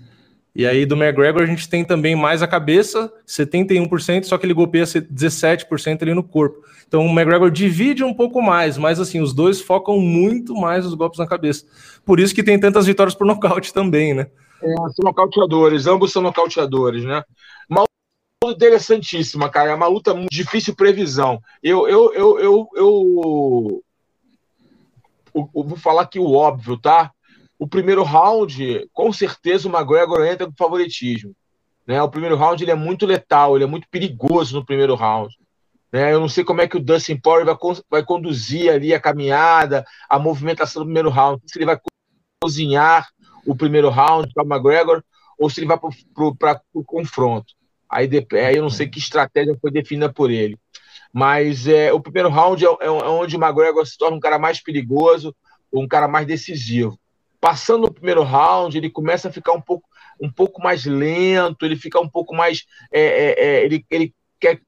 [0.58, 4.56] E aí do McGregor a gente tem também mais a cabeça, 71%, só que ele
[4.56, 6.66] golpeia 17% ali no corpo.
[6.88, 10.96] Então o McGregor divide um pouco mais, mas assim, os dois focam muito mais os
[10.96, 11.64] golpes na cabeça.
[12.04, 14.32] Por isso que tem tantas vitórias por nocaute também, né?
[14.64, 17.22] É, são nocauteadores, ambos são nocauteadores, né?
[17.70, 17.84] Uma
[18.44, 19.70] luta interessantíssima, cara.
[19.70, 21.40] É uma luta muito difícil previsão.
[21.62, 23.84] Eu, eu, eu, eu, eu,
[25.36, 27.12] eu, vou falar aqui o óbvio, tá?
[27.60, 31.36] O primeiro round, com certeza o McGregor entra com favoritismo.
[31.86, 32.02] Né?
[32.02, 35.36] O primeiro round ele é muito letal, ele é muito perigoso no primeiro round.
[35.92, 36.14] Né?
[36.14, 37.56] Eu não sei como é que o Dustin Poirier vai,
[37.90, 41.42] vai conduzir ali a caminhada, a movimentação do primeiro round.
[41.48, 41.80] Se ele vai
[42.42, 43.08] cozinhar
[43.46, 45.04] o primeiro round para o McGregor
[45.40, 47.54] ou se ele vai para o confronto.
[47.90, 50.60] Aí, aí eu não sei que estratégia foi definida por ele.
[51.12, 54.62] Mas é, o primeiro round é, é onde o McGregor se torna um cara mais
[54.62, 55.34] perigoso,
[55.74, 57.00] um cara mais decisivo
[57.40, 59.88] passando o primeiro round, ele começa a ficar um pouco,
[60.22, 62.66] um pouco mais lento, ele fica um pouco mais.
[62.92, 64.62] É, é, é, ele, ele quer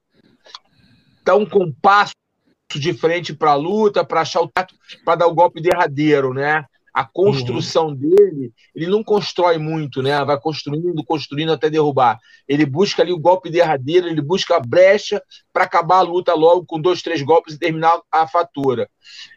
[1.24, 2.12] dar um compasso
[2.74, 4.74] de frente para a luta, para achar o tato,
[5.04, 6.64] para dar o golpe derradeiro, né?
[7.00, 7.94] A construção uhum.
[7.94, 10.22] dele, ele não constrói muito, né?
[10.22, 12.20] Vai construindo, construindo até derrubar.
[12.46, 16.66] Ele busca ali o golpe derradeiro, ele busca a brecha para acabar a luta logo
[16.66, 18.86] com dois, três golpes e terminar a fatura.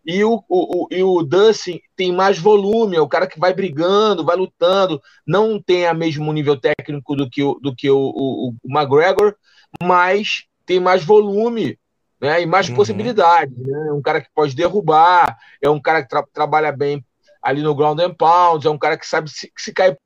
[0.06, 3.54] E o, o, o, e o Dustin tem mais volume, é o cara que vai
[3.54, 7.98] brigando, vai lutando, não tem o mesmo nível técnico do que o, do que o,
[7.98, 9.36] o, o McGregor,
[9.82, 11.80] mas tem mais volume.
[12.20, 12.76] Né, e mais uhum.
[12.76, 13.58] possibilidades.
[13.58, 13.92] Né?
[13.92, 17.04] Um cara que pode derrubar, é um cara que tra trabalha bem
[17.44, 19.98] ali no ground and pound, é um cara que sabe se, se cair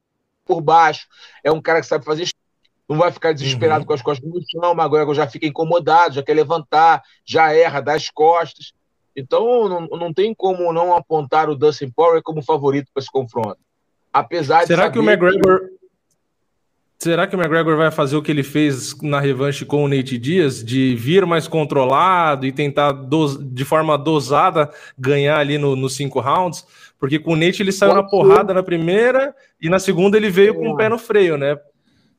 [0.44, 1.08] por baixo,
[1.44, 2.28] é um cara que sabe fazer
[2.90, 3.86] não vai ficar desesperado uhum.
[3.86, 7.82] com as costas no chão, o McGregor já fica incomodado, já quer levantar, já erra,
[7.82, 8.72] dá as costas.
[9.16, 13.58] Então não, não tem como não apontar o Dustin Poirier como favorito para esse confronto.
[14.14, 15.70] Apesar Será que o McGregor
[17.00, 20.18] Será que o McGregor vai fazer o que ele fez na revanche com o Nate
[20.18, 22.92] Diaz, de vir mais controlado e tentar
[23.40, 26.66] de forma dosada ganhar ali nos no cinco rounds?
[27.00, 28.54] Porque com o Nate ele saiu Pode na porrada ser.
[28.54, 30.56] na primeira e na segunda ele veio é.
[30.56, 31.58] com o pé no freio, né?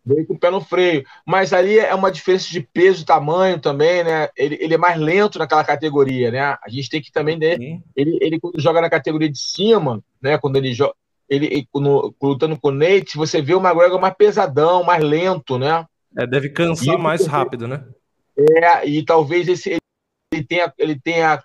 [0.04, 1.04] Veio com o pé no freio.
[1.26, 4.28] Mas ali é uma diferença de peso, tamanho também, né?
[4.36, 6.40] Ele, ele é mais lento naquela categoria, né?
[6.40, 7.36] A gente tem que também.
[7.36, 7.80] Né?
[7.94, 10.38] Ele, ele, quando joga na categoria de cima, né?
[10.38, 10.94] Quando ele joga.
[11.28, 15.84] Ele, no, lutando com o Nate, você vê o McGregor mais pesadão, mais lento, né?
[16.16, 17.84] É, deve cansar e, mais rápido, né?
[18.38, 19.76] É, e talvez esse,
[20.32, 21.42] ele tenha, ele tenha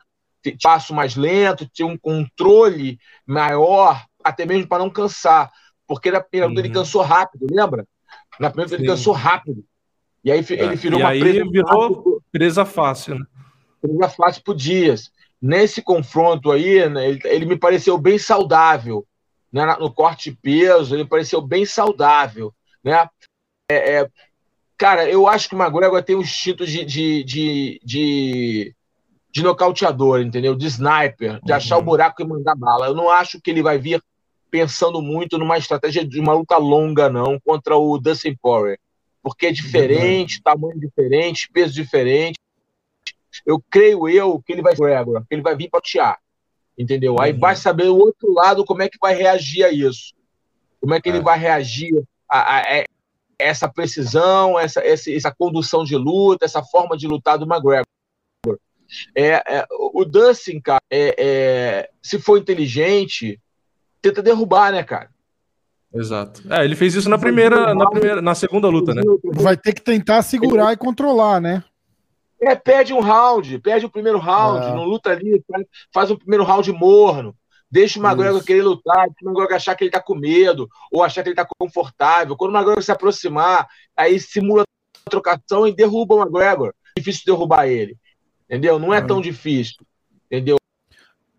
[0.61, 5.51] passo mais lento, ter um controle maior, até mesmo para não cansar.
[5.87, 6.65] Porque na primeira luta uhum.
[6.65, 7.87] ele cansou rápido, lembra?
[8.39, 9.63] Na primeira luta ele cansou rápido.
[10.23, 10.75] E aí ele é.
[10.75, 11.49] virou e uma aí presa.
[11.49, 13.25] Virou presa fácil, né?
[13.81, 15.11] Presa fácil por dias.
[15.41, 19.05] nesse confronto aí, né, ele, ele, me pareceu bem saudável,
[19.51, 23.09] né, no corte de peso, ele me pareceu bem saudável, né?
[23.69, 24.09] É, é,
[24.77, 28.75] cara, eu acho que o McGregor tem um instinto de, de, de, de,
[29.33, 30.55] de nocauteador, entendeu?
[30.55, 31.57] De sniper, de uhum.
[31.57, 32.85] achar o buraco e mandar bala.
[32.85, 34.01] Eu não acho que ele vai vir
[34.51, 38.79] pensando muito numa estratégia de uma luta longa, não, contra o Dustin Poirier.
[39.21, 40.43] Porque é diferente, uhum.
[40.43, 42.35] tamanho diferente, peso diferente
[43.45, 46.19] eu creio eu que ele vai Gregor, que ele vai vir para tirar.
[46.77, 47.19] Entendeu?
[47.19, 47.39] Aí uhum.
[47.39, 50.13] vai saber o outro lado como é que vai reagir a isso.
[50.79, 51.13] Como é que é.
[51.13, 52.85] ele vai reagir a, a, a,
[53.39, 57.85] essa precisão, essa, essa, essa condução de luta, essa forma de lutar do McGregor.
[59.15, 63.39] É, é, o Dustin, cara, é, é, se for inteligente,
[64.01, 65.09] tenta derrubar, né, cara?
[65.93, 66.41] Exato.
[66.51, 69.01] É, ele fez isso na primeira, na primeira, na segunda luta, né?
[69.33, 71.63] Vai ter que tentar segurar e controlar, né?
[72.41, 74.73] É, perde um round, perde o primeiro round, é.
[74.73, 75.41] não luta ali,
[75.93, 77.35] faz o primeiro round morno.
[77.69, 78.45] Deixa o McGregor Isso.
[78.45, 81.35] querer lutar, deixa o McGregor achar que ele tá com medo, ou achar que ele
[81.35, 82.35] tá confortável.
[82.35, 84.63] Quando o McGregor se aproximar, aí simula
[85.05, 86.73] a trocação e derruba o McGregor.
[86.97, 87.97] Difícil derrubar ele.
[88.49, 88.79] Entendeu?
[88.79, 89.85] Não é tão difícil.
[90.25, 90.57] Entendeu?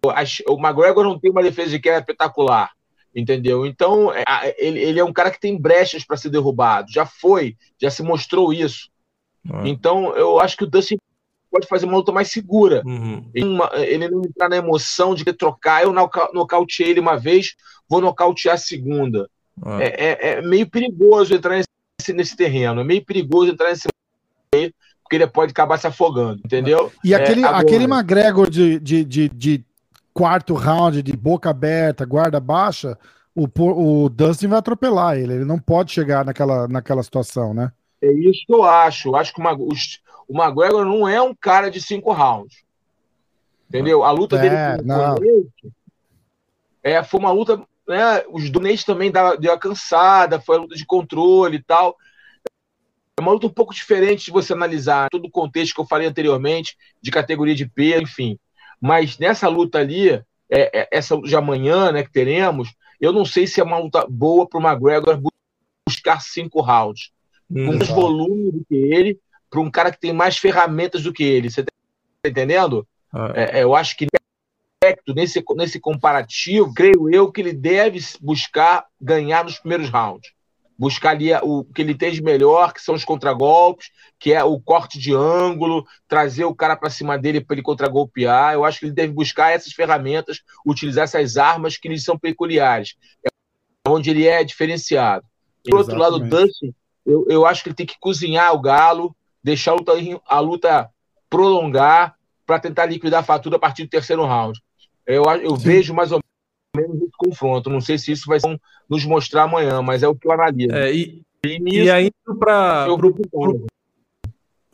[0.02, 2.70] O McGregor não tem uma defesa de queda espetacular.
[3.14, 3.64] Entendeu?
[3.64, 4.24] Então, é,
[4.59, 6.90] ele, ele é um cara que tem brechas para ser derrubado.
[6.90, 8.90] Já foi, já se mostrou isso.
[9.48, 9.62] Ah.
[9.64, 10.97] Então, eu acho que o Dustin
[11.51, 12.82] pode fazer uma luta mais segura.
[12.85, 13.31] Uhum.
[13.32, 15.85] Ele não entrar na emoção de trocar.
[15.85, 17.55] Eu nocauteei ele uma vez,
[17.89, 19.31] vou nocautear a segunda.
[19.62, 19.81] Ah.
[19.81, 22.81] É, é, é, meio perigoso entrar nesse, nesse, terreno.
[22.81, 23.86] É meio perigoso entrar nesse
[25.05, 26.90] porque ele pode acabar se afogando, entendeu?
[27.05, 27.62] E é, aquele, agora...
[27.62, 29.64] aquele McGregor de, de, de, de,
[30.12, 32.98] quarto round, de boca aberta, guarda baixa,
[33.35, 33.47] o,
[34.05, 35.35] o Dustin vai atropelar ele.
[35.35, 37.70] Ele não pode chegar naquela, naquela situação, né?
[38.01, 39.09] É isso que eu acho.
[39.09, 39.68] Eu acho que o,
[40.28, 42.64] o McGregor não é um cara de cinco rounds.
[43.68, 44.05] Entendeu?
[44.05, 45.72] A luta é, dele com o Donete,
[46.82, 47.60] é, foi uma luta.
[47.89, 51.97] Né, os Donete também deu, a cansada, foi uma luta de controle e tal.
[53.18, 56.06] É uma luta um pouco diferente de você analisar todo o contexto que eu falei
[56.06, 58.38] anteriormente, de categoria de peso, enfim.
[58.80, 63.46] Mas nessa luta ali, é, é, essa de amanhã né, que teremos, eu não sei
[63.46, 65.20] se é uma luta boa para o McGregor
[65.86, 67.12] buscar cinco rounds
[67.48, 69.18] com mais volume do que ele,
[69.48, 71.50] para um cara que tem mais ferramentas do que ele.
[71.50, 71.72] Você tá
[72.26, 72.86] entendendo?
[73.12, 73.32] Ah.
[73.34, 74.06] É, eu acho que
[75.14, 80.34] nesse, nesse comparativo, creio eu que ele deve buscar ganhar nos primeiros rounds.
[80.78, 84.60] Buscar ali o que ele tem de melhor, que são os contragolpes, que é o
[84.60, 88.55] corte de ângulo, trazer o cara para cima dele para ele contragolpear.
[88.55, 92.94] Eu acho que ele deve buscar essas ferramentas, utilizar essas armas que lhe são peculiares,
[93.24, 93.30] é
[93.88, 95.24] onde ele é diferenciado.
[95.64, 96.74] Por outro lado, o Dustin
[97.05, 99.92] eu, eu acho que ele tem que cozinhar o Galo, deixar a luta,
[100.26, 100.90] a luta
[101.28, 104.59] prolongar para tentar liquidar a fatura a partir do terceiro round.
[105.06, 106.20] Eu, eu vejo mais ou
[106.74, 107.70] menos esse confronto.
[107.70, 108.38] Não sei se isso vai
[108.88, 110.74] nos mostrar amanhã, mas é o que eu analiso.
[110.74, 112.86] É, e, e, e aí, para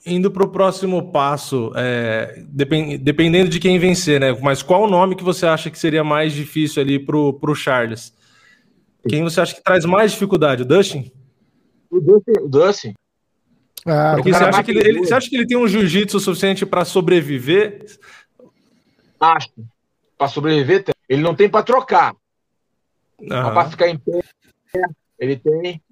[0.06, 4.36] indo para o próximo passo, é, depend, dependendo de quem vencer, né?
[4.40, 8.14] Mas qual o nome que você acha que seria mais difícil ali para o Charles?
[9.08, 10.62] Quem você acha que traz mais dificuldade?
[10.62, 11.10] O Dustin?
[11.90, 12.40] O Dustin.
[12.40, 12.94] O Dustin.
[13.86, 16.66] Ah, Porque você acha, que ele, ele, você acha que ele tem um jiu-jitsu suficiente
[16.66, 17.86] para sobreviver?
[19.18, 19.48] Acho.
[20.18, 20.94] Para sobreviver, tem.
[21.10, 22.14] Ele não tem para trocar.
[23.20, 23.28] Uhum.
[23.28, 24.20] Para ficar em pé,
[25.18, 25.82] ele tem.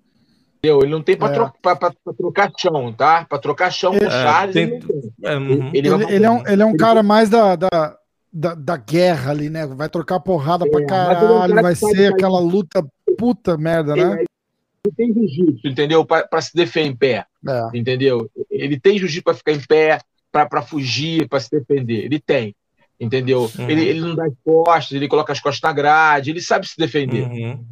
[0.58, 0.80] Entendeu?
[0.82, 1.34] Ele não tem para é.
[1.34, 3.24] trocar, trocar chão, tá?
[3.28, 4.54] Para trocar chão com o Charles.
[4.54, 4.64] Tem...
[4.64, 5.12] Ele, tem.
[5.24, 5.70] É, uhum.
[5.74, 7.98] ele, ele, ele, é um, ele é um cara mais da, da,
[8.32, 9.66] da, da, guerra ali, né?
[9.66, 12.86] Vai trocar porrada é, pra caralho, vai ser aquela luta
[13.16, 14.24] puta merda, né?
[14.84, 16.04] ele tem jiu-jitsu, entendeu?
[16.04, 17.26] Para se defender em pé.
[17.46, 17.78] É.
[17.78, 18.30] Entendeu?
[18.48, 20.00] Ele tem jiu-jitsu para ficar em pé,
[20.30, 22.04] para fugir, para se defender.
[22.04, 22.54] Ele tem.
[23.00, 23.48] Entendeu?
[23.56, 23.70] Uhum.
[23.70, 26.76] Ele, ele não dá as costas, ele coloca as costas na grade, ele sabe se
[26.76, 27.28] defender.
[27.28, 27.64] Uhum.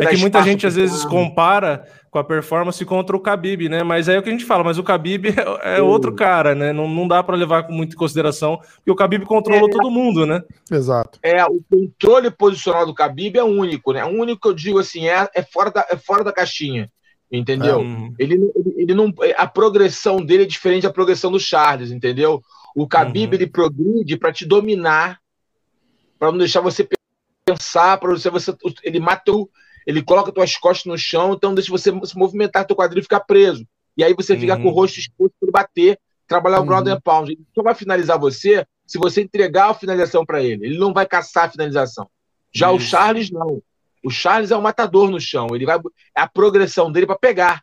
[0.00, 3.84] é que muita gente às vezes compara com a performance contra o Khabib, né?
[3.84, 5.28] Mas aí é o que a gente fala, mas o Khabib
[5.62, 6.72] é, é outro cara, né?
[6.72, 10.26] Não, não dá para levar com muita consideração, porque o Khabib controlou é, todo mundo,
[10.26, 10.42] né?
[10.68, 11.20] Exato.
[11.22, 14.04] É, o controle posicional do Khabib é único, né?
[14.04, 16.90] O único que eu digo assim, é, é, fora, da, é fora da caixinha.
[17.30, 17.80] Entendeu?
[17.80, 18.22] É.
[18.22, 19.12] Ele, ele, ele não.
[19.36, 22.40] A progressão dele é diferente da progressão do Charles, entendeu?
[22.76, 23.34] O Khabib, uhum.
[23.34, 25.18] ele progride para te dominar,
[26.18, 26.86] para não deixar você
[27.46, 29.32] pensar, para você, você ele mata
[29.86, 33.66] ele coloca tuas costas no chão, então deixa você se movimentar teu quadril ficar preso.
[33.96, 34.72] E aí você fica com o uhum.
[34.72, 35.98] rosto exposto para bater,
[36.28, 36.66] trabalhar o uhum.
[36.66, 37.32] ground and pound.
[37.32, 40.66] Ele só vai finalizar você se você entregar a finalização para ele.
[40.66, 42.06] Ele não vai caçar a finalização.
[42.52, 42.76] Já Isso.
[42.76, 43.62] o Charles não.
[44.04, 45.46] O Charles é um matador no chão.
[45.54, 45.78] Ele vai
[46.14, 47.62] é a progressão dele para pegar.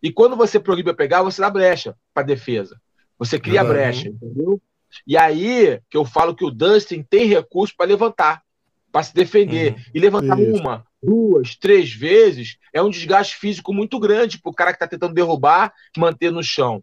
[0.00, 2.78] E quando você proíbe a pegar, você dá brecha para defesa.
[3.18, 3.68] Você cria uhum.
[3.68, 4.60] brecha, entendeu?
[5.06, 8.42] E aí que eu falo que o Dustin tem recurso para levantar,
[8.92, 9.72] para se defender.
[9.72, 9.82] Uhum.
[9.94, 10.60] E levantar Isso.
[10.60, 14.86] uma, duas, três vezes é um desgaste físico muito grande para o cara que está
[14.86, 16.82] tentando derrubar, manter no chão.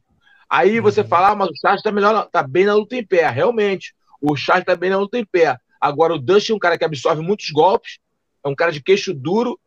[0.49, 0.84] Aí uhum.
[0.84, 3.30] você fala, ah, mas o Charles está melhor, tá bem na luta em pé.
[3.30, 5.58] Realmente, o Charles está bem na luta em pé.
[5.80, 7.99] Agora, o Dustin é um cara que absorve muitos golpes,
[8.44, 9.60] é um cara de queixo duro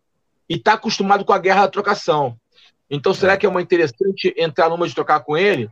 [0.48, 2.36] e está acostumado com a guerra da trocação.
[2.88, 3.36] Então, será é.
[3.36, 5.68] que é uma interessante entrar numa de trocar com ele?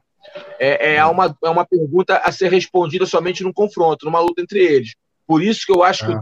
[0.59, 4.61] É, é, uma, é uma pergunta a ser respondida somente num confronto, numa luta entre
[4.61, 4.95] eles.
[5.27, 6.21] Por isso que eu acho que o é.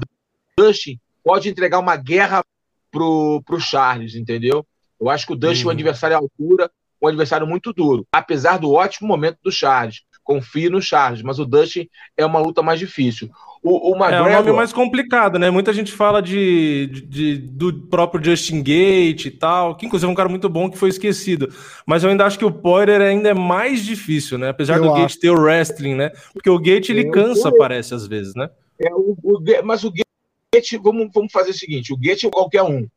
[0.58, 2.44] Dustin pode entregar uma guerra
[2.90, 4.66] pro, pro Charles, entendeu?
[5.00, 5.74] Eu acho que o Dustin é um uhum.
[5.74, 6.70] adversário à altura,
[7.00, 10.02] um adversário muito duro, apesar do ótimo momento do Charles.
[10.22, 13.30] Confio no Charles, mas o Dustin é uma luta mais difícil.
[13.62, 14.28] O, o McGregor...
[14.28, 15.50] É um nome mais complicado, né?
[15.50, 20.12] Muita gente fala de, de, de, do próprio Justin Gate e tal, que inclusive é
[20.12, 21.52] um cara muito bom que foi esquecido.
[21.84, 24.48] Mas eu ainda acho que o Poirier ainda é mais difícil, né?
[24.48, 25.02] Apesar eu do acho.
[25.02, 26.10] Gate ter o wrestling, né?
[26.32, 28.48] Porque o Gate ele é, cansa, parece, às vezes, né?
[28.78, 32.62] É, o, o, mas o Gate, vamos, vamos fazer o seguinte: o Gate é qualquer
[32.62, 32.88] um.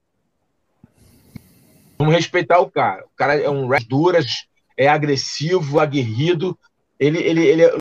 [1.98, 3.04] Vamos respeitar o cara.
[3.06, 4.45] O cara é um duras,
[4.78, 6.58] é agressivo, aguerrido.
[6.99, 7.76] Ele, ele, ele é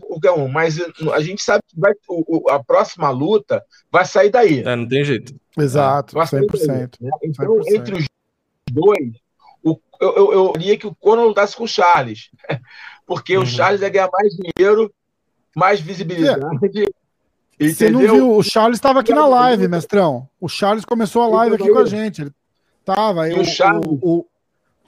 [0.00, 0.78] qualquer um, mas
[1.12, 4.60] a gente sabe que vai, o, a próxima luta vai sair daí.
[4.60, 5.34] É, não tem jeito.
[5.56, 6.66] Exato, vai 100%.
[6.66, 7.10] Daí, né?
[7.22, 7.74] Então, 100%.
[7.74, 8.06] entre os
[8.70, 9.12] dois,
[9.62, 12.30] o, eu, eu, eu queria que o Conor lutasse com o Charles,
[13.06, 13.42] porque uhum.
[13.42, 14.92] o Charles ia ganhar mais dinheiro,
[15.54, 16.44] mais visibilidade.
[16.44, 17.68] É.
[17.68, 18.36] Você não viu?
[18.36, 20.28] O Charles estava aqui na live, mestrão.
[20.40, 22.22] O Charles começou a live aqui com a gente.
[22.22, 22.32] Ele
[22.84, 23.24] tava.
[23.24, 24.26] Aí o, o, o,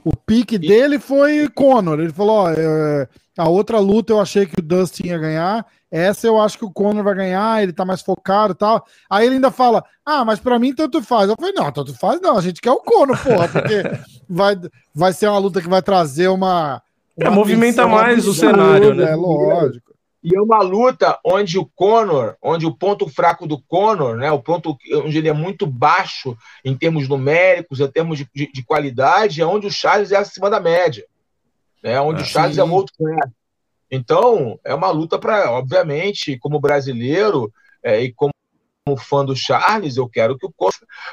[0.04, 2.00] o pique dele foi Conor.
[2.00, 5.66] Ele falou: ó, é, a outra luta eu achei que o Dustin ia ganhar.
[5.90, 8.84] Essa eu acho que o Conor vai ganhar, ele tá mais focado e tal.
[9.08, 11.28] Aí ele ainda fala: Ah, mas para mim tanto faz.
[11.28, 13.82] Eu falei: Não, tanto faz não, a gente quer o Conor, porra, porque
[14.28, 14.56] vai,
[14.94, 16.80] vai ser uma luta que vai trazer uma.
[17.16, 19.10] uma é, movimenta mais o cenário, né?
[19.10, 19.89] É lógico.
[20.22, 24.42] E é uma luta onde o Conor, onde o ponto fraco do Conor, né, o
[24.42, 29.40] ponto onde ele é muito baixo em termos numéricos, em termos de, de, de qualidade,
[29.40, 31.06] é onde o Charles é acima da média
[31.82, 32.00] né?
[32.00, 32.60] Onde é, o Charles sim.
[32.60, 33.32] é um outro cara.
[33.90, 37.52] Então, é uma luta para, obviamente, como brasileiro
[37.82, 38.32] é, e como,
[38.98, 40.52] fã do Charles, eu quero que o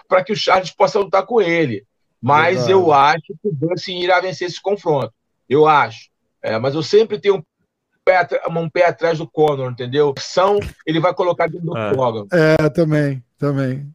[0.08, 1.86] para que o Charles possa lutar com ele.
[2.20, 2.72] Mas Verdade.
[2.72, 5.14] eu acho que o Dustin irá vencer esse confronto.
[5.48, 6.10] Eu acho.
[6.42, 7.44] É, mas eu sempre tenho um
[8.08, 10.14] pé, um pé atrás do Conor, entendeu?
[10.18, 11.92] São, ele vai colocar dentro do é.
[12.32, 13.94] É, também, também.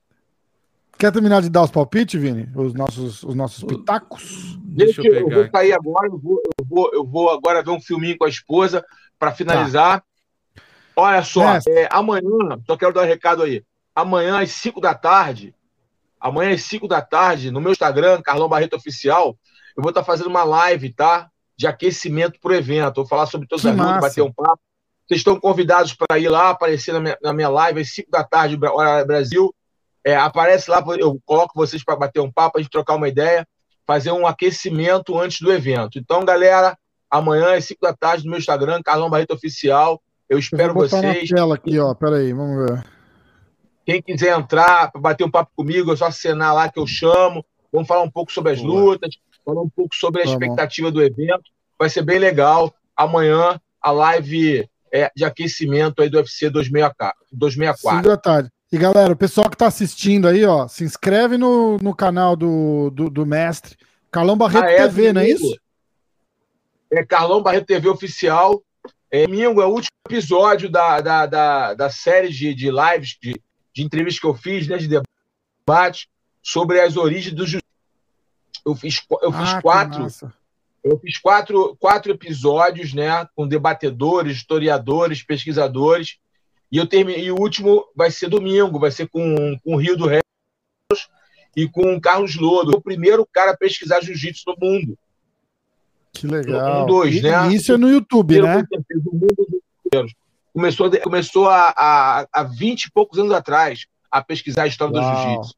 [0.98, 2.48] Quer terminar de dar os palpites, Vini?
[2.55, 4.59] Os nossos, os nossos pitacos?
[4.62, 7.80] Deixa, eu, eu vou sair agora, eu vou, eu, vou, eu vou agora ver um
[7.80, 8.84] filminho com a esposa
[9.18, 10.01] para finalizar.
[10.01, 10.62] Tá.
[10.94, 13.64] Olha só, é, amanhã, só quero dar um recado aí.
[13.94, 15.55] Amanhã às 5 da tarde,
[16.20, 19.36] amanhã às 5 da tarde, no meu Instagram, Carlão Barreto Oficial,
[19.76, 21.31] eu vou estar tá fazendo uma live, tá?
[21.57, 22.97] De aquecimento para o evento.
[22.97, 24.61] Vou falar sobre todas que as lutas, bater um papo.
[25.07, 28.24] Vocês estão convidados para ir lá, aparecer na minha, na minha live às 5 da
[28.24, 29.55] tarde, hora Brasil.
[30.05, 33.47] É, aparece lá, eu coloco vocês para bater um papo, a gente trocar uma ideia,
[33.87, 35.99] fazer um aquecimento antes do evento.
[35.99, 36.77] Então, galera,
[37.11, 40.01] amanhã às 5 da tarde no meu Instagram, Carlão Barreto Oficial.
[40.29, 41.31] Eu espero eu vou vocês.
[41.31, 41.95] Na tela aqui, ó.
[41.95, 42.85] Peraí, vamos ver.
[43.85, 47.45] Quem quiser entrar para bater um papo comigo, é só assinar lá que eu chamo.
[47.70, 51.02] Vamos falar um pouco sobre as lutas, falar um pouco sobre a tá expectativa do
[51.02, 51.44] evento.
[51.78, 52.74] Vai ser bem legal.
[52.97, 57.98] Amanhã, a live é, de aquecimento aí do UFC 264.
[57.98, 58.51] 5 da tarde.
[58.70, 62.90] E galera, o pessoal que está assistindo aí, ó, se inscreve no, no canal do,
[62.90, 63.77] do, do mestre.
[64.10, 65.14] Carlão Barreto ah, é, TV, domingo.
[65.14, 65.60] não é isso?
[66.90, 68.62] É Carlão Barreto TV oficial.
[69.10, 73.39] É, domingo é o último episódio da, da, da, da série de, de lives, de,
[73.74, 76.09] de entrevistas que eu fiz, né, de debate,
[76.43, 77.72] sobre as origens do justiça.
[78.64, 80.06] Eu fiz, eu fiz ah, quatro.
[80.84, 86.18] Eu fiz quatro, quatro episódios, né, com debatedores, historiadores, pesquisadores,
[86.72, 89.97] e, eu termine, e o último vai ser domingo, vai ser com, com o Rio
[89.97, 90.22] do Reis
[91.55, 94.98] e com o Carlos Lodo, o primeiro cara a pesquisar jiu-jitsu no mundo.
[96.12, 96.82] Que legal.
[96.82, 97.52] Um, dois, e, né?
[97.52, 98.64] Isso é no YouTube, né?
[100.52, 105.14] Começou, começou a, a, a 20 e poucos anos atrás a pesquisar a história Uau.
[105.14, 105.55] do jiu-jitsu.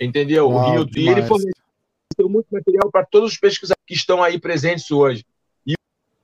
[0.00, 0.48] Entendeu?
[0.50, 0.84] Uau, o Rio.
[0.86, 0.96] Demais.
[0.96, 1.61] E ele forneceu
[2.20, 5.24] muito material para todos os pesquisadores que estão aí presentes hoje.
[5.66, 5.74] E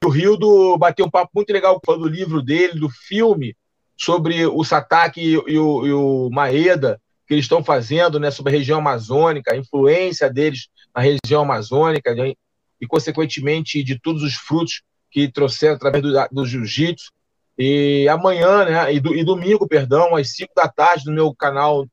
[0.04, 3.56] o Rio do bateu um papo muito legal falando do livro dele, do filme
[3.96, 8.54] sobre o Satake e, e, o, e o Maeda, que eles estão fazendo né, sobre
[8.54, 12.32] a região amazônica, a influência deles na região amazônica né,
[12.80, 17.12] e, consequentemente, de todos os frutos que trouxeram através do, do jiu-jitsu.
[17.58, 21.86] E amanhã, né, e, do, e, domingo, perdão, às 5 da tarde, no meu canal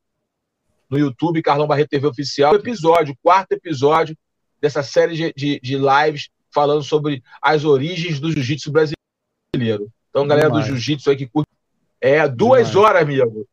[0.96, 4.18] no YouTube, Carlão Barreto TV Oficial, episódio, quarto episódio
[4.62, 9.92] dessa série de, de, de lives falando sobre as origens do jiu-jitsu brasileiro.
[10.10, 10.66] Então, galera Demais.
[10.66, 11.50] do jiu-jitsu aí que curte.
[12.00, 12.76] É, duas Demais.
[12.76, 13.46] horas, amigo.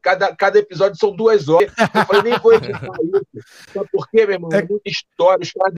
[0.00, 1.70] Cada, cada episódio são duas horas.
[1.78, 3.46] Eu falei, nem vou editar isso.
[3.72, 4.50] Sabe por quê, meu irmão?
[4.52, 5.74] É muita história, os caras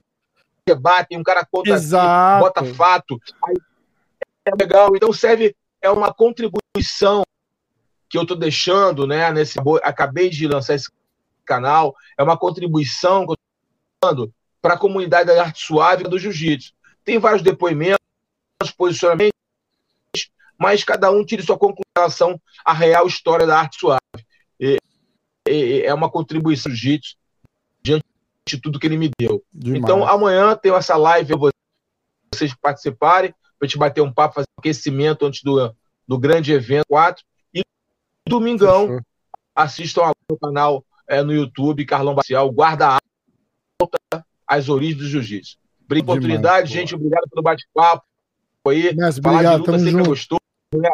[0.65, 1.77] debatem, um cara conta
[2.39, 3.19] bota fato.
[4.45, 4.95] É legal.
[4.95, 7.23] Então serve, é uma contribuição
[8.11, 9.31] que eu estou deixando, né?
[9.31, 10.91] Nesse, acabei de lançar esse
[11.45, 16.19] canal, é uma contribuição que eu estou dando para a comunidade da arte suave do
[16.19, 16.73] jiu-jitsu.
[17.05, 17.97] Tem vários depoimentos,
[18.77, 19.31] posicionamentos,
[20.59, 24.01] mas cada um tire sua conclusão à real história da arte suave.
[24.59, 24.77] E,
[25.47, 27.15] e, é uma contribuição do jiu-jitsu
[27.81, 28.03] diante
[28.45, 29.41] de tudo que ele me deu.
[29.53, 29.81] Demais.
[29.81, 31.33] Então, amanhã tem essa live,
[32.33, 35.73] vocês participarem, para a gente bater um papo, fazer um aquecimento antes do,
[36.05, 37.23] do grande evento 4.
[38.31, 39.01] Domingão, Fechou.
[39.55, 42.97] assistam no canal é, no YouTube, Carlão Bacial, Guarda
[43.79, 45.57] Alta, as origens do jiu-jitsu.
[45.85, 46.95] Obrigado oportunidade, gente.
[46.95, 48.03] Obrigado pelo bate-papo.
[48.67, 50.09] Aí, Mas, obrigado, luta sempre junto.
[50.09, 50.39] gostou.
[50.75, 50.89] Né?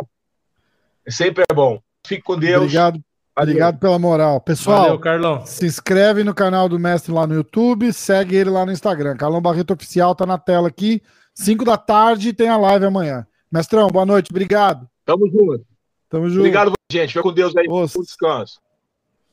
[1.08, 1.80] Sempre é bom.
[2.06, 2.64] Fique com Deus.
[2.64, 3.00] Obrigado.
[3.36, 3.52] Valeu.
[3.52, 4.42] Obrigado pela moral.
[4.42, 5.46] Pessoal, Valeu, Carlão.
[5.46, 9.16] se inscreve no canal do Mestre lá no YouTube, segue ele lá no Instagram.
[9.16, 11.04] Carlão Barreto Oficial tá na tela aqui.
[11.36, 13.28] 5 da tarde tem a live amanhã.
[13.52, 14.32] Mestrão, boa noite.
[14.32, 14.90] Obrigado.
[15.06, 15.64] Tamo junto.
[16.10, 16.40] Tamo junto.
[16.40, 17.10] Obrigado, gente.
[17.10, 17.68] Fica com Deus aí.
[17.68, 18.60] Bom descanso.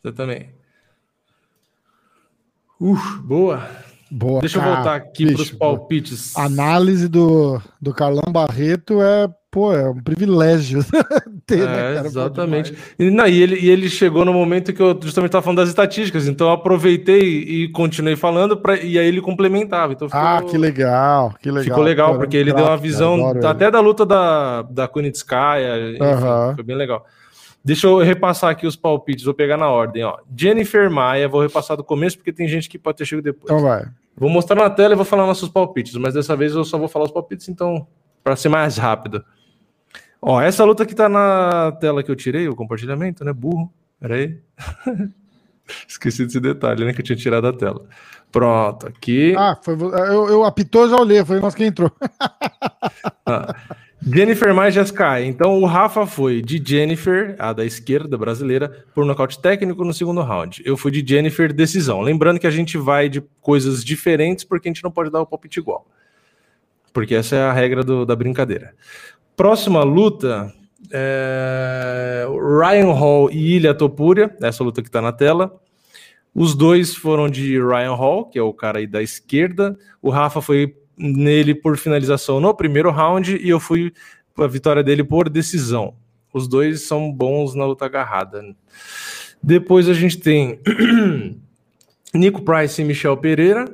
[0.03, 0.51] Você também.
[2.81, 3.69] Uf, boa.
[4.11, 4.41] Boa.
[4.41, 4.71] Deixa cara.
[4.71, 6.37] eu voltar aqui para os palpites.
[6.37, 10.85] Análise do, do Carlão Barreto é pô, é um privilégio
[11.47, 12.07] ter, né, é, né, cara?
[12.09, 12.77] Exatamente.
[12.99, 15.69] E, não, e, ele, e ele chegou no momento que eu justamente estava falando das
[15.69, 19.93] estatísticas, então eu aproveitei e continuei falando, pra, e aí ele complementava.
[19.93, 21.65] Então ficou, ah, que legal, que legal.
[21.65, 26.55] Ficou legal, porque ele deu uma visão até da luta da, da Kunitskaya, enfim, uhum.
[26.57, 27.07] foi bem legal.
[27.65, 30.05] Deixa eu repassar aqui os palpites, vou pegar na ordem.
[30.05, 30.19] Ó.
[30.37, 33.45] Jennifer Maia, vou repassar do começo, porque tem gente que pode ter chegado depois.
[33.45, 33.87] Então vai.
[34.17, 36.89] Vou mostrar na tela e vou falar nossos palpites, mas dessa vez eu só vou
[36.89, 37.87] falar os palpites, então,
[38.23, 39.25] para ser mais rápido.
[40.21, 43.33] Ó, essa luta que tá na tela que eu tirei, o compartilhamento, né?
[43.33, 43.73] Burro.
[43.99, 44.39] Pera aí.
[45.89, 46.93] Esqueci desse detalhe, né?
[46.93, 47.87] Que eu tinha tirado da tela.
[48.31, 49.35] Pronto, aqui.
[49.37, 51.91] Ah, foi, eu, eu apitou, já olhei, foi nós que entrou.
[53.27, 53.55] ah,
[54.07, 55.21] Jennifer mais Jessica.
[55.23, 60.21] Então o Rafa foi de Jennifer, a da esquerda brasileira, por nocaute técnico no segundo
[60.21, 60.63] round.
[60.65, 62.01] Eu fui de Jennifer decisão.
[62.01, 65.27] Lembrando que a gente vai de coisas diferentes porque a gente não pode dar o
[65.27, 65.87] palpite igual.
[66.93, 68.75] Porque essa é a regra do, da brincadeira.
[69.37, 70.53] Próxima luta,
[70.93, 72.27] é...
[72.61, 75.59] Ryan Hall e Ilha Topuria, essa luta que está na tela.
[76.35, 79.77] Os dois foram de Ryan Hall, que é o cara aí da esquerda.
[80.03, 83.93] O Rafa foi nele por finalização no primeiro round e eu fui
[84.37, 85.95] a vitória dele por decisão.
[86.33, 88.43] Os dois são bons na luta agarrada.
[89.43, 90.59] Depois a gente tem
[92.13, 93.73] Nico Price e Michel Pereira,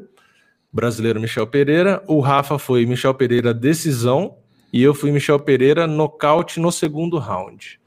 [0.73, 2.03] brasileiro Michel Pereira.
[2.07, 4.37] O Rafa foi Michel Pereira decisão
[4.73, 7.81] e eu fui Michel Pereira, nocaute no segundo round.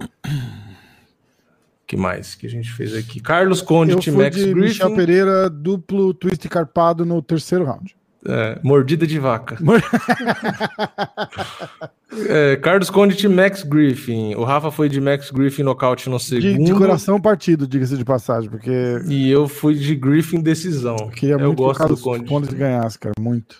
[1.85, 3.19] que mais que a gente fez aqui?
[3.19, 4.53] Carlos Conde, eu Max Griffin.
[4.53, 7.95] Michel Pereira, duplo twist carpado no terceiro round.
[8.25, 9.57] É, mordida de vaca.
[12.29, 14.35] é, Carlos Conde de Max Griffin.
[14.35, 16.57] O Rafa foi de Max Griffin nocaute no segundo.
[16.57, 18.71] De, de coração partido, diga-se de passagem, porque.
[19.07, 20.95] E eu fui de Griffin decisão.
[20.99, 22.25] Eu queria eu muito gosto que o Carlos do Conde.
[22.25, 23.57] Conde ganhasse, cara, muito.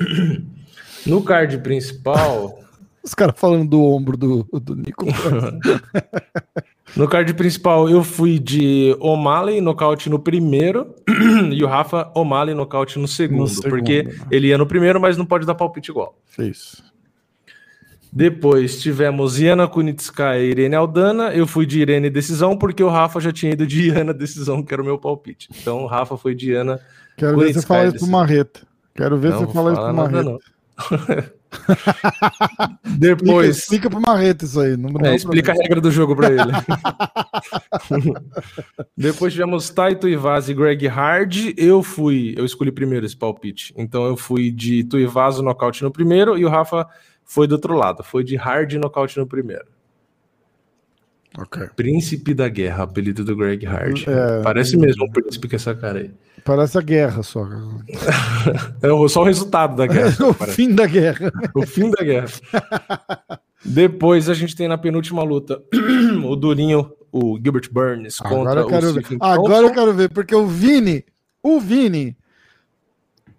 [1.06, 2.58] No card principal.
[3.08, 5.06] Os caras falando do ombro do, do Nico.
[6.94, 10.94] no card principal, eu fui de O'Malley nocaute no primeiro
[11.50, 14.14] e o Rafa O'Malley nocaute no segundo, no segundo porque né?
[14.30, 16.20] ele ia no primeiro, mas não pode dar palpite igual.
[16.38, 16.84] Isso.
[18.12, 21.32] Depois tivemos Iana Kunitskaya e Irene Aldana.
[21.32, 24.74] Eu fui de Irene Decisão, porque o Rafa já tinha ido de Iana Decisão, que
[24.74, 25.48] era o meu palpite.
[25.58, 26.78] Então o Rafa foi de Iana.
[27.16, 28.60] Quero ver você falar isso pro Marreta.
[28.94, 30.24] Quero ver não, você falar isso pro Marreta.
[30.24, 30.38] Não.
[32.98, 33.58] Depois.
[33.58, 34.76] Explica, explica pro Marreta isso aí.
[34.76, 36.52] Não, é, explica a regra do jogo para ele.
[38.96, 41.54] Depois tivemos Taito Ivaz e Greg Hard.
[41.56, 43.72] Eu fui, eu escolhi primeiro esse palpite.
[43.76, 46.86] Então eu fui de Tuivaz nocaute no primeiro e o Rafa
[47.24, 48.02] foi do outro lado.
[48.02, 49.77] Foi de Hard nocaute no primeiro.
[51.36, 51.68] Okay.
[51.76, 54.04] Príncipe da Guerra, apelido do Greg Hard.
[54.06, 54.78] É, Parece é...
[54.78, 56.10] mesmo um príncipe com essa cara aí.
[56.44, 57.44] Parece a guerra só.
[58.82, 60.16] é só o resultado da guerra.
[60.26, 60.56] o parece.
[60.56, 61.30] fim da guerra.
[61.54, 62.28] o fim da guerra.
[63.64, 65.62] Depois a gente tem na penúltima luta
[66.24, 69.04] o Durinho, o Gilbert Burns contra Agora eu quero ver.
[69.20, 71.04] Agora eu quero ver, porque o Vini,
[71.42, 72.16] o Vini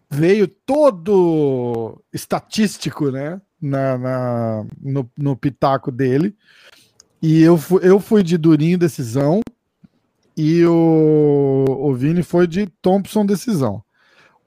[0.10, 3.42] veio todo estatístico, né?
[3.62, 6.36] Na, na no, no pitaco dele.
[7.22, 9.42] E eu, fui, eu fui de Durinho decisão.
[10.36, 13.84] E o, o Vini foi de Thompson decisão.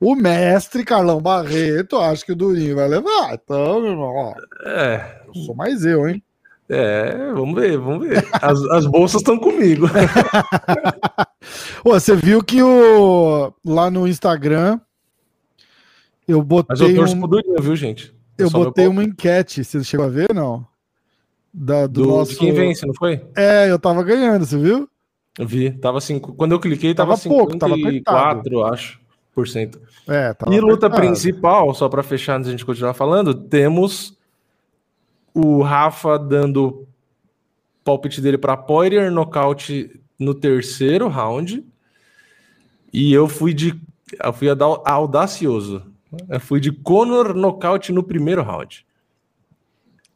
[0.01, 3.35] O mestre Carlão Barreto acha que o Durinho vai levar.
[3.35, 4.35] Então, meu irmão, ó.
[4.67, 5.23] É.
[5.27, 6.23] Eu sou mais eu, hein?
[6.69, 8.27] É, vamos ver, vamos ver.
[8.33, 9.87] As, as bolsas estão comigo.
[11.85, 14.81] Ô, você viu que o lá no Instagram
[16.27, 16.69] eu botei.
[16.71, 17.19] Mas eu torço um...
[17.21, 18.15] pro Durinho, viu, gente?
[18.39, 19.63] Eu botei uma enquete.
[19.63, 20.67] Você chegou a ver, não?
[21.53, 22.33] Da, do, do nosso...
[22.33, 23.23] De quem vence, não foi?
[23.37, 24.89] É, eu tava ganhando, você viu?
[25.39, 25.71] Eu vi.
[25.71, 26.33] Tava cinco...
[26.35, 29.01] Quando eu cliquei, tava, Tava pouco, tava 54, acho,
[29.35, 29.81] por cento.
[30.09, 31.07] É, tava E luta apertado.
[31.09, 34.17] principal, só para fechar antes de a gente continuar falando, temos
[35.35, 36.87] o Rafa dando
[37.85, 41.65] palpite dele para Poirier nocaute no terceiro round.
[42.93, 43.81] E eu fui de
[44.23, 44.49] eu fui
[44.85, 45.83] audacioso.
[46.29, 48.87] Eu fui de Conor nocaute no primeiro round.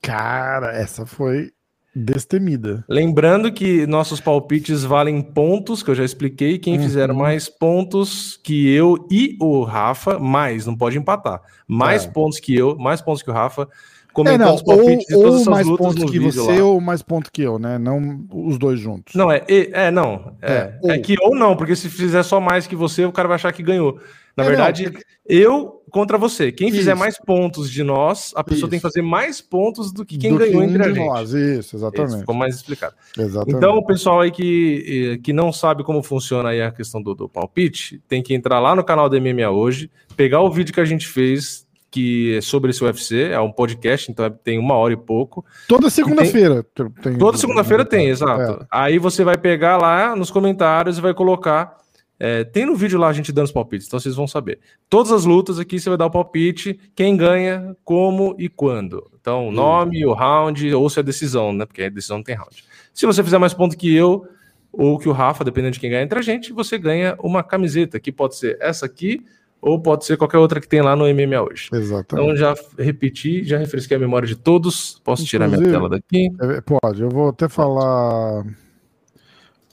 [0.02, 1.50] Cara, essa foi
[1.94, 2.84] destemida.
[2.88, 6.58] Lembrando que nossos palpites valem pontos, que eu já expliquei.
[6.58, 7.16] Quem fizer Uhum.
[7.16, 11.40] mais pontos que eu e o Rafa, mais, não pode empatar.
[11.66, 12.08] Mais É.
[12.08, 15.22] pontos que eu, mais pontos que o Rafa, É, comentando não, os palpites de ou,
[15.22, 16.64] todas ou essas mais lutas pontos que você lá.
[16.64, 17.78] ou mais pontos que eu, né?
[17.78, 19.14] Não os dois juntos.
[19.14, 20.36] Não, é, é, não.
[20.42, 23.26] É, É, é que ou não, porque se fizer só mais que você, o cara
[23.28, 23.98] vai achar que ganhou.
[24.36, 26.52] Na É, verdade, não, eu contra você.
[26.52, 27.00] Quem fizer Isso.
[27.00, 28.68] mais pontos de nós, a pessoa Isso.
[28.68, 30.98] tem que fazer mais pontos do que quem do ganhou um entre a gente.
[31.06, 31.32] nós.
[31.32, 32.10] Isso, exatamente.
[32.10, 32.94] Isso, ficou mais explicado.
[33.18, 33.56] Exatamente.
[33.56, 37.14] Então, o pessoal aí que, eh, que não sabe como funciona aí a questão do,
[37.14, 40.80] do palpite, tem que entrar lá no canal da MMA hoje, pegar o vídeo que
[40.80, 44.92] a gente fez, que é sobre esse UFC, é um podcast, então tem uma hora
[44.92, 45.44] e pouco.
[45.66, 46.62] Toda segunda-feira.
[47.02, 48.62] tem- Toda segunda-feira tem, exato.
[48.62, 48.66] É.
[48.70, 51.78] Aí você vai pegar lá nos comentários e vai colocar.
[52.18, 54.58] É, tem no vídeo lá a gente dando os palpites, então vocês vão saber.
[54.88, 59.10] Todas as lutas aqui você vai dar o palpite, quem ganha, como e quando.
[59.20, 61.66] Então, o nome, o round, ou se é decisão, né?
[61.66, 62.64] Porque a decisão não tem round.
[62.94, 64.26] Se você fizer mais ponto que eu,
[64.72, 68.00] ou que o Rafa, dependendo de quem ganha entre a gente, você ganha uma camiseta,
[68.00, 69.24] que pode ser essa aqui,
[69.60, 71.68] ou pode ser qualquer outra que tem lá no MMA hoje.
[71.72, 72.12] Exatamente.
[72.12, 75.00] Então já repeti, já refresquei a memória de todos.
[75.02, 76.28] Posso tirar minha Inclusive, tela daqui?
[76.40, 78.44] É, Pode, eu vou até falar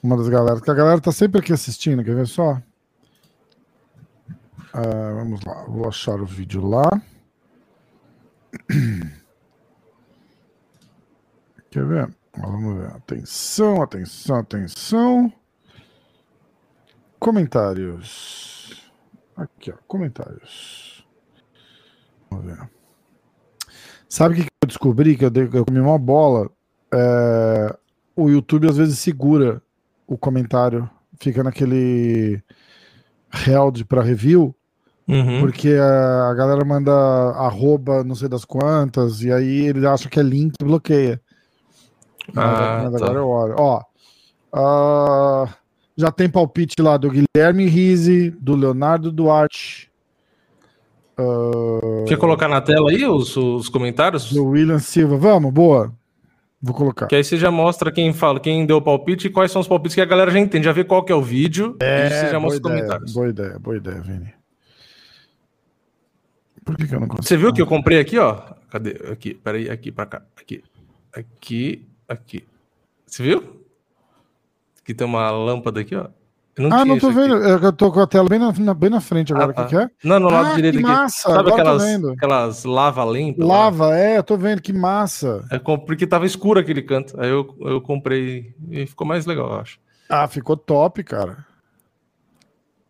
[0.04, 2.62] uma das galera, que a galera tá sempre aqui assistindo, quer ver só?
[4.74, 6.90] Ah, vamos lá, vou achar o vídeo lá.
[11.72, 12.14] Quer ver?
[12.38, 12.88] Vamos ver.
[12.92, 15.34] Atenção, atenção, atenção.
[17.20, 18.92] Comentários.
[19.36, 21.04] Aqui, ó, comentários.
[22.30, 22.70] Vamos ver.
[24.08, 25.18] Sabe o que eu descobri?
[25.18, 26.48] Que eu, dei, eu comi uma bola.
[26.94, 27.76] É,
[28.16, 29.60] o YouTube às vezes segura
[30.14, 32.42] o comentário, fica naquele
[33.48, 34.56] held para review,
[35.08, 35.42] Uhum.
[35.42, 36.92] porque a, galera manda
[37.36, 41.20] arroba não sei das quantas, e aí ele acha que é link e bloqueia.
[42.34, 43.06] Mas, Ah, mas tá.
[43.06, 43.56] agora eu olho.
[43.58, 43.82] Ó,
[44.54, 45.54] ah,
[45.98, 49.92] já tem palpite lá do Guilherme Rizzi, do Leonardo Duarte,
[51.18, 54.32] ah, Quer colocar na tela aí os, os comentários?
[54.34, 55.18] do William Silva.
[55.18, 55.94] Vamos, boa.
[56.66, 57.08] Vou colocar.
[57.08, 59.68] Que aí você já mostra quem fala, quem deu o palpite e quais são os
[59.68, 60.64] palpites que a galera já entende.
[60.64, 63.14] Já vê qual que é o vídeo e você já mostra os comentários.
[63.14, 64.34] boa ideia, boa ideia, Vini.
[66.64, 67.28] Por que, que eu não consigo?
[67.28, 68.36] Você viu que eu comprei aqui, ó?
[68.70, 68.92] Cadê?
[69.12, 70.22] Aqui, peraí, aqui pra cá.
[70.40, 70.64] Aqui,
[71.12, 72.48] aqui, aqui.
[73.06, 73.66] Você viu?
[74.82, 76.08] Aqui tem uma lâmpada aqui, ó.
[76.56, 77.30] Eu ah, não tô isso aqui.
[77.30, 77.44] vendo.
[77.44, 79.48] É Eu tô com a tela bem na, bem na frente agora.
[79.50, 79.90] O Ah, que, que é?
[80.04, 80.92] Não, no lado Ah, direito que aqui.
[80.94, 82.10] massa, Sabe agora eu tô aquelas, vendo.
[82.12, 83.44] aquelas lava limpa?
[83.44, 83.56] lá?
[83.56, 85.44] Lava, é, eu tô vendo, que massa.
[85.50, 87.20] É, porque tava escuro aquele canto.
[87.20, 89.80] Aí eu, eu comprei e ficou mais legal, eu acho.
[90.08, 91.44] Ah, ficou top, cara.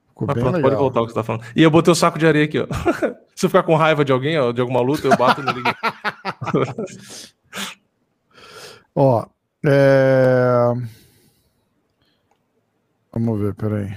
[0.09, 0.69] Ficou Mas bem pronto, legal.
[0.69, 1.43] pode voltar o que você tá falando.
[1.55, 2.67] E eu botei o saco de areia aqui, ó.
[3.33, 5.63] Se eu ficar com raiva de alguém, ó, de alguma luta, eu bato nele.
[8.95, 9.25] Ó,
[9.65, 10.73] é...
[13.13, 13.95] Vamos ver, peraí.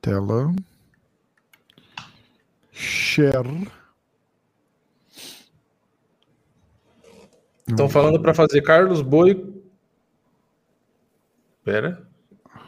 [0.00, 0.52] Tela.
[2.72, 3.70] Share.
[7.68, 9.62] Estão falando pra fazer Carlos Boi.
[11.62, 12.04] Pera.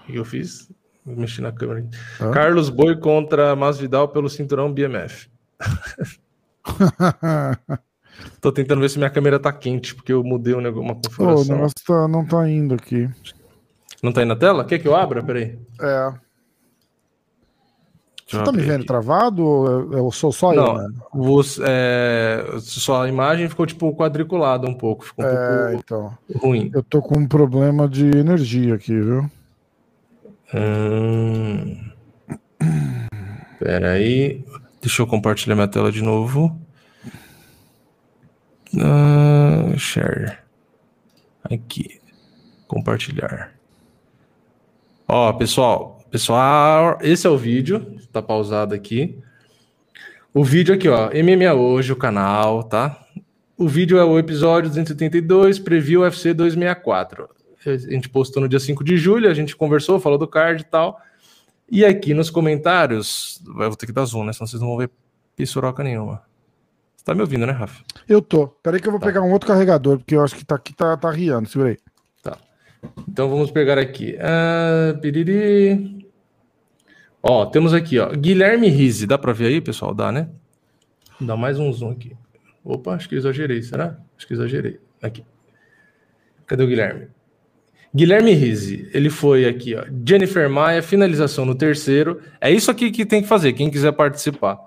[0.04, 0.70] O que eu fiz?
[1.04, 1.84] Vou mexer na câmera.
[2.32, 5.28] Carlos Boi contra Masvidal pelo cinturão BMF.
[8.40, 11.00] Tô tentando ver se minha câmera tá quente, porque eu mudei um negócio, uma Pô,
[11.00, 11.54] o configuração.
[11.54, 13.08] negócio tá- não tá indo aqui.
[14.02, 14.64] Não tá aí na tela?
[14.64, 15.22] Quer que eu abra?
[15.22, 15.58] Peraí.
[15.80, 16.12] É.
[18.28, 18.86] Deixa Você tá me vendo aqui.
[18.86, 20.60] travado ou eu- eu sou só eu?
[20.60, 20.88] Não, né?
[21.14, 26.18] você, é, só a imagem ficou tipo quadriculada um pouco, ficou um É, pouco então.
[26.40, 26.70] ruim.
[26.74, 29.30] Eu tô com um problema de energia aqui, viu?
[30.54, 31.78] Hum.
[33.60, 34.44] Pera aí.
[34.80, 36.58] Deixa eu compartilhar minha tela de novo.
[38.80, 40.38] Ah, share.
[41.44, 42.00] Aqui.
[42.66, 43.54] Compartilhar.
[45.08, 49.16] Ó, pessoal, pessoal, esse é o vídeo, tá pausado aqui.
[50.34, 53.06] O vídeo aqui, ó, MMA hoje, o canal, tá?
[53.56, 57.28] O vídeo é o episódio 282, preview UFC 264.
[57.64, 60.66] A gente postou no dia 5 de julho, a gente conversou, falou do card e
[60.66, 61.00] tal.
[61.70, 64.32] E aqui nos comentários, eu vou ter que dar zoom, né?
[64.32, 64.90] Senão vocês não vão ver
[65.34, 66.22] pissoroca nenhuma.
[67.06, 67.84] Tá me ouvindo, né, Rafa?
[68.08, 68.48] Eu tô.
[68.48, 69.06] Peraí que eu vou tá.
[69.06, 71.48] pegar um outro carregador, porque eu acho que tá aqui, tá, tá riando.
[71.48, 71.78] Segura aí.
[72.20, 72.36] Tá.
[73.08, 74.18] Então vamos pegar aqui.
[74.20, 76.04] Ah, piriri.
[77.22, 78.10] Ó, temos aqui, ó.
[78.10, 79.06] Guilherme Rizzi.
[79.06, 79.94] Dá pra ver aí, pessoal?
[79.94, 80.28] Dá, né?
[81.20, 82.16] Dá mais um zoom aqui.
[82.64, 83.96] Opa, acho que exagerei, será?
[84.18, 84.80] Acho que exagerei.
[85.00, 85.24] Aqui.
[86.44, 87.06] Cadê o Guilherme?
[87.94, 89.84] Guilherme Rizzi, ele foi aqui, ó.
[90.04, 92.20] Jennifer Maia, finalização no terceiro.
[92.40, 94.65] É isso aqui que tem que fazer, quem quiser participar.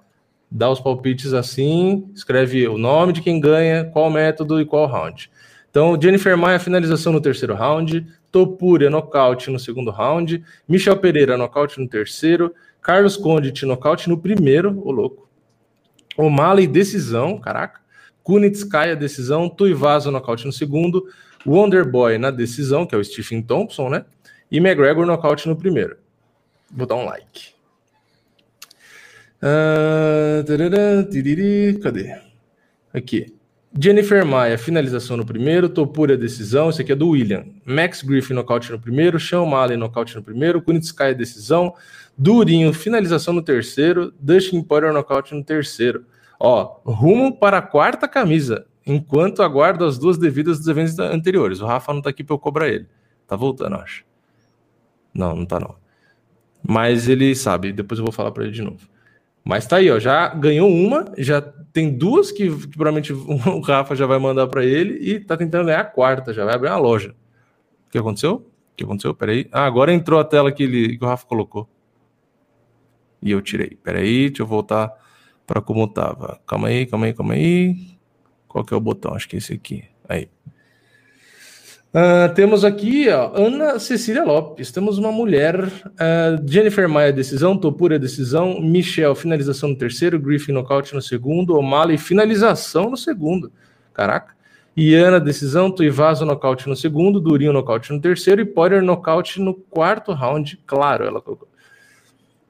[0.52, 5.30] Dá os palpites assim, escreve o nome de quem ganha, qual método e qual round.
[5.70, 8.08] Então, Jennifer Maia, finalização no terceiro round.
[8.32, 10.44] Topuria, nocaute no segundo round.
[10.68, 12.54] Michel Pereira, nocaute no terceiro.
[12.82, 15.30] Carlos Conde, nocaute no primeiro, ô louco.
[16.18, 17.80] O'Malley, decisão, caraca.
[18.24, 19.48] Kunitskaya, decisão.
[19.48, 21.08] Tuivasa, nocaute no segundo.
[21.46, 24.06] Wonderboy na decisão, que é o Stephen Thompson, né?
[24.52, 25.98] E McGregor nocaute no primeiro.
[26.72, 27.59] Vou dar um like.
[29.42, 32.20] Uh, tarará, tiriri, cadê?
[32.94, 33.34] Aqui.
[33.78, 35.70] Jennifer Maia, finalização no primeiro.
[35.70, 36.70] Topuria, decisão.
[36.70, 37.46] Esse aqui é do William.
[37.66, 39.20] Max Griffin, nocaute no primeiro.
[39.20, 40.62] Sean Malley, nocaute no primeiro.
[40.62, 41.74] Kunitskaya, decisão.
[42.18, 44.12] Durinho, finalização no terceiro.
[44.20, 46.06] Dustin Poirier, nocaute no terceiro.
[46.40, 51.62] Ó, rumo para a quarta camisa enquanto aguardo as duas devidas dos eventos anteriores.
[51.62, 52.88] O Rafa não tá aqui para eu cobrar ele.
[53.28, 54.04] Tá voltando, acho.
[55.14, 55.76] Não, não tá não.
[56.68, 58.88] Mas ele sabe, depois eu vou falar para ele de novo.
[59.44, 61.42] Mas tá aí, ó, já ganhou uma, já
[61.74, 65.66] tem duas que, que provavelmente o Rafa já vai mandar para ele e tá tentando
[65.66, 67.16] ganhar a quarta, já vai abrir uma loja.
[67.88, 68.36] O que aconteceu?
[68.36, 69.14] O que aconteceu?
[69.14, 69.48] Peraí.
[69.52, 71.68] Ah, agora entrou a tela que, ele, que o Rafa colocou.
[73.22, 73.78] E eu tirei.
[73.84, 74.94] Peraí, deixa eu voltar
[75.46, 76.40] para como tava.
[76.48, 77.98] Calma aí, calma aí, calma aí.
[78.48, 79.14] Qual que é o botão?
[79.14, 79.84] Acho que é esse aqui.
[80.08, 80.30] Aí.
[81.92, 84.72] Uh, temos aqui ó, Ana Cecília Lopes.
[84.72, 85.66] Temos uma mulher.
[85.66, 87.58] Uh, Jennifer Maia, decisão.
[87.58, 88.62] Topura, decisão.
[88.62, 90.20] Michel, finalização no terceiro.
[90.20, 91.58] Griffin, nocaute no segundo.
[91.58, 93.52] O'Malley, finalização no segundo.
[93.94, 94.36] Caraca.
[94.78, 95.72] Iana, decisão.
[95.72, 97.20] Tuivasa, nocaute no segundo.
[97.20, 98.42] Durinho, nocaute no terceiro.
[98.42, 100.60] E Poirier, nocaute no quarto round.
[100.68, 101.48] Claro, ela colocou.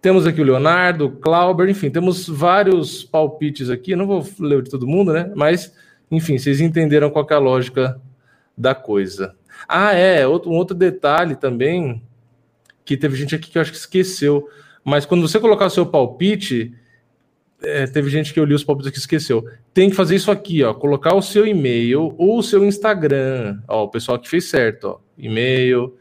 [0.01, 3.97] Temos aqui o Leonardo, o Clauber, enfim, temos vários palpites aqui.
[3.97, 5.29] Não vou ler de todo mundo, né?
[5.35, 5.73] Mas
[6.09, 7.99] enfim, vocês entenderam qual é a lógica
[8.59, 9.35] da coisa.
[9.67, 12.03] Ah, é, outro, um outro detalhe também,
[12.83, 14.49] que teve gente aqui que eu acho que esqueceu,
[14.83, 16.73] mas quando você colocar o seu palpite,
[17.61, 19.45] é, teve gente que eu li os palpites aqui e esqueceu.
[19.73, 23.61] Tem que fazer isso aqui, ó, colocar o seu e-mail ou o seu Instagram.
[23.67, 25.95] Ó, o pessoal que fez certo, ó, e-mail,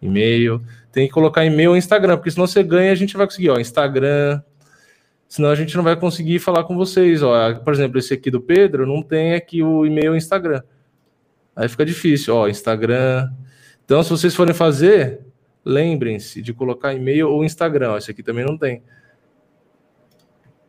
[0.00, 0.62] e-mail.
[0.90, 3.58] Tem que colocar e-mail ou Instagram, porque senão você ganha, a gente vai conseguir, ó,
[3.58, 4.42] Instagram,
[5.26, 7.22] senão a gente não vai conseguir falar com vocês.
[7.22, 10.62] Ó, por exemplo, esse aqui do Pedro não tem aqui o e-mail e Instagram.
[11.54, 13.30] Aí fica difícil, ó, Instagram.
[13.84, 15.20] Então, se vocês forem fazer,
[15.64, 17.96] lembrem-se de colocar e-mail ou Instagram.
[17.96, 18.82] Esse aqui também não tem.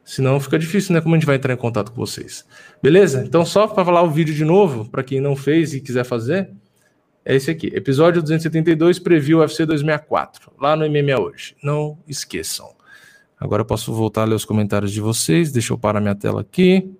[0.04, 1.02] Senão fica difícil, né?
[1.02, 2.46] Como a gente vai entrar em contato com vocês.
[2.82, 3.24] Beleza?
[3.26, 6.52] Então, só para falar o vídeo de novo, para quem não fez e quiser fazer,
[7.24, 7.68] é esse aqui.
[7.68, 10.52] Episódio 272, Preview UFC 264.
[10.60, 11.56] Lá no MMA hoje.
[11.64, 12.70] Não esqueçam.
[13.40, 15.52] Agora eu posso voltar a ler os comentários de vocês.
[15.52, 16.94] Deixa eu parar minha tela aqui.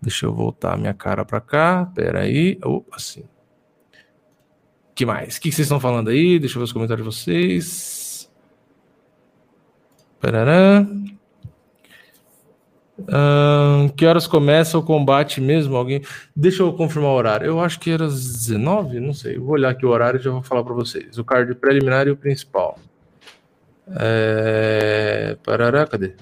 [0.00, 1.90] Deixa eu voltar minha cara para cá.
[1.94, 2.58] Pera aí.
[2.64, 3.24] Oh, assim.
[4.94, 5.36] que mais?
[5.36, 6.38] O que vocês estão falando aí?
[6.38, 8.30] Deixa eu ver os comentários de vocês.
[10.20, 10.86] Parará.
[13.96, 15.76] que horas começa o combate mesmo?
[15.76, 16.02] Alguém?
[16.34, 17.46] Deixa eu confirmar o horário.
[17.46, 19.38] Eu acho que era 19, não sei.
[19.38, 21.18] vou olhar aqui o horário e já vou falar para vocês.
[21.18, 22.78] O card preliminar e o principal.
[23.88, 25.36] É...
[25.44, 26.14] Parará, cadê?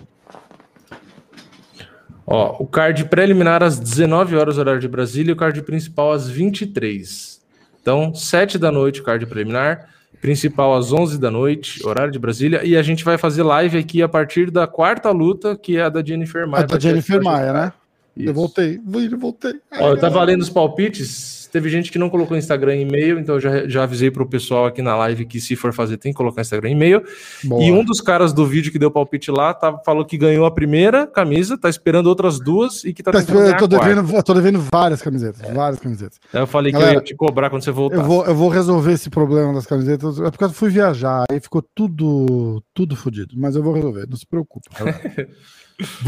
[2.27, 6.29] Ó, o card preliminar às 19 horas, horário de Brasília, e o card principal às
[6.29, 7.41] 23.
[7.81, 9.91] Então, 7 da noite, o card preliminar,
[10.21, 14.03] principal às 11 da noite, horário de Brasília, e a gente vai fazer live aqui
[14.03, 16.65] a partir da quarta luta, que é a da Jennifer Maia.
[16.65, 17.73] A da Jennifer Maia, né?
[18.17, 18.29] Isso.
[18.29, 18.81] Eu voltei,
[19.13, 19.55] eu voltei.
[19.79, 23.37] Ó, eu tava lendo os palpites, Teve gente que não colocou Instagram e e-mail, então
[23.37, 26.11] eu já, já avisei para o pessoal aqui na live que se for fazer tem
[26.11, 27.05] que colocar Instagram e e-mail.
[27.45, 30.51] E um dos caras do vídeo que deu palpite lá tá, falou que ganhou a
[30.51, 34.67] primeira camisa, tá esperando outras duas e que tá, tá esperando, tô, devendo, tô devendo
[34.73, 35.53] várias camisetas, é.
[35.53, 36.19] várias camisetas.
[36.33, 37.99] Eu falei Galera, que eu ia te cobrar quando você voltar.
[37.99, 41.39] Eu vou, eu vou resolver esse problema das camisetas, é porque eu fui viajar, aí
[41.39, 44.69] ficou tudo, tudo fodido, mas eu vou resolver, não se preocupe.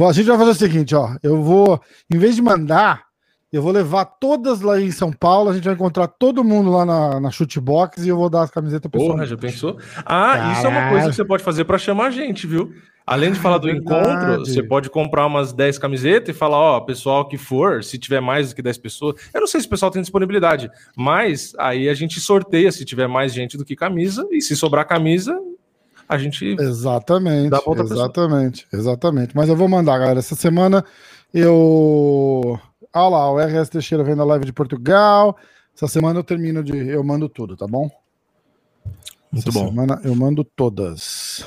[0.09, 1.81] a gente vai fazer o seguinte, ó, eu vou,
[2.13, 3.07] em vez de mandar
[3.53, 6.85] Eu vou levar todas lá em São Paulo, a gente vai encontrar todo mundo lá
[6.85, 9.79] na, na Shootbox e eu vou dar as camisetas pra Porra, já pensou?
[9.99, 10.53] Ah, Caralho.
[10.53, 12.73] isso é uma coisa que você pode fazer para chamar a gente, viu?
[13.07, 17.29] Além de falar do encontro, você pode comprar umas 10 camisetas e falar, ó, pessoal
[17.29, 19.15] que for, se tiver mais do que 10 pessoas.
[19.33, 23.07] Eu não sei se o pessoal tem disponibilidade, mas aí a gente sorteia se tiver
[23.07, 25.39] mais gente do que camisa, e se sobrar camisa,
[26.09, 26.57] a gente.
[26.59, 27.51] Exatamente.
[27.51, 28.81] Dá pra exatamente, pessoa.
[28.81, 29.37] exatamente.
[29.37, 30.19] Mas eu vou mandar, galera.
[30.19, 30.85] Essa semana
[31.33, 32.59] eu.
[32.95, 35.37] Olha lá, o RS Teixeira vem na live de Portugal.
[35.75, 36.77] Essa semana eu termino de.
[36.89, 37.91] Eu mando tudo, tá bom?
[39.31, 39.69] Muito Essa bom.
[39.69, 41.45] semana eu mando todas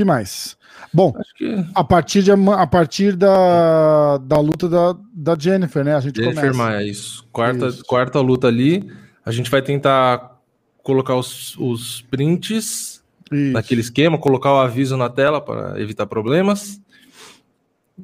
[0.00, 0.56] que mais?
[0.92, 1.64] Bom, que...
[1.74, 5.94] a partir, de, a partir da, da luta da, da Jennifer, né?
[5.94, 6.58] A gente Jennifer começa.
[6.58, 7.26] Maia, isso.
[7.30, 7.84] Quarta, isso.
[7.84, 8.90] quarta luta ali.
[9.24, 10.40] A gente vai tentar
[10.82, 12.99] colocar os, os prints
[13.30, 13.52] isso.
[13.52, 16.80] naquele esquema, colocar o aviso na tela para evitar problemas.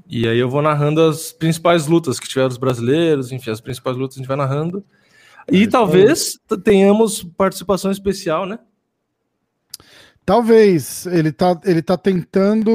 [0.08, 3.96] E aí eu vou narrando as principais lutas que tiveram os brasileiros, enfim, as principais
[3.96, 4.84] lutas a gente vai narrando.
[5.50, 8.58] E é, talvez tenhamos participação especial, né?
[10.24, 12.70] Talvez ele tá, ele tá tentando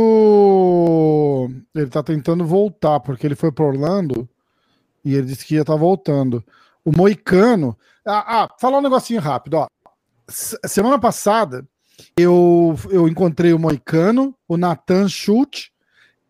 [1.75, 4.27] ele tá tentando voltar porque ele foi para Orlando
[5.03, 6.43] e ele disse que ia estar tá voltando.
[6.83, 9.67] O Moicano, ah, ah, falar um negocinho rápido, ó.
[10.29, 11.67] Semana passada
[12.17, 15.69] eu, eu encontrei o Moicano, o Nathan Schultz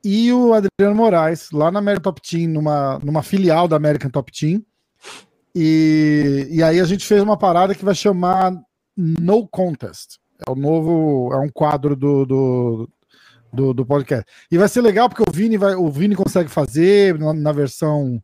[0.03, 4.31] e o Adriano Moraes lá na American Top Team, numa, numa filial da American Top
[4.31, 4.64] Team.
[5.53, 8.53] E, e aí a gente fez uma parada que vai chamar
[8.98, 10.19] No Contest.
[10.48, 12.89] É o novo, é um quadro do, do,
[13.53, 14.26] do, do, podcast.
[14.49, 18.22] E vai ser legal porque o Vini vai, o Vini consegue fazer na, na versão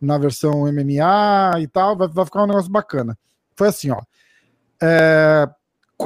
[0.00, 3.18] na versão MMA e tal, vai, vai, ficar um negócio bacana.
[3.54, 4.00] Foi assim, ó.
[4.82, 5.46] É,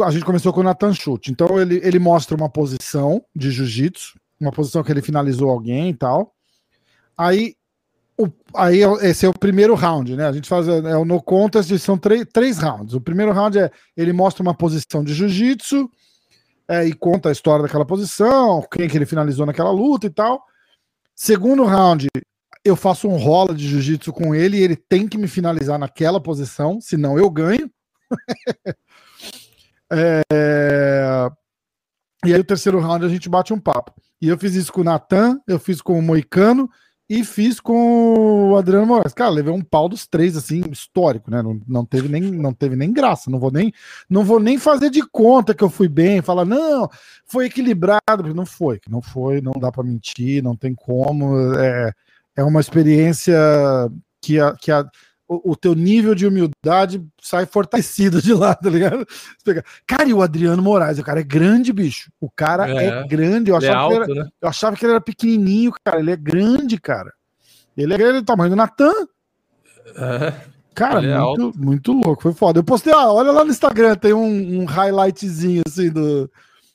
[0.02, 1.30] a gente começou com o Nathan Schultz.
[1.30, 5.94] Então ele, ele mostra uma posição de jiu-jitsu, uma posição que ele finalizou alguém e
[5.94, 6.34] tal.
[7.16, 7.54] Aí
[8.16, 10.26] o, aí é esse é o primeiro round, né?
[10.26, 12.94] A gente faz é o no contest, são três, três rounds.
[12.94, 15.90] O primeiro round é ele mostra uma posição de jiu-jitsu
[16.68, 20.42] é, e conta a história daquela posição, quem que ele finalizou naquela luta e tal.
[21.14, 22.08] Segundo round,
[22.64, 26.20] eu faço um rola de jiu-jitsu com ele e ele tem que me finalizar naquela
[26.20, 27.70] posição, senão eu ganho.
[29.94, 31.30] é...
[32.24, 33.92] E aí o terceiro round a gente bate um papo.
[34.20, 36.70] E eu fiz isso com o Natan, eu fiz com o Moicano
[37.08, 39.12] e fiz com o Adriano Moraes.
[39.12, 41.42] Cara, levei um pau dos três, assim, histórico, né?
[41.42, 43.30] Não, não, teve, nem, não teve nem graça.
[43.30, 43.72] Não vou nem,
[44.08, 46.88] não vou nem fazer de conta que eu fui bem, falar, não,
[47.26, 48.34] foi equilibrado.
[48.34, 51.36] Não foi, não foi, não dá para mentir, não tem como.
[51.56, 51.92] É,
[52.36, 53.36] é uma experiência
[54.22, 54.88] que a, que a,
[55.28, 59.06] o, o, teu nível de humildade sai fortalecido de lá, tá ligado?
[59.86, 62.10] Cara, e o Adriano Moraes, o cara é grande, bicho.
[62.20, 63.50] O cara é, é grande.
[63.50, 64.28] Eu achava, é alto, era, né?
[64.40, 66.00] eu achava, que ele era pequenininho, cara.
[66.00, 67.12] Ele é grande, cara.
[67.76, 68.92] Ele é grande do tamanho do Natan.
[69.96, 70.32] É,
[70.74, 72.22] cara, é muito, muito louco.
[72.22, 72.58] Foi foda.
[72.58, 76.30] Eu postei, ó, olha lá no Instagram, tem um, um highlightzinho assim do,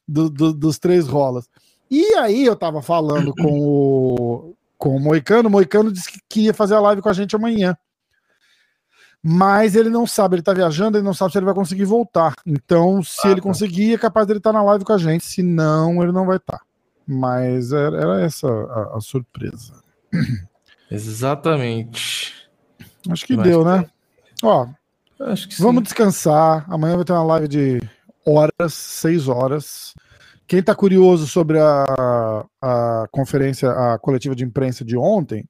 [0.07, 1.47] do, do, dos três rolas.
[1.89, 5.49] E aí eu tava falando com o, com o Moicano.
[5.49, 7.77] O Moicano disse que ia fazer a live com a gente amanhã
[9.23, 12.33] mas ele não sabe, ele tá viajando, ele não sabe se ele vai conseguir voltar.
[12.45, 13.47] Então, se ah, ele tá.
[13.47, 16.25] conseguir, é capaz dele estar tá na live com a gente, se não, ele não
[16.25, 16.57] vai estar.
[16.57, 16.63] Tá.
[17.05, 19.73] Mas era, era essa a, a, surpresa.
[20.91, 22.33] Exatamente.
[23.09, 23.85] Acho que deu, né?
[24.43, 24.67] Ó,
[25.19, 25.83] Acho que vamos sim.
[25.83, 26.65] descansar.
[26.69, 27.81] Amanhã vai ter uma live de
[28.25, 29.93] horas, seis horas.
[30.47, 35.45] Quem tá curioso sobre a, a conferência, a coletiva de imprensa de ontem,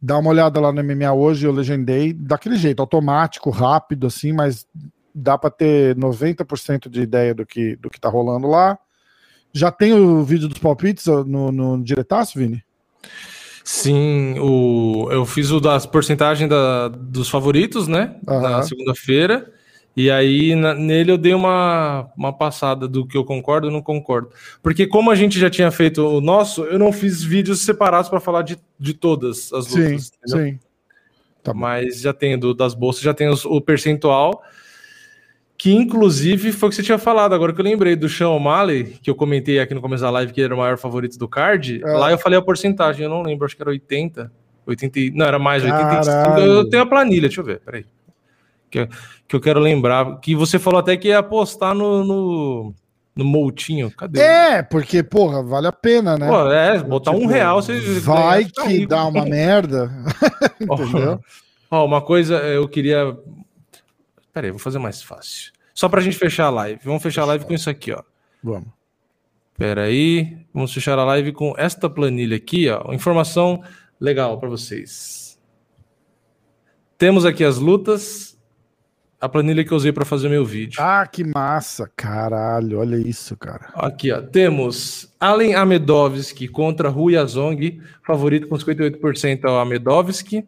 [0.00, 4.66] Dá uma olhada lá no MMA hoje, eu legendei daquele jeito, automático, rápido, assim, mas
[5.14, 8.78] dá para ter 90% de ideia do que, do que tá rolando lá.
[9.52, 12.62] Já tem o vídeo dos palpites no, no diretaço, Vini?
[13.64, 18.16] Sim, o, eu fiz o das porcentagens da, dos favoritos, né?
[18.26, 18.40] Uhum.
[18.40, 19.52] Na segunda-feira.
[19.98, 23.82] E aí na, nele eu dei uma, uma passada do que eu concordo e não
[23.82, 24.30] concordo.
[24.62, 28.20] Porque como a gente já tinha feito o nosso, eu não fiz vídeos separados para
[28.20, 30.12] falar de, de todas as lutas.
[30.24, 30.58] Sim, sim.
[31.42, 34.40] Tá Mas já tem do, das bolsas, já tem os, o percentual,
[35.56, 39.00] que inclusive foi o que você tinha falado, agora que eu lembrei do Sean O'Malley,
[39.02, 41.26] que eu comentei aqui no começo da live que ele era o maior favorito do
[41.26, 41.82] card.
[41.84, 41.92] É.
[41.94, 44.30] Lá eu falei a porcentagem, eu não lembro, acho que era 80.
[44.64, 45.88] 80 não, era mais, Caralho.
[45.88, 46.40] 85.
[46.40, 47.84] Eu tenho a planilha, deixa eu ver, peraí
[48.70, 48.88] que,
[49.26, 52.74] que eu quero lembrar, que você falou até que ia apostar no, no,
[53.16, 53.90] no Moutinho.
[53.90, 54.20] Cadê?
[54.20, 56.28] É, porque, porra, vale a pena, né?
[56.28, 59.90] Pô, é, botar tipo, um real, você vai que dá uma merda.
[60.60, 61.20] Entendeu?
[61.70, 63.16] Ó, uma coisa eu queria.
[64.32, 65.52] Peraí, vou fazer mais fácil.
[65.74, 66.80] Só pra gente fechar a live.
[66.82, 68.02] Vamos fechar a live com isso aqui, ó.
[68.42, 68.68] Vamos.
[69.56, 72.92] Pera aí, vamos fechar a live com esta planilha aqui, ó.
[72.92, 73.62] Informação
[74.00, 75.38] legal para vocês.
[76.96, 78.37] Temos aqui as lutas.
[79.20, 80.80] A planilha que eu usei para fazer meu vídeo.
[80.80, 81.90] Ah, que massa.
[81.96, 83.68] Caralho, olha isso, cara.
[83.74, 84.22] Aqui, ó.
[84.22, 87.80] Temos Allen Amedovski contra Rui Azong.
[88.06, 90.46] Favorito com 58% é o Amedovski.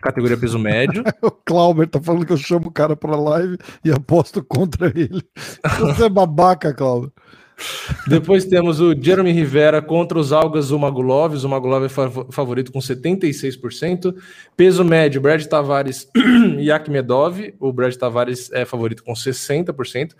[0.00, 1.02] Categoria peso médio.
[1.20, 5.24] o Clauber tá falando que eu chamo o cara pra live e aposto contra ele.
[5.80, 7.10] Você é babaca, Clauber.
[8.06, 11.34] Depois temos o Jeremy Rivera contra os Algas Zumagulov.
[11.34, 14.14] O Zumagulov é favorito com 76%.
[14.56, 16.08] Peso médio, Brad Tavares
[16.58, 17.54] e Akhmedov.
[17.60, 20.12] O Brad Tavares é favorito com 60%.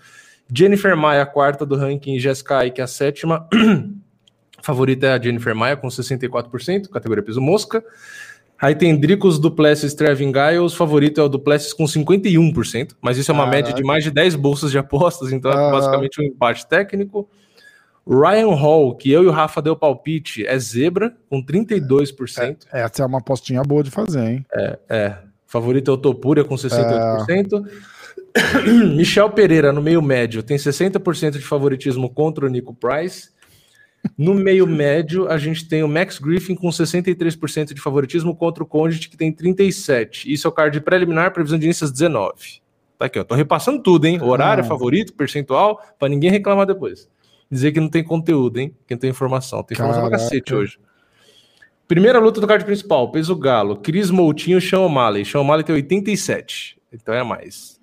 [0.53, 2.19] Jennifer Maia, quarta do ranking.
[2.19, 3.49] Jessica Ike, a sétima.
[4.65, 7.85] favorita é a Jennifer Maia com 64%, categoria peso mosca.
[8.61, 13.35] Aí tem Dricos Duplessis Trevin Giles, favorito é o Duplessis com 51%, mas isso é
[13.35, 17.29] uma média de mais de 10 bolsas de apostas, então é basicamente um empate técnico.
[18.07, 22.59] Ryan Hall, que eu e o Rafa deu palpite, é zebra, com 32%.
[22.73, 24.47] É, essa é uma apostinha boa de fazer, hein?
[24.53, 25.19] É, é.
[25.47, 27.65] Favorito é o Topuria com 68%.
[27.67, 27.95] É...
[28.95, 33.31] Michel Pereira, no meio médio, tem 60% de favoritismo contra o Nico Price.
[34.17, 38.67] No meio médio, a gente tem o Max Griffin com 63% de favoritismo contra o
[38.67, 40.25] Condit, que tem 37%.
[40.27, 42.63] Isso é o card preliminar, previsão de início às 19.
[42.99, 43.25] Tá aqui, ó.
[43.25, 44.21] Tô repassando tudo, hein?
[44.23, 44.67] Horário, ah.
[44.67, 47.09] favorito, percentual, para ninguém reclamar depois.
[47.51, 48.75] Dizer que não tem conteúdo, hein?
[48.87, 49.63] Que não tem informação.
[49.63, 50.17] Tem informação Caraca.
[50.17, 50.79] pra cacete hoje.
[51.87, 53.77] Primeira luta do card principal, peso galo.
[53.77, 55.25] Cris Moutinho, Sean O'Malley.
[55.25, 56.79] Sean O'Malley tem 87.
[56.93, 57.79] Então é mais.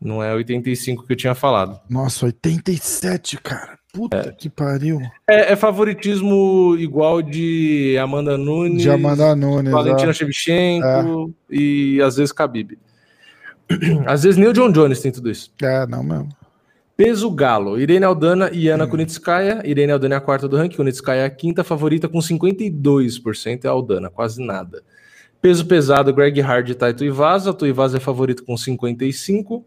[0.00, 1.80] Não é 85 que eu tinha falado.
[1.90, 3.77] Nossa, 87, cara.
[3.92, 4.32] Puta é.
[4.32, 5.00] que pariu.
[5.26, 10.12] É, é, favoritismo igual de Amanda Nunes, de Amanda Nunes, Valentina é.
[10.12, 11.56] Shevchenko é.
[11.56, 12.78] e às vezes Khabib.
[14.06, 15.52] Às vezes nem o John Jones tem tudo isso.
[15.62, 16.30] É, não mesmo.
[16.96, 18.88] Peso Galo, Irene Aldana e Ana hum.
[18.88, 19.60] Kunitskaya.
[19.64, 23.68] Irene Aldana é a quarta do ranking, Kunitskaya é a quinta favorita com 52%, é
[23.68, 24.82] Aldana, quase nada.
[25.40, 27.50] Peso pesado, Greg Hard e Taito Ivasa.
[27.50, 29.62] O Tuivasa é favorito com 55%.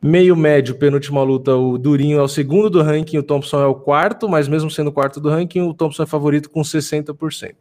[0.00, 3.74] Meio médio, penúltima luta, o Durinho é o segundo do ranking, o Thompson é o
[3.74, 7.54] quarto, mas mesmo sendo o quarto do ranking, o Thompson é favorito com 60%.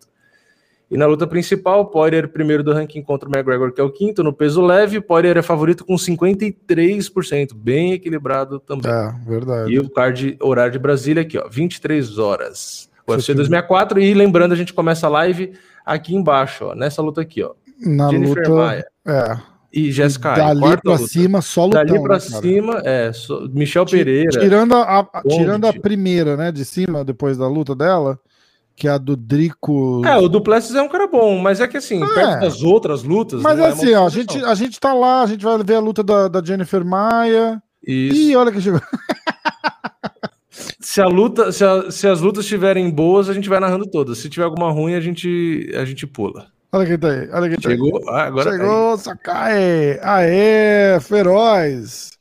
[0.90, 3.92] E na luta principal, o Poirier primeiro do ranking contra o McGregor, que é o
[3.92, 8.92] quinto, no peso leve, o Poirier é favorito com 53%, bem equilibrado também.
[8.92, 9.74] É, verdade.
[9.74, 12.88] E o card horário de Brasília aqui, ó, 23 horas.
[13.08, 15.54] UFC 2064, e lembrando, a gente começa a live
[15.84, 17.54] aqui embaixo, ó, nessa luta aqui, ó.
[17.84, 18.88] Na Jennifer luta, Maia.
[19.08, 21.08] É e Jéssica Dali pra luta.
[21.08, 24.32] cima, só lutão, Dali pra né, cima, é, so, Michel Pereira.
[24.32, 28.20] Tirando a, a tirando a primeira, né, de cima, depois da luta dela,
[28.76, 30.04] que é a do Drico.
[30.04, 32.08] É, o Duplessis é um cara bom, mas é que assim, é.
[32.08, 33.40] perto das outras lutas.
[33.40, 35.80] Mas é assim, ó, a gente, a gente tá lá, a gente vai ver a
[35.80, 37.62] luta da, da Jennifer Maia.
[37.86, 38.16] Isso.
[38.16, 38.82] Ih, olha que chegou.
[40.80, 44.18] se a luta, se, a, se as lutas estiverem boas, a gente vai narrando todas.
[44.18, 46.48] Se tiver alguma ruim, a gente, a gente pula.
[46.72, 48.06] Olha quem tá aí, olha quem tá Chegou, aí.
[48.10, 49.00] Ah, agora Chegou, aí.
[49.00, 50.00] Sakai.
[50.02, 52.12] Aê, feroz.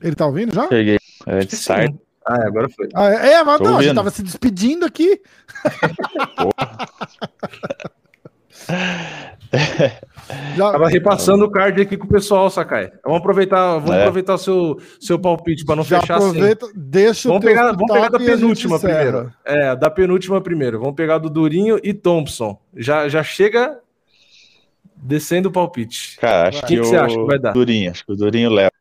[0.00, 0.68] Ele tá ouvindo já?
[0.68, 0.98] Cheguei.
[1.26, 1.94] É de start.
[2.26, 2.88] Ah, agora foi.
[2.94, 5.20] Ah, é, é mas não, a gente tava se despedindo aqui.
[6.36, 6.88] Porra.
[10.56, 10.72] Já...
[10.72, 12.92] Tava repassando o card aqui com o pessoal, Sakai.
[13.04, 14.00] Vamos aproveitar, vamos é.
[14.00, 16.28] aproveitar o seu, seu palpite para não Já fechar assim.
[16.28, 16.74] aproveita, assim.
[16.76, 19.32] Deixa vamos pegar, vamos pegar da penúltima primeiro.
[19.44, 20.78] É, da penúltima primeiro.
[20.78, 22.60] Vamos pegar do Durinho e Thompson.
[22.76, 23.78] Já, já chega
[24.94, 26.16] descendo o palpite.
[26.18, 27.52] Cara, acho que, que, que, você acha que vai dar?
[27.52, 28.72] Durinho, acho que o Durinho leva.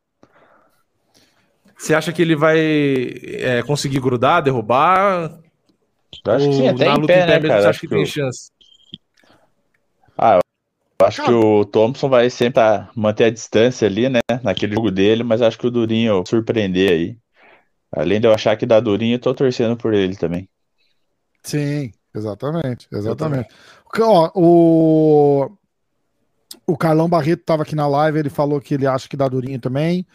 [1.78, 5.40] Você acha que ele vai é, conseguir grudar, derrubar?
[6.26, 7.62] Eu acho que sim, até em pé, né, cara?
[7.62, 8.52] Você acha que, que tem chance?
[10.18, 10.47] Ah, eu
[11.04, 12.62] acho que o Thompson vai sempre
[12.96, 14.20] manter a distância ali, né?
[14.44, 17.18] Naquele jogo dele, mas acho que o Durinho surpreender aí.
[17.92, 20.50] Além de eu achar que dá Durinho, eu tô torcendo por ele também.
[21.44, 23.50] Sim, exatamente, exatamente.
[24.00, 25.58] Ó, o,
[26.66, 29.60] o Carlão Barreto estava aqui na live, ele falou que ele acha que dá Durinho
[29.60, 30.06] também.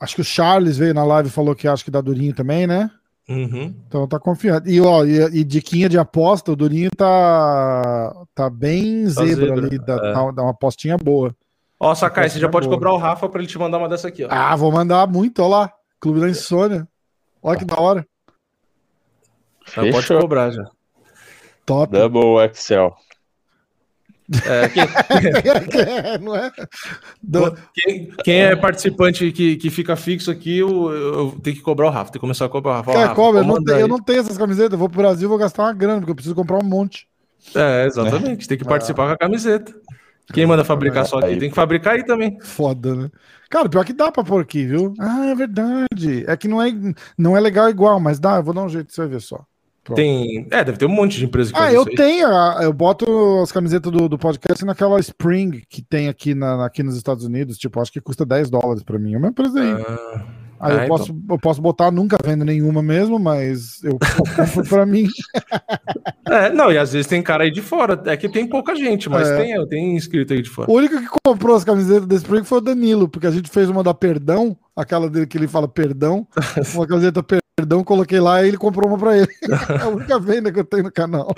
[0.00, 2.66] Acho que o Charles veio na live e falou que acha que dá Durinho também,
[2.66, 2.90] né?
[3.28, 3.74] Uhum.
[3.86, 4.70] Então tá confiante.
[4.70, 9.66] E, ó, e, e diquinha de aposta, o Durinho tá, tá bem tá zebra, zebra,
[9.66, 10.12] ali, dá, é.
[10.12, 11.34] Tá, dá uma apostinha boa.
[11.78, 12.76] Ó, Sakai, você já pode boa.
[12.76, 14.28] cobrar o Rafa pra ele te mandar uma dessa aqui, ó.
[14.30, 15.72] Ah, vou mandar muito, ó lá.
[16.00, 16.88] Clube da Insônia.
[17.42, 18.06] Olha que da hora.
[19.66, 20.64] Já pode cobrar já.
[21.66, 21.92] Top.
[21.92, 22.96] Double Excel.
[24.44, 24.84] É, quem...
[26.20, 26.52] não é?
[27.22, 27.56] Do...
[27.72, 31.90] Quem, quem, é participante que, que fica fixo aqui, eu, eu tenho que cobrar o
[31.90, 32.92] Rafa, tem que começar a cobrar o Rafa.
[32.92, 35.38] Rafa cobra, eu, não tenho, eu não tenho essas camisetas, eu vou pro Brasil vou
[35.38, 37.08] gastar uma grana, porque eu preciso comprar um monte.
[37.54, 39.74] É, exatamente, tem que participar com a camiseta.
[40.32, 41.36] Quem manda fabricar só aqui?
[41.38, 42.38] Tem que fabricar aí também.
[42.42, 43.10] Foda, né?
[43.48, 44.92] Cara, pior que dá pra pôr aqui, viu?
[44.98, 46.24] Ah, é verdade.
[46.26, 46.70] É que não é,
[47.16, 49.42] não é legal igual, mas dá, eu vou dar um jeito, você vai ver só.
[49.94, 50.46] Tem.
[50.50, 52.28] É, deve ter um monte de empresa que Ah, eu tenho.
[52.28, 56.82] ah, Eu boto as camisetas do, do podcast naquela Spring que tem aqui, na, aqui
[56.82, 57.58] nos Estados Unidos.
[57.58, 59.14] Tipo, acho que custa 10 dólares pra mim.
[59.14, 59.72] É uma empresa aí.
[59.72, 60.24] Ah,
[60.60, 64.68] Aí ah, eu, posso, eu posso botar, nunca vendo nenhuma mesmo, mas eu, eu compro
[64.68, 65.06] pra mim.
[66.30, 67.98] É, não, e às vezes tem cara aí de fora.
[68.04, 69.36] É que tem pouca gente, mas É.
[69.42, 70.70] tem, tem inscrito aí de fora.
[70.70, 73.70] O único que comprou as camisetas da Spring foi o Danilo, porque a gente fez
[73.70, 76.26] uma da Perdão, aquela dele que ele fala Perdão,
[76.74, 77.47] uma camiseta Perdão,
[77.84, 79.28] coloquei lá e ele comprou uma pra ele.
[79.80, 81.34] É a única venda que eu tenho no canal.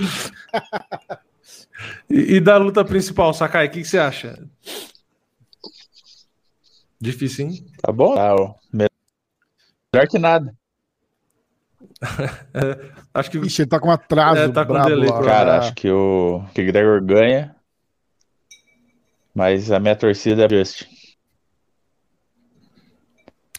[2.09, 4.39] E, e da luta principal, Sakai, o que, que você acha?
[7.01, 7.67] Difícil, hein?
[7.81, 8.15] Tá bom?
[8.15, 8.55] Tá, ó.
[8.73, 10.55] Melhor que nada.
[13.13, 13.39] Acho que.
[13.39, 14.41] Ixi, ele tá com atraso.
[14.41, 15.23] É, tá com brabo delay, lá.
[15.23, 17.55] Cara, acho que o que Gregor ganha.
[19.35, 20.87] Mas a minha torcida é Justin.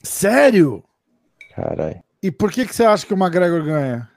[0.04, 0.84] Sério?
[1.56, 2.04] Caralho.
[2.22, 4.10] E por que, que você acha que o McGregor ganha?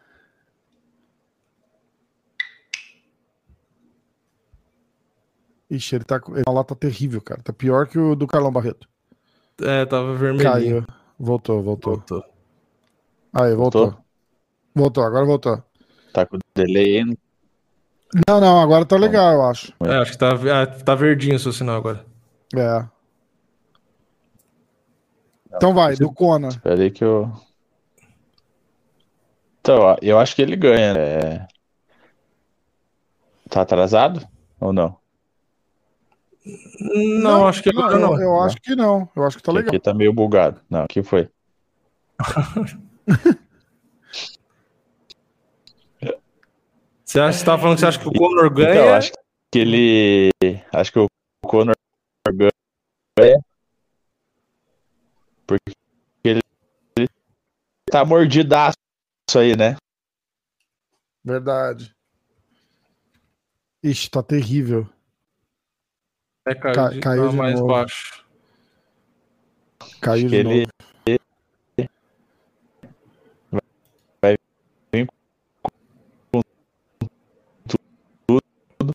[5.71, 6.35] Ixi, ele tá com.
[6.35, 7.43] Ele, lá tá terrível, cara.
[7.43, 8.89] Tá pior que o do Carlão Barreto.
[9.61, 10.53] É, tava vermelhinho.
[10.53, 10.87] Caiu.
[11.19, 11.97] Voltou, voltou.
[11.97, 12.25] Voltou.
[13.33, 13.87] Aí, voltou.
[13.87, 14.05] Voltou?
[14.75, 15.63] Voltou, agora voltou.
[16.13, 17.17] Tá com delay aí.
[18.29, 19.73] Não, não, agora tá legal, eu acho.
[19.81, 22.05] É, acho que tá, ah, tá verdinho o seu sinal agora.
[22.55, 22.87] É.
[25.57, 26.51] Então vai, do Conor.
[26.51, 27.33] Espera aí que eu.
[29.65, 30.93] Então, eu acho que ele ganha.
[30.93, 31.47] É...
[33.49, 34.21] Tá atrasado
[34.61, 34.99] ou não?
[37.23, 38.13] Não, acho que agora não.
[38.15, 39.09] Eu, eu acho que não.
[39.17, 39.69] Eu acho que tá Que legal.
[39.71, 40.61] Aqui tá meio bugado.
[40.69, 41.31] Não, que foi?
[47.05, 48.71] Você acha você tava falando que você acha que o Conor ganha?
[48.71, 49.13] Então, eu acho
[49.53, 50.31] que ele.
[50.73, 51.07] Acho que o
[51.47, 51.77] Conor
[52.33, 52.51] ganha.
[55.47, 55.73] Porque
[56.25, 56.41] ele,
[56.99, 57.09] ele
[57.87, 58.77] tá mordidaço
[59.39, 59.77] aí, né?
[61.25, 61.95] Verdade.
[63.83, 64.89] Ixi, tá terrível.
[66.47, 67.67] É, caiu, Ca- de- caiu tá de mais novo.
[67.67, 68.25] baixo.
[70.01, 70.57] Caiu Acho de novo.
[71.07, 71.89] ele
[74.23, 74.37] vai
[74.95, 75.07] vir
[76.33, 76.41] com
[78.27, 78.93] tudo.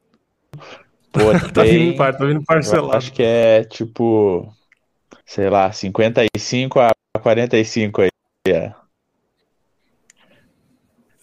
[1.54, 2.96] Tá vindo, par- tá vindo parcelado.
[2.96, 4.56] acho que é tipo,
[5.26, 8.10] sei lá, 55 a 45 aí,
[8.48, 8.74] é,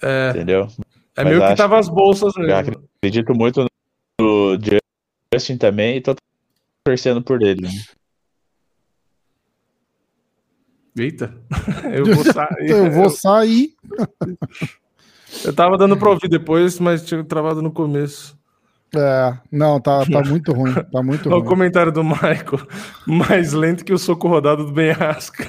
[0.09, 0.69] É, entendeu?
[1.17, 2.85] é Mas meio que tava as bolsas Eu mesmo.
[3.01, 3.67] acredito muito
[4.21, 4.57] no
[5.35, 6.15] Justin também e tô
[6.85, 7.63] torcendo por ele.
[7.63, 7.71] né?
[10.99, 11.35] Eita,
[11.93, 12.47] eu vou sair.
[12.71, 13.75] Eu vou sair.
[15.45, 18.36] Eu tava dando pra ouvir depois, mas tinha travado no começo.
[18.95, 20.73] É, não, tá, tá muito ruim.
[20.75, 21.49] Tá muito Olha o ruim.
[21.49, 22.67] comentário do Michael.
[23.07, 25.49] Mais lento que o soco rodado do Ben Askren.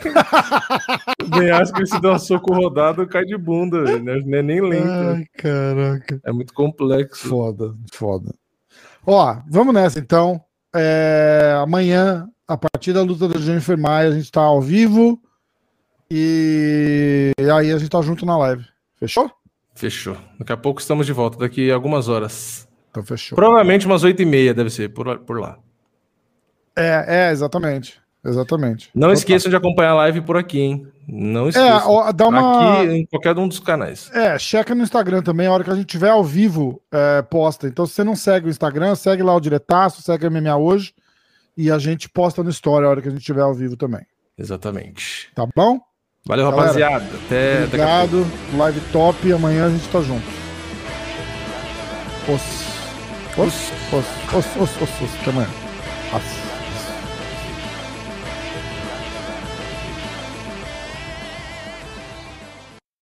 [1.24, 3.84] o Ben Askren se dá um soco rodado, cai de bunda.
[4.00, 4.20] né?
[4.26, 4.90] Não é nem lento.
[4.90, 6.20] Ai, caraca.
[6.26, 7.28] É muito complexo.
[7.30, 8.34] Foda, foda.
[9.06, 10.42] Ó, vamos nessa então.
[10.76, 15.22] É, amanhã, a partir da luta da Jennifer Maia, a gente tá ao vivo.
[16.12, 18.66] E aí a gente tá junto na live.
[19.00, 19.32] Fechou?
[19.76, 20.18] Fechou.
[20.40, 22.67] Daqui a pouco estamos de volta, daqui a algumas horas.
[22.98, 23.36] Então fechou.
[23.36, 25.60] Provavelmente umas 8 e meia deve ser, por, por lá.
[26.76, 28.00] É, é, exatamente.
[28.26, 28.90] Exatamente.
[28.94, 29.14] Não Total.
[29.14, 30.88] esqueçam de acompanhar a live por aqui, hein?
[31.08, 31.92] Não É, esqueçam.
[31.92, 32.82] ó, dá uma.
[32.82, 34.12] Aqui em qualquer um dos canais.
[34.14, 37.68] É, checa no Instagram também, a hora que a gente tiver ao vivo, é, posta.
[37.68, 40.94] Então, se você não segue o Instagram, segue lá o Diretaço, segue a MMA hoje.
[41.56, 44.02] E a gente posta no Story a hora que a gente tiver ao vivo também.
[44.38, 45.30] Exatamente.
[45.34, 45.80] Tá bom?
[46.26, 47.06] Valeu, Galera, rapaziada.
[47.26, 47.64] Até.
[47.64, 48.28] Obrigado.
[48.58, 49.32] Live top.
[49.32, 50.26] Amanhã a gente tá junto.
[53.38, 53.54] Os.
[53.94, 54.06] Os.
[54.34, 54.46] Os.
[54.56, 54.82] Os.
[54.82, 55.02] Os.
[55.02, 55.22] Os.
[55.22, 55.50] Até amanhã.
[56.12, 56.57] As.